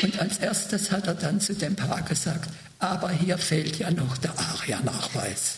Und 0.01 0.19
als 0.19 0.37
erstes 0.37 0.91
hat 0.91 1.07
er 1.07 1.15
dann 1.15 1.41
zu 1.41 1.53
dem 1.53 1.75
Paar 1.75 2.01
gesagt, 2.03 2.49
aber 2.79 3.09
hier 3.11 3.37
fehlt 3.37 3.79
ja 3.79 3.91
noch 3.91 4.17
der 4.17 4.37
ARIA-Nachweis. 4.37 5.57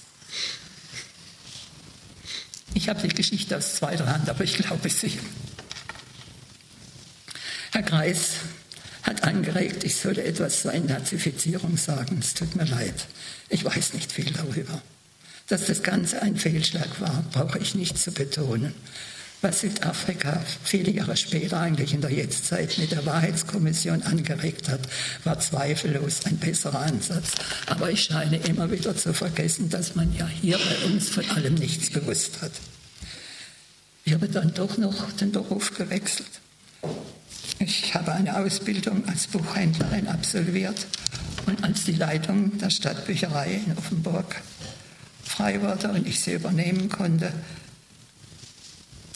Ich 2.74 2.89
habe 2.89 3.07
die 3.07 3.13
Geschichte 3.13 3.57
aus 3.57 3.76
zweiter 3.76 4.05
Hand, 4.05 4.30
aber 4.30 4.43
ich 4.43 4.53
glaube 4.53 4.89
sie. 4.89 5.20
Herr 7.72 7.84
Kreis 7.84 8.32
hat 9.03 9.24
angeregt, 9.24 9.84
ich 9.84 9.95
solle 9.95 10.24
etwas 10.24 10.61
zur 10.61 10.74
Entnazifizierung 10.74 11.78
sagen. 11.78 12.17
Es 12.20 12.34
tut 12.34 12.55
mir 12.55 12.65
leid. 12.65 13.05
Ich 13.49 13.63
weiß 13.63 13.93
nicht 13.93 14.11
viel 14.11 14.32
darüber. 14.32 14.82
Dass 15.47 15.65
das 15.65 15.82
Ganze 15.82 16.22
ein 16.22 16.38
Fehlschlag 16.38 16.99
war, 17.01 17.24
brauche 17.32 17.59
ich 17.59 17.74
nicht 17.76 17.97
zu 17.97 18.11
betonen. 18.11 18.74
Was 19.42 19.62
Südafrika 19.62 20.44
viele 20.64 20.92
Jahre 20.92 21.16
später 21.16 21.62
eigentlich 21.62 21.94
in 21.94 22.02
der 22.02 22.12
Jetztzeit 22.12 22.78
mit 22.78 22.92
der 22.92 23.06
Wahrheitskommission 23.06 24.04
angeregt 24.04 24.68
hat, 24.68 24.82
war 25.24 25.40
zweifellos 25.40 26.26
ein 26.26 26.38
besserer 26.38 26.82
Ansatz. 26.82 27.36
Aber 27.68 27.90
ich 27.90 28.04
scheine 28.04 28.36
immer 28.38 28.70
wieder 28.70 28.98
zu 28.98 29.14
vergessen, 29.14 29.70
dass 29.70 29.96
man 29.96 30.14
ja 30.14 30.28
hier 30.28 30.58
bei 30.58 30.86
uns 30.88 31.10
von 31.10 31.30
allem 31.30 31.54
nichts 31.54 31.92
gewusst 31.92 32.42
hat. 32.42 32.52
Ich 34.04 34.14
habe 34.14 34.28
dann 34.28 34.54
doch 34.54 34.78
noch 34.78 35.10
den 35.14 35.32
Beruf 35.32 35.74
gewechselt. 35.74 36.42
Ich 37.60 37.94
habe 37.94 38.12
eine 38.12 38.38
Ausbildung 38.38 39.08
als 39.08 39.28
Buchhändlerin 39.28 40.08
absolviert 40.08 40.86
und 41.46 41.64
als 41.64 41.86
die 41.86 41.94
Leitung 41.94 42.58
der 42.58 42.72
Stadtbücherei 42.72 43.62
in 43.66 43.78
Offenburg 43.78 44.36
frei 45.24 45.62
wurde 45.62 45.90
und 45.90 46.08
ich 46.08 46.20
sie 46.20 46.34
übernehmen 46.34 46.90
konnte, 46.90 47.32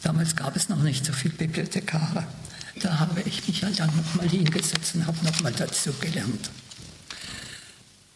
Damals 0.04 0.36
gab 0.36 0.54
es 0.54 0.68
noch 0.68 0.82
nicht 0.82 1.06
so 1.06 1.14
viele 1.14 1.32
Bibliothekare. 1.34 2.26
Da 2.80 2.98
habe 2.98 3.22
ich 3.22 3.48
mich 3.48 3.64
halt 3.64 3.80
dann 3.80 3.90
nochmal 3.96 4.28
hingesetzt 4.28 4.94
und 4.94 5.06
habe 5.06 5.24
nochmal 5.24 5.52
dazu 5.52 5.94
gelernt. 5.94 6.50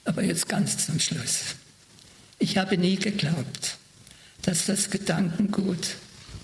Aber 0.04 0.22
jetzt 0.22 0.50
ganz 0.50 0.84
zum 0.84 1.00
Schluss. 1.00 1.56
Ich 2.38 2.58
habe 2.58 2.76
nie 2.76 2.96
geglaubt, 2.96 3.78
dass 4.42 4.66
das 4.66 4.90
Gedankengut 4.90 5.96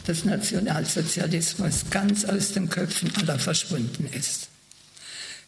des 0.09 0.25
Nationalsozialismus 0.25 1.91
ganz 1.91 2.25
aus 2.25 2.53
den 2.53 2.71
Köpfen 2.71 3.15
aller 3.17 3.39
verschwunden 3.39 4.07
ist. 4.07 4.49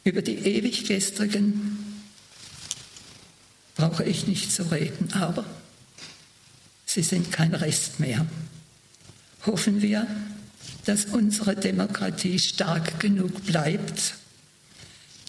Über 0.04 0.20
die 0.20 0.36
Ewiggestrigen 0.36 2.02
brauche 3.76 4.04
ich 4.04 4.26
nicht 4.26 4.52
zu 4.52 4.70
reden, 4.70 5.10
aber 5.14 5.46
sie 6.84 7.02
sind 7.02 7.32
kein 7.32 7.54
Rest 7.54 7.98
mehr 7.98 8.26
hoffen 9.46 9.82
wir, 9.82 10.06
dass 10.84 11.06
unsere 11.06 11.56
Demokratie 11.56 12.38
stark 12.38 13.00
genug 13.00 13.44
bleibt, 13.44 14.14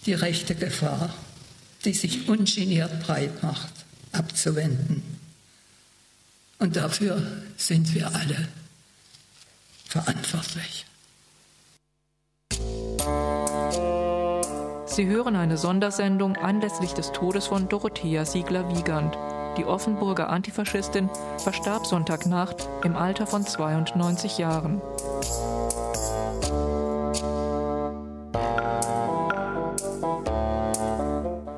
die 0.06 0.14
rechte 0.14 0.54
Gefahr, 0.54 1.12
die 1.84 1.94
sich 1.94 2.28
ungeniert 2.28 3.02
breit 3.02 3.42
macht, 3.42 3.72
abzuwenden. 4.12 5.02
Und 6.58 6.76
dafür 6.76 7.42
sind 7.56 7.94
wir 7.94 8.14
alle 8.14 8.48
verantwortlich. 9.84 10.86
Sie 14.86 15.06
hören 15.06 15.36
eine 15.36 15.56
Sondersendung 15.56 16.36
anlässlich 16.36 16.92
des 16.92 17.12
Todes 17.12 17.46
von 17.46 17.68
Dorothea 17.68 18.24
Siegler-Wiegand 18.24 19.16
die 19.58 19.66
Offenburger 19.66 20.30
Antifaschistin, 20.30 21.10
verstarb 21.36 21.86
Sonntagnacht 21.86 22.68
im 22.84 22.96
Alter 22.96 23.26
von 23.26 23.44
92 23.44 24.38
Jahren. 24.38 24.80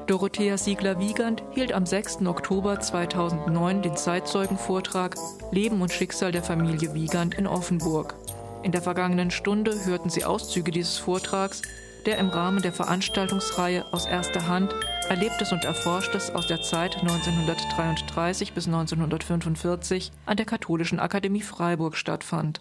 Dorothea 0.07 0.59
Siegler-Wiegand 0.59 1.45
hielt 1.53 1.73
am 1.73 1.87
6. 1.87 2.27
Oktober 2.27 2.81
2009 2.81 3.83
den 3.83 3.97
Zeitzeugenvortrag 3.97 5.15
Leben 5.53 5.81
und 5.81 5.93
Schicksal 5.93 6.33
der 6.33 6.43
Familie 6.43 6.95
Wiegand 6.95 7.37
in 7.37 7.47
Offenburg. 7.47 8.17
In 8.63 8.73
der 8.73 8.83
vergangenen 8.83 9.31
Stunde 9.31 9.85
hörten 9.85 10.11
Sie 10.11 10.25
Auszüge 10.25 10.73
dieses 10.73 10.99
Vortrags, 10.99 11.63
der 12.07 12.19
im 12.19 12.29
Rahmen 12.29 12.61
der 12.61 12.73
Veranstaltungsreihe 12.73 13.85
aus 13.93 14.07
erster 14.07 14.49
Hand 14.49 14.75
Erlebtes 15.11 15.51
und 15.51 15.65
Erforschtes 15.65 16.31
aus 16.31 16.47
der 16.47 16.63
Zeit 16.63 16.99
1933 16.99 18.53
bis 18.53 18.69
1945 18.69 20.13
an 20.25 20.37
der 20.37 20.47
Katholischen 20.47 21.01
Akademie 21.01 21.43
Freiburg 21.43 21.97
stattfand. 21.97 22.61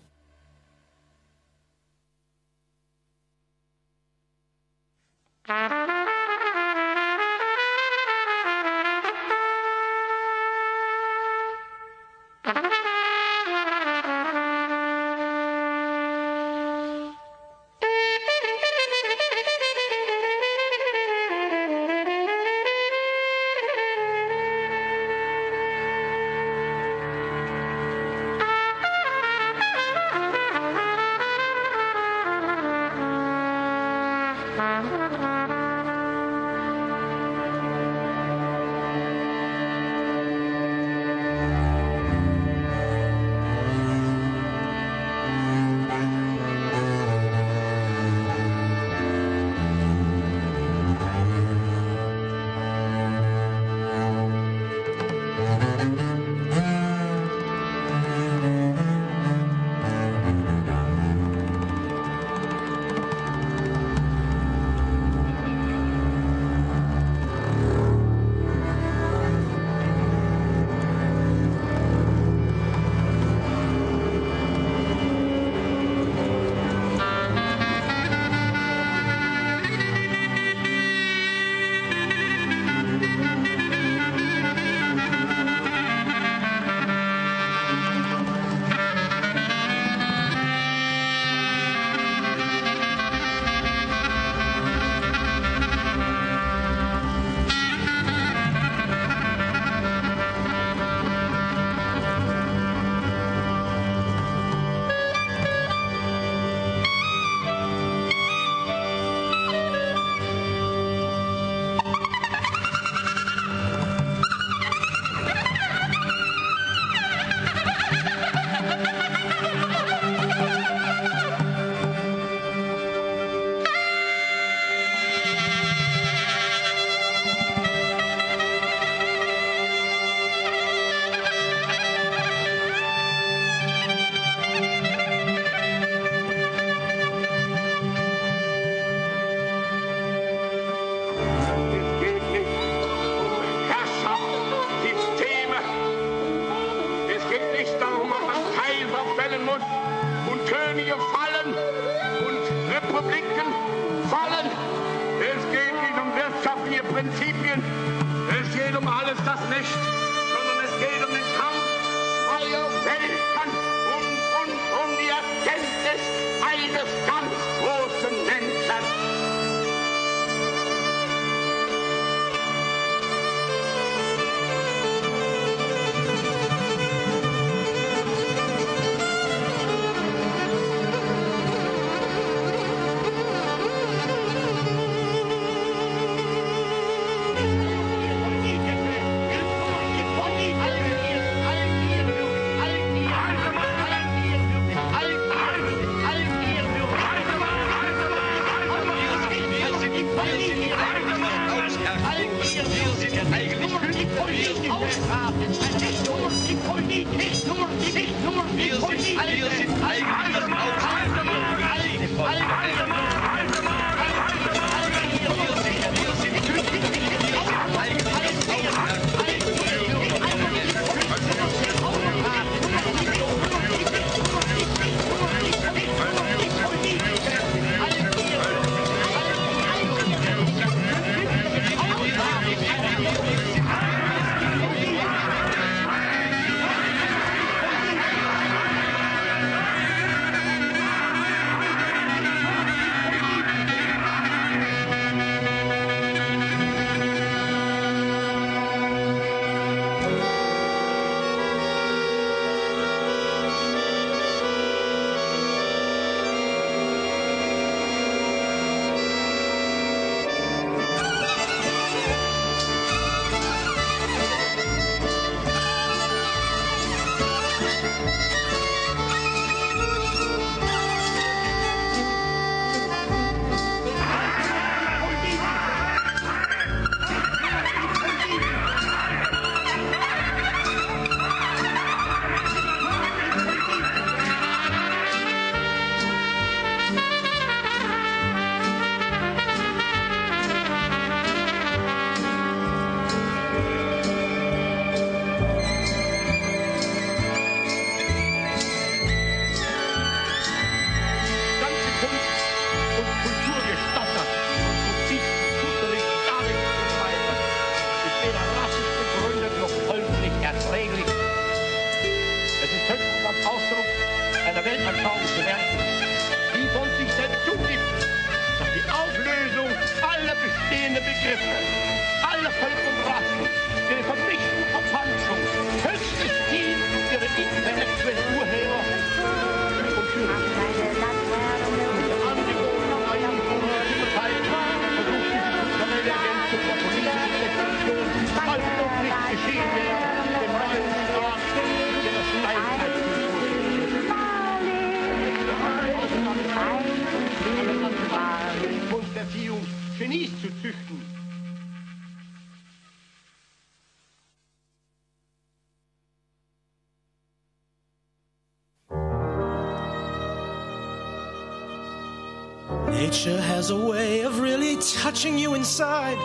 A 363.69 363.75
way 363.75 364.21
of 364.21 364.39
really 364.39 364.77
touching 364.77 365.37
you 365.37 365.53
inside. 365.53 366.17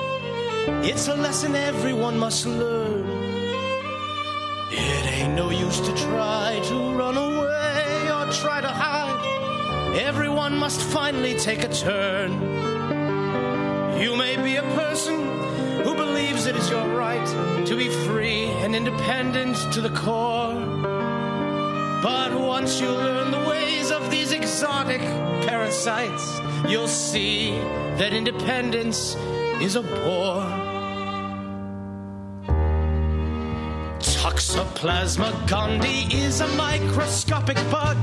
It's 0.85 1.09
a 1.09 1.15
lesson 1.15 1.55
everyone 1.55 2.19
must 2.19 2.47
learn. 2.47 3.05
It 4.71 5.07
ain't 5.15 5.35
no 5.35 5.51
use 5.51 5.81
to 5.81 5.95
try 5.95 6.61
to 6.65 6.75
run 6.95 7.17
away 7.17 8.09
or 8.11 8.33
try 8.33 8.61
to 8.61 8.69
hide. 8.69 9.97
Everyone 9.97 10.57
must 10.57 10.81
finally 10.81 11.35
take 11.35 11.65
a 11.65 11.69
turn. 11.69 12.33
You 14.01 14.17
may 14.17 14.37
be 14.37 14.57
a 14.57 14.63
person 14.75 15.19
who 15.83 15.95
believes 15.95 16.47
it 16.47 16.57
is 16.57 16.71
your 16.71 16.89
right 16.97 17.27
to 17.67 17.77
be 17.77 17.89
free 18.07 18.45
and 18.63 18.75
independent 18.75 19.57
to 19.73 19.81
the 19.81 19.91
core. 19.91 20.55
But 22.03 22.39
once 22.39 22.81
you 22.81 22.91
learn 22.91 23.31
the 23.31 23.45
ways 23.85 23.91
of 23.91 24.11
these 24.11 24.33
exotic 24.33 25.01
parasites, 25.47 26.41
you'll 26.69 26.89
see 26.89 27.51
that 27.99 28.13
independence 28.13 29.15
is 29.61 29.77
a 29.77 29.83
bore. 29.83 30.43
Toxoplasma 33.99 35.31
gondii 35.47 36.13
is 36.15 36.41
a 36.41 36.49
microscopic 36.57 37.57
bug 37.71 37.97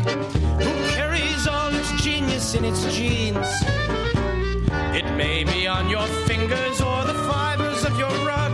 who 0.61 0.71
carries 0.93 1.47
all 1.47 1.73
its 1.73 1.91
genius 2.03 2.53
in 2.53 2.63
its 2.65 2.83
genes. 2.95 3.47
It 4.93 5.05
may 5.15 5.43
be 5.43 5.67
on 5.67 5.89
your 5.89 6.07
fingers 6.27 6.81
or 6.81 7.03
the 7.05 7.17
fibers 7.29 7.85
of 7.85 7.97
your 7.97 8.13
rug, 8.25 8.53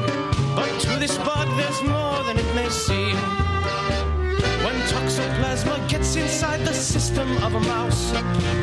but 0.56 0.72
to 0.82 1.00
this 1.00 1.18
bug 1.18 1.48
there's 1.58 1.82
more 1.84 2.24
than 2.24 2.38
it 2.38 2.56
may 2.56 2.70
seem. 2.70 3.47
Toxoplasma 4.98 5.88
gets 5.88 6.16
inside 6.16 6.66
the 6.66 6.74
system 6.74 7.30
of 7.44 7.54
a 7.54 7.60
mouse, 7.60 8.12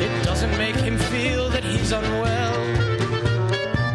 it 0.01 0.23
doesn't 0.25 0.51
make 0.57 0.75
him 0.75 0.97
feel 0.97 1.49
that 1.49 1.63
he's 1.63 1.93
unwell. 1.93 2.59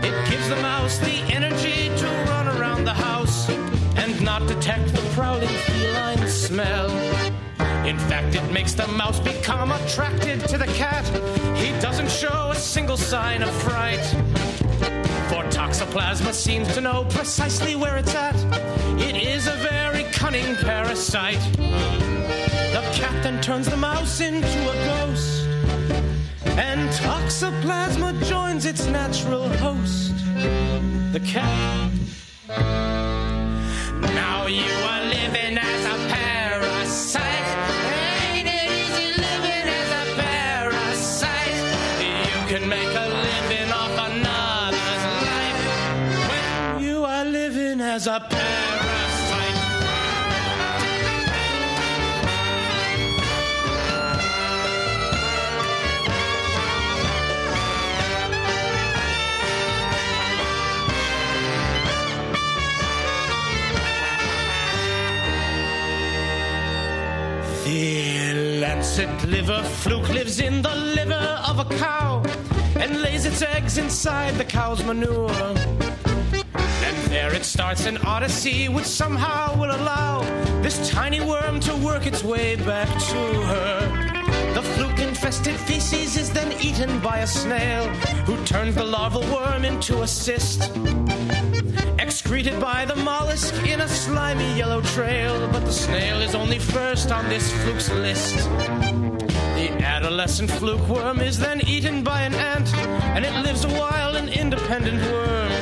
It 0.02 0.30
gives 0.30 0.48
the 0.48 0.56
mouse 0.56 0.96
the 1.00 1.20
energy 1.28 1.94
to 1.98 2.06
run 2.30 2.48
around 2.48 2.84
the 2.84 2.94
house 2.94 3.46
and 3.94 4.22
not 4.22 4.48
detect 4.48 4.88
the 4.94 5.02
prowling 5.12 5.48
feline 5.48 6.26
smell. 6.28 6.90
In 7.84 7.98
fact, 7.98 8.34
it 8.34 8.50
makes 8.50 8.72
the 8.72 8.88
mouse 8.88 9.20
become 9.20 9.70
attracted 9.72 10.40
to 10.48 10.56
the 10.56 10.72
cat. 10.82 11.04
He 11.58 11.78
doesn't 11.82 12.10
show 12.10 12.52
a 12.52 12.56
single 12.56 12.96
sign 12.96 13.42
of 13.42 13.50
fright. 13.50 14.04
For 15.28 15.44
toxoplasma 15.52 16.32
seems 16.32 16.72
to 16.72 16.80
know 16.80 17.04
precisely 17.10 17.76
where 17.76 17.98
it's 17.98 18.14
at. 18.14 18.36
It 18.98 19.16
is 19.16 19.46
a 19.46 19.56
very 19.56 20.04
cunning 20.04 20.56
parasite. 20.56 22.09
The 22.72 22.82
cat 22.94 23.22
then 23.22 23.40
turns 23.40 23.68
the 23.68 23.76
mouse 23.76 24.20
into 24.20 24.60
a 24.70 24.74
ghost. 24.86 25.46
and 26.60 26.90
toxoplasma 26.90 28.22
joins 28.24 28.64
its 28.66 28.86
natural 28.86 29.48
host, 29.64 30.14
the 31.12 31.20
cat. 31.20 31.90
Now 34.14 34.46
you 34.46 34.72
are 34.92 35.02
living 35.16 35.58
as 35.58 35.84
a 35.84 35.96
parasite. 36.14 37.48
Ain't 38.34 38.48
it 38.48 38.70
easy 38.80 39.08
living 39.26 39.66
as 39.80 39.90
a 40.02 40.04
parasite? 40.20 41.56
You 42.00 42.40
can 42.52 42.68
make 42.68 42.92
a 43.04 43.08
living 43.28 43.70
off 43.72 43.96
another's 44.10 45.04
life 45.30 45.60
when 46.30 46.82
you 46.82 47.04
are 47.04 47.24
living 47.24 47.80
as 47.80 48.06
a 48.06 48.20
parasite. 48.20 48.69
Liver 69.30 69.62
fluke 69.62 70.08
lives 70.08 70.40
in 70.40 70.60
the 70.60 70.74
liver 70.74 71.40
of 71.48 71.60
a 71.60 71.64
cow 71.76 72.20
and 72.80 73.00
lays 73.00 73.24
its 73.24 73.42
eggs 73.42 73.78
inside 73.78 74.34
the 74.34 74.44
cow's 74.44 74.84
manure. 74.84 75.30
And 76.86 76.96
there 77.08 77.32
it 77.32 77.44
starts 77.44 77.86
an 77.86 77.98
odyssey 77.98 78.68
which 78.68 78.86
somehow 78.86 79.56
will 79.56 79.70
allow 79.70 80.22
this 80.62 80.90
tiny 80.90 81.20
worm 81.20 81.60
to 81.60 81.76
work 81.76 82.06
its 82.06 82.24
way 82.24 82.56
back 82.56 82.88
to 82.88 83.22
her. 83.52 84.52
The 84.54 84.62
fluke 84.62 84.98
infested 84.98 85.54
feces 85.54 86.16
is 86.16 86.30
then 86.32 86.52
eaten 86.60 86.98
by 87.00 87.18
a 87.18 87.26
snail 87.26 87.86
who 88.26 88.36
turns 88.44 88.74
the 88.74 88.84
larval 88.84 89.22
worm 89.32 89.64
into 89.64 90.02
a 90.02 90.08
cyst 90.08 90.70
excreted 91.98 92.60
by 92.60 92.84
the 92.84 92.96
mollusk 92.96 93.54
in 93.68 93.80
a 93.80 93.88
slimy 93.88 94.56
yellow 94.56 94.80
trail. 94.80 95.48
But 95.52 95.64
the 95.64 95.72
snail 95.72 96.20
is 96.20 96.34
only 96.34 96.58
first 96.58 97.12
on 97.12 97.28
this 97.28 97.52
fluke's 97.62 97.88
list. 97.90 99.19
Adolescent 100.00 100.50
fluke 100.52 100.88
worm 100.88 101.20
is 101.20 101.38
then 101.38 101.60
eaten 101.68 102.02
by 102.02 102.22
an 102.22 102.34
ant, 102.34 102.74
and 103.14 103.22
it 103.22 103.34
lives 103.42 103.66
a 103.66 103.68
while 103.68 104.16
an 104.16 104.30
independent 104.30 104.98
worm. 105.12 105.52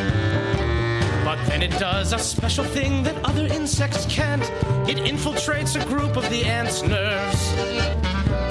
But 1.25 1.45
then 1.49 1.61
it 1.61 1.73
does 1.73 2.13
a 2.13 2.21
special 2.21 2.63
thing 2.63 3.03
that 3.03 3.17
other 3.25 3.47
insects 3.47 4.07
can't. 4.07 4.45
It 4.89 4.99
infiltrates 4.99 5.75
a 5.75 5.85
group 5.87 6.17
of 6.17 6.23
the 6.31 6.45
ant's 6.45 6.85
nerves. 6.85 7.53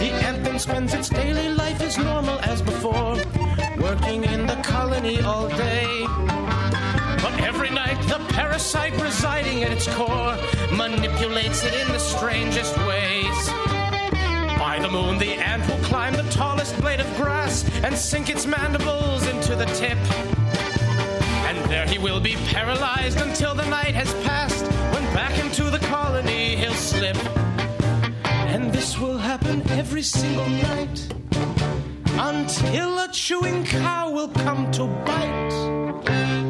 The 0.01 0.11
ant 0.27 0.43
then 0.43 0.59
spends 0.59 0.93
its 0.93 1.07
daily 1.07 1.47
life 1.47 1.79
as 1.79 1.97
normal 1.97 2.38
as 2.41 2.61
before, 2.61 3.15
working 3.79 4.25
in 4.25 4.45
the 4.45 4.59
colony 4.63 5.21
all 5.21 5.47
day. 5.47 6.03
But 7.23 7.39
every 7.39 7.69
night, 7.69 7.99
the 8.09 8.19
parasite 8.33 9.01
residing 9.01 9.63
at 9.63 9.71
its 9.71 9.88
core 9.95 10.38
manipulates 10.75 11.63
it 11.63 11.73
in 11.73 11.88
the 11.93 11.99
strangest 11.99 12.77
ways. 12.79 13.66
By 14.78 14.84
the 14.84 14.91
moon, 14.91 15.17
the 15.17 15.32
ant 15.32 15.67
will 15.67 15.84
climb 15.84 16.13
the 16.13 16.30
tallest 16.30 16.80
blade 16.80 16.99
of 16.99 17.07
grass 17.17 17.67
and 17.82 17.95
sink 17.97 18.30
its 18.30 18.45
mandibles 18.45 19.25
into 19.25 19.55
the 19.55 19.65
tip. 19.65 19.97
And 21.47 21.57
there 21.65 21.88
he 21.88 21.97
will 21.97 22.19
be 22.19 22.36
paralyzed 22.53 23.19
until 23.19 23.55
the 23.55 23.67
night 23.71 23.95
has 23.95 24.13
passed, 24.23 24.67
when 24.93 25.03
back 25.15 25.36
into 25.43 25.71
the 25.71 25.80
colony 25.80 26.55
he'll 26.57 26.75
slip. 26.75 27.17
And 28.53 28.71
this 28.71 28.99
will 28.99 29.17
happen 29.17 29.67
every 29.71 30.03
single 30.03 30.47
night 30.47 31.11
until 32.19 32.99
a 32.99 33.09
chewing 33.11 33.65
cow 33.65 34.11
will 34.11 34.30
come 34.30 34.69
to 34.73 34.86
bite. 34.86 36.46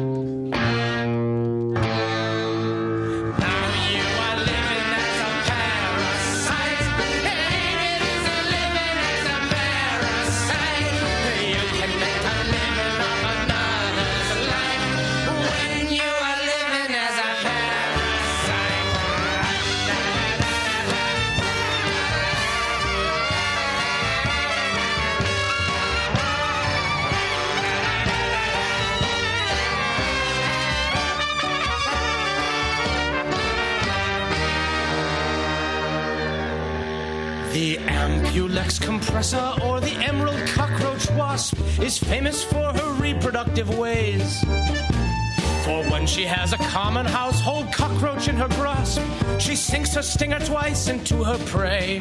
Ampulex 38.28 38.78
compressor 38.78 39.54
or 39.64 39.80
the 39.80 39.94
emerald 40.04 40.38
cockroach 40.48 41.10
wasp 41.12 41.58
is 41.80 41.96
famous 41.96 42.44
for 42.44 42.74
her 42.74 42.92
reproductive 43.00 43.78
ways. 43.78 44.42
For 45.64 45.82
when 45.90 46.06
she 46.06 46.24
has 46.24 46.52
a 46.52 46.58
common 46.58 47.06
household 47.06 47.72
cockroach 47.72 48.28
in 48.28 48.36
her 48.36 48.48
grasp, 48.48 49.00
she 49.38 49.56
sinks 49.56 49.94
her 49.94 50.02
stinger 50.02 50.40
twice 50.40 50.88
into 50.88 51.24
her 51.24 51.38
prey. 51.46 52.00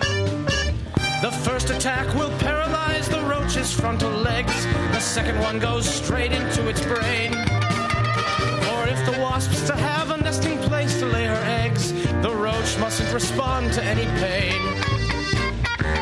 The 1.21 1.32
first 1.43 1.69
attack 1.69 2.13
will 2.13 2.38
paralyze 2.39 3.07
the 3.07 3.21
roach's 3.21 3.71
frontal 3.71 4.11
legs. 4.11 4.65
The 4.91 4.99
second 4.99 5.39
one 5.39 5.59
goes 5.59 5.88
straight 5.88 6.34
into 6.34 6.67
its 6.67 6.82
brain. 6.82 7.34
Or 8.73 8.86
if 8.86 8.99
the 9.05 9.17
wasp's 9.21 9.65
to 9.67 9.75
have 9.78 10.11
a 10.11 10.17
nesting 10.17 10.57
place 10.57 10.99
to 10.99 11.05
lay 11.05 11.25
her 11.25 11.43
eggs, 11.63 11.93
the 12.21 12.36
roach 12.36 12.78
mustn't 12.80 13.13
respond 13.13 13.71
to 13.73 13.84
any 13.84 14.05
pain. 14.19 14.86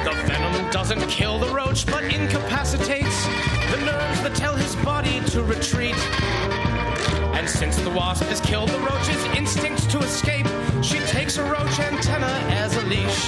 The 0.03 0.13
venom 0.25 0.71
doesn't 0.71 1.07
kill 1.09 1.39
the 1.39 1.53
roach, 1.53 1.85
but 1.85 2.03
incapacitates 2.03 3.25
the 3.71 3.77
nerves 3.85 4.21
that 4.23 4.33
tell 4.35 4.55
his 4.55 4.75
body 4.77 5.19
to 5.31 5.43
retreat. 5.43 5.95
And 7.37 7.49
since 7.49 7.75
the 7.77 7.89
wasp 7.89 8.23
has 8.25 8.41
killed 8.41 8.69
the 8.69 8.79
roach's 8.79 9.23
instinct 9.37 9.89
to 9.91 9.99
escape, 9.99 10.47
she 10.81 10.99
takes 11.01 11.37
a 11.37 11.43
roach 11.43 11.79
antenna 11.79 12.33
as 12.63 12.75
a 12.75 12.81
leash. 12.83 13.21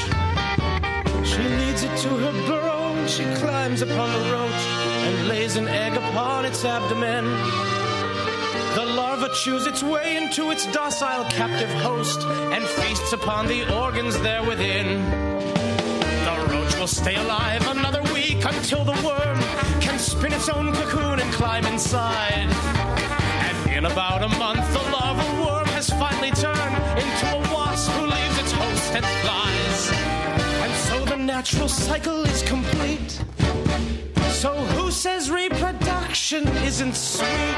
She 1.27 1.43
leads 1.43 1.83
it 1.83 1.95
to 2.03 2.09
her 2.09 2.31
burrow, 2.47 3.05
she 3.07 3.23
climbs 3.35 3.81
upon 3.81 4.11
the 4.13 4.31
roach 4.31 4.63
and 5.07 5.27
lays 5.27 5.55
an 5.55 5.67
egg 5.67 5.93
upon 5.93 6.45
its 6.45 6.63
abdomen. 6.65 7.25
The 8.75 8.85
larva 8.85 9.29
chews 9.33 9.65
its 9.67 9.83
way 9.83 10.17
into 10.17 10.51
its 10.51 10.65
docile 10.71 11.25
captive 11.25 11.69
host 11.81 12.21
and 12.53 12.63
feasts 12.63 13.13
upon 13.13 13.47
the 13.47 13.71
organs 13.75 14.19
there 14.19 14.43
within. 14.43 15.36
Roach 16.67 16.79
will 16.79 16.87
stay 16.87 17.15
alive 17.15 17.65
another 17.67 18.01
week 18.13 18.43
until 18.43 18.83
the 18.83 18.91
worm 19.05 19.39
can 19.79 19.97
spin 19.99 20.33
its 20.33 20.49
own 20.49 20.73
cocoon 20.73 21.19
and 21.19 21.33
climb 21.33 21.65
inside. 21.65 22.49
And 23.47 23.71
in 23.71 23.85
about 23.85 24.23
a 24.23 24.27
month, 24.37 24.71
the 24.73 24.79
larval 24.91 25.45
worm 25.45 25.67
has 25.67 25.89
finally 25.91 26.31
turned 26.31 26.75
into 27.01 27.25
a 27.35 27.39
wasp 27.53 27.91
who 27.91 28.05
leaves 28.07 28.39
its 28.39 28.51
host 28.51 28.95
and 28.95 29.05
flies. 29.23 29.91
And 30.63 30.73
so 30.87 31.05
the 31.05 31.17
natural 31.17 31.69
cycle 31.69 32.23
is 32.25 32.43
complete. 32.43 33.21
So 34.31 34.53
who 34.75 34.91
says 34.91 35.31
reproduction 35.31 36.47
isn't 36.47 36.95
sweet? 36.95 37.55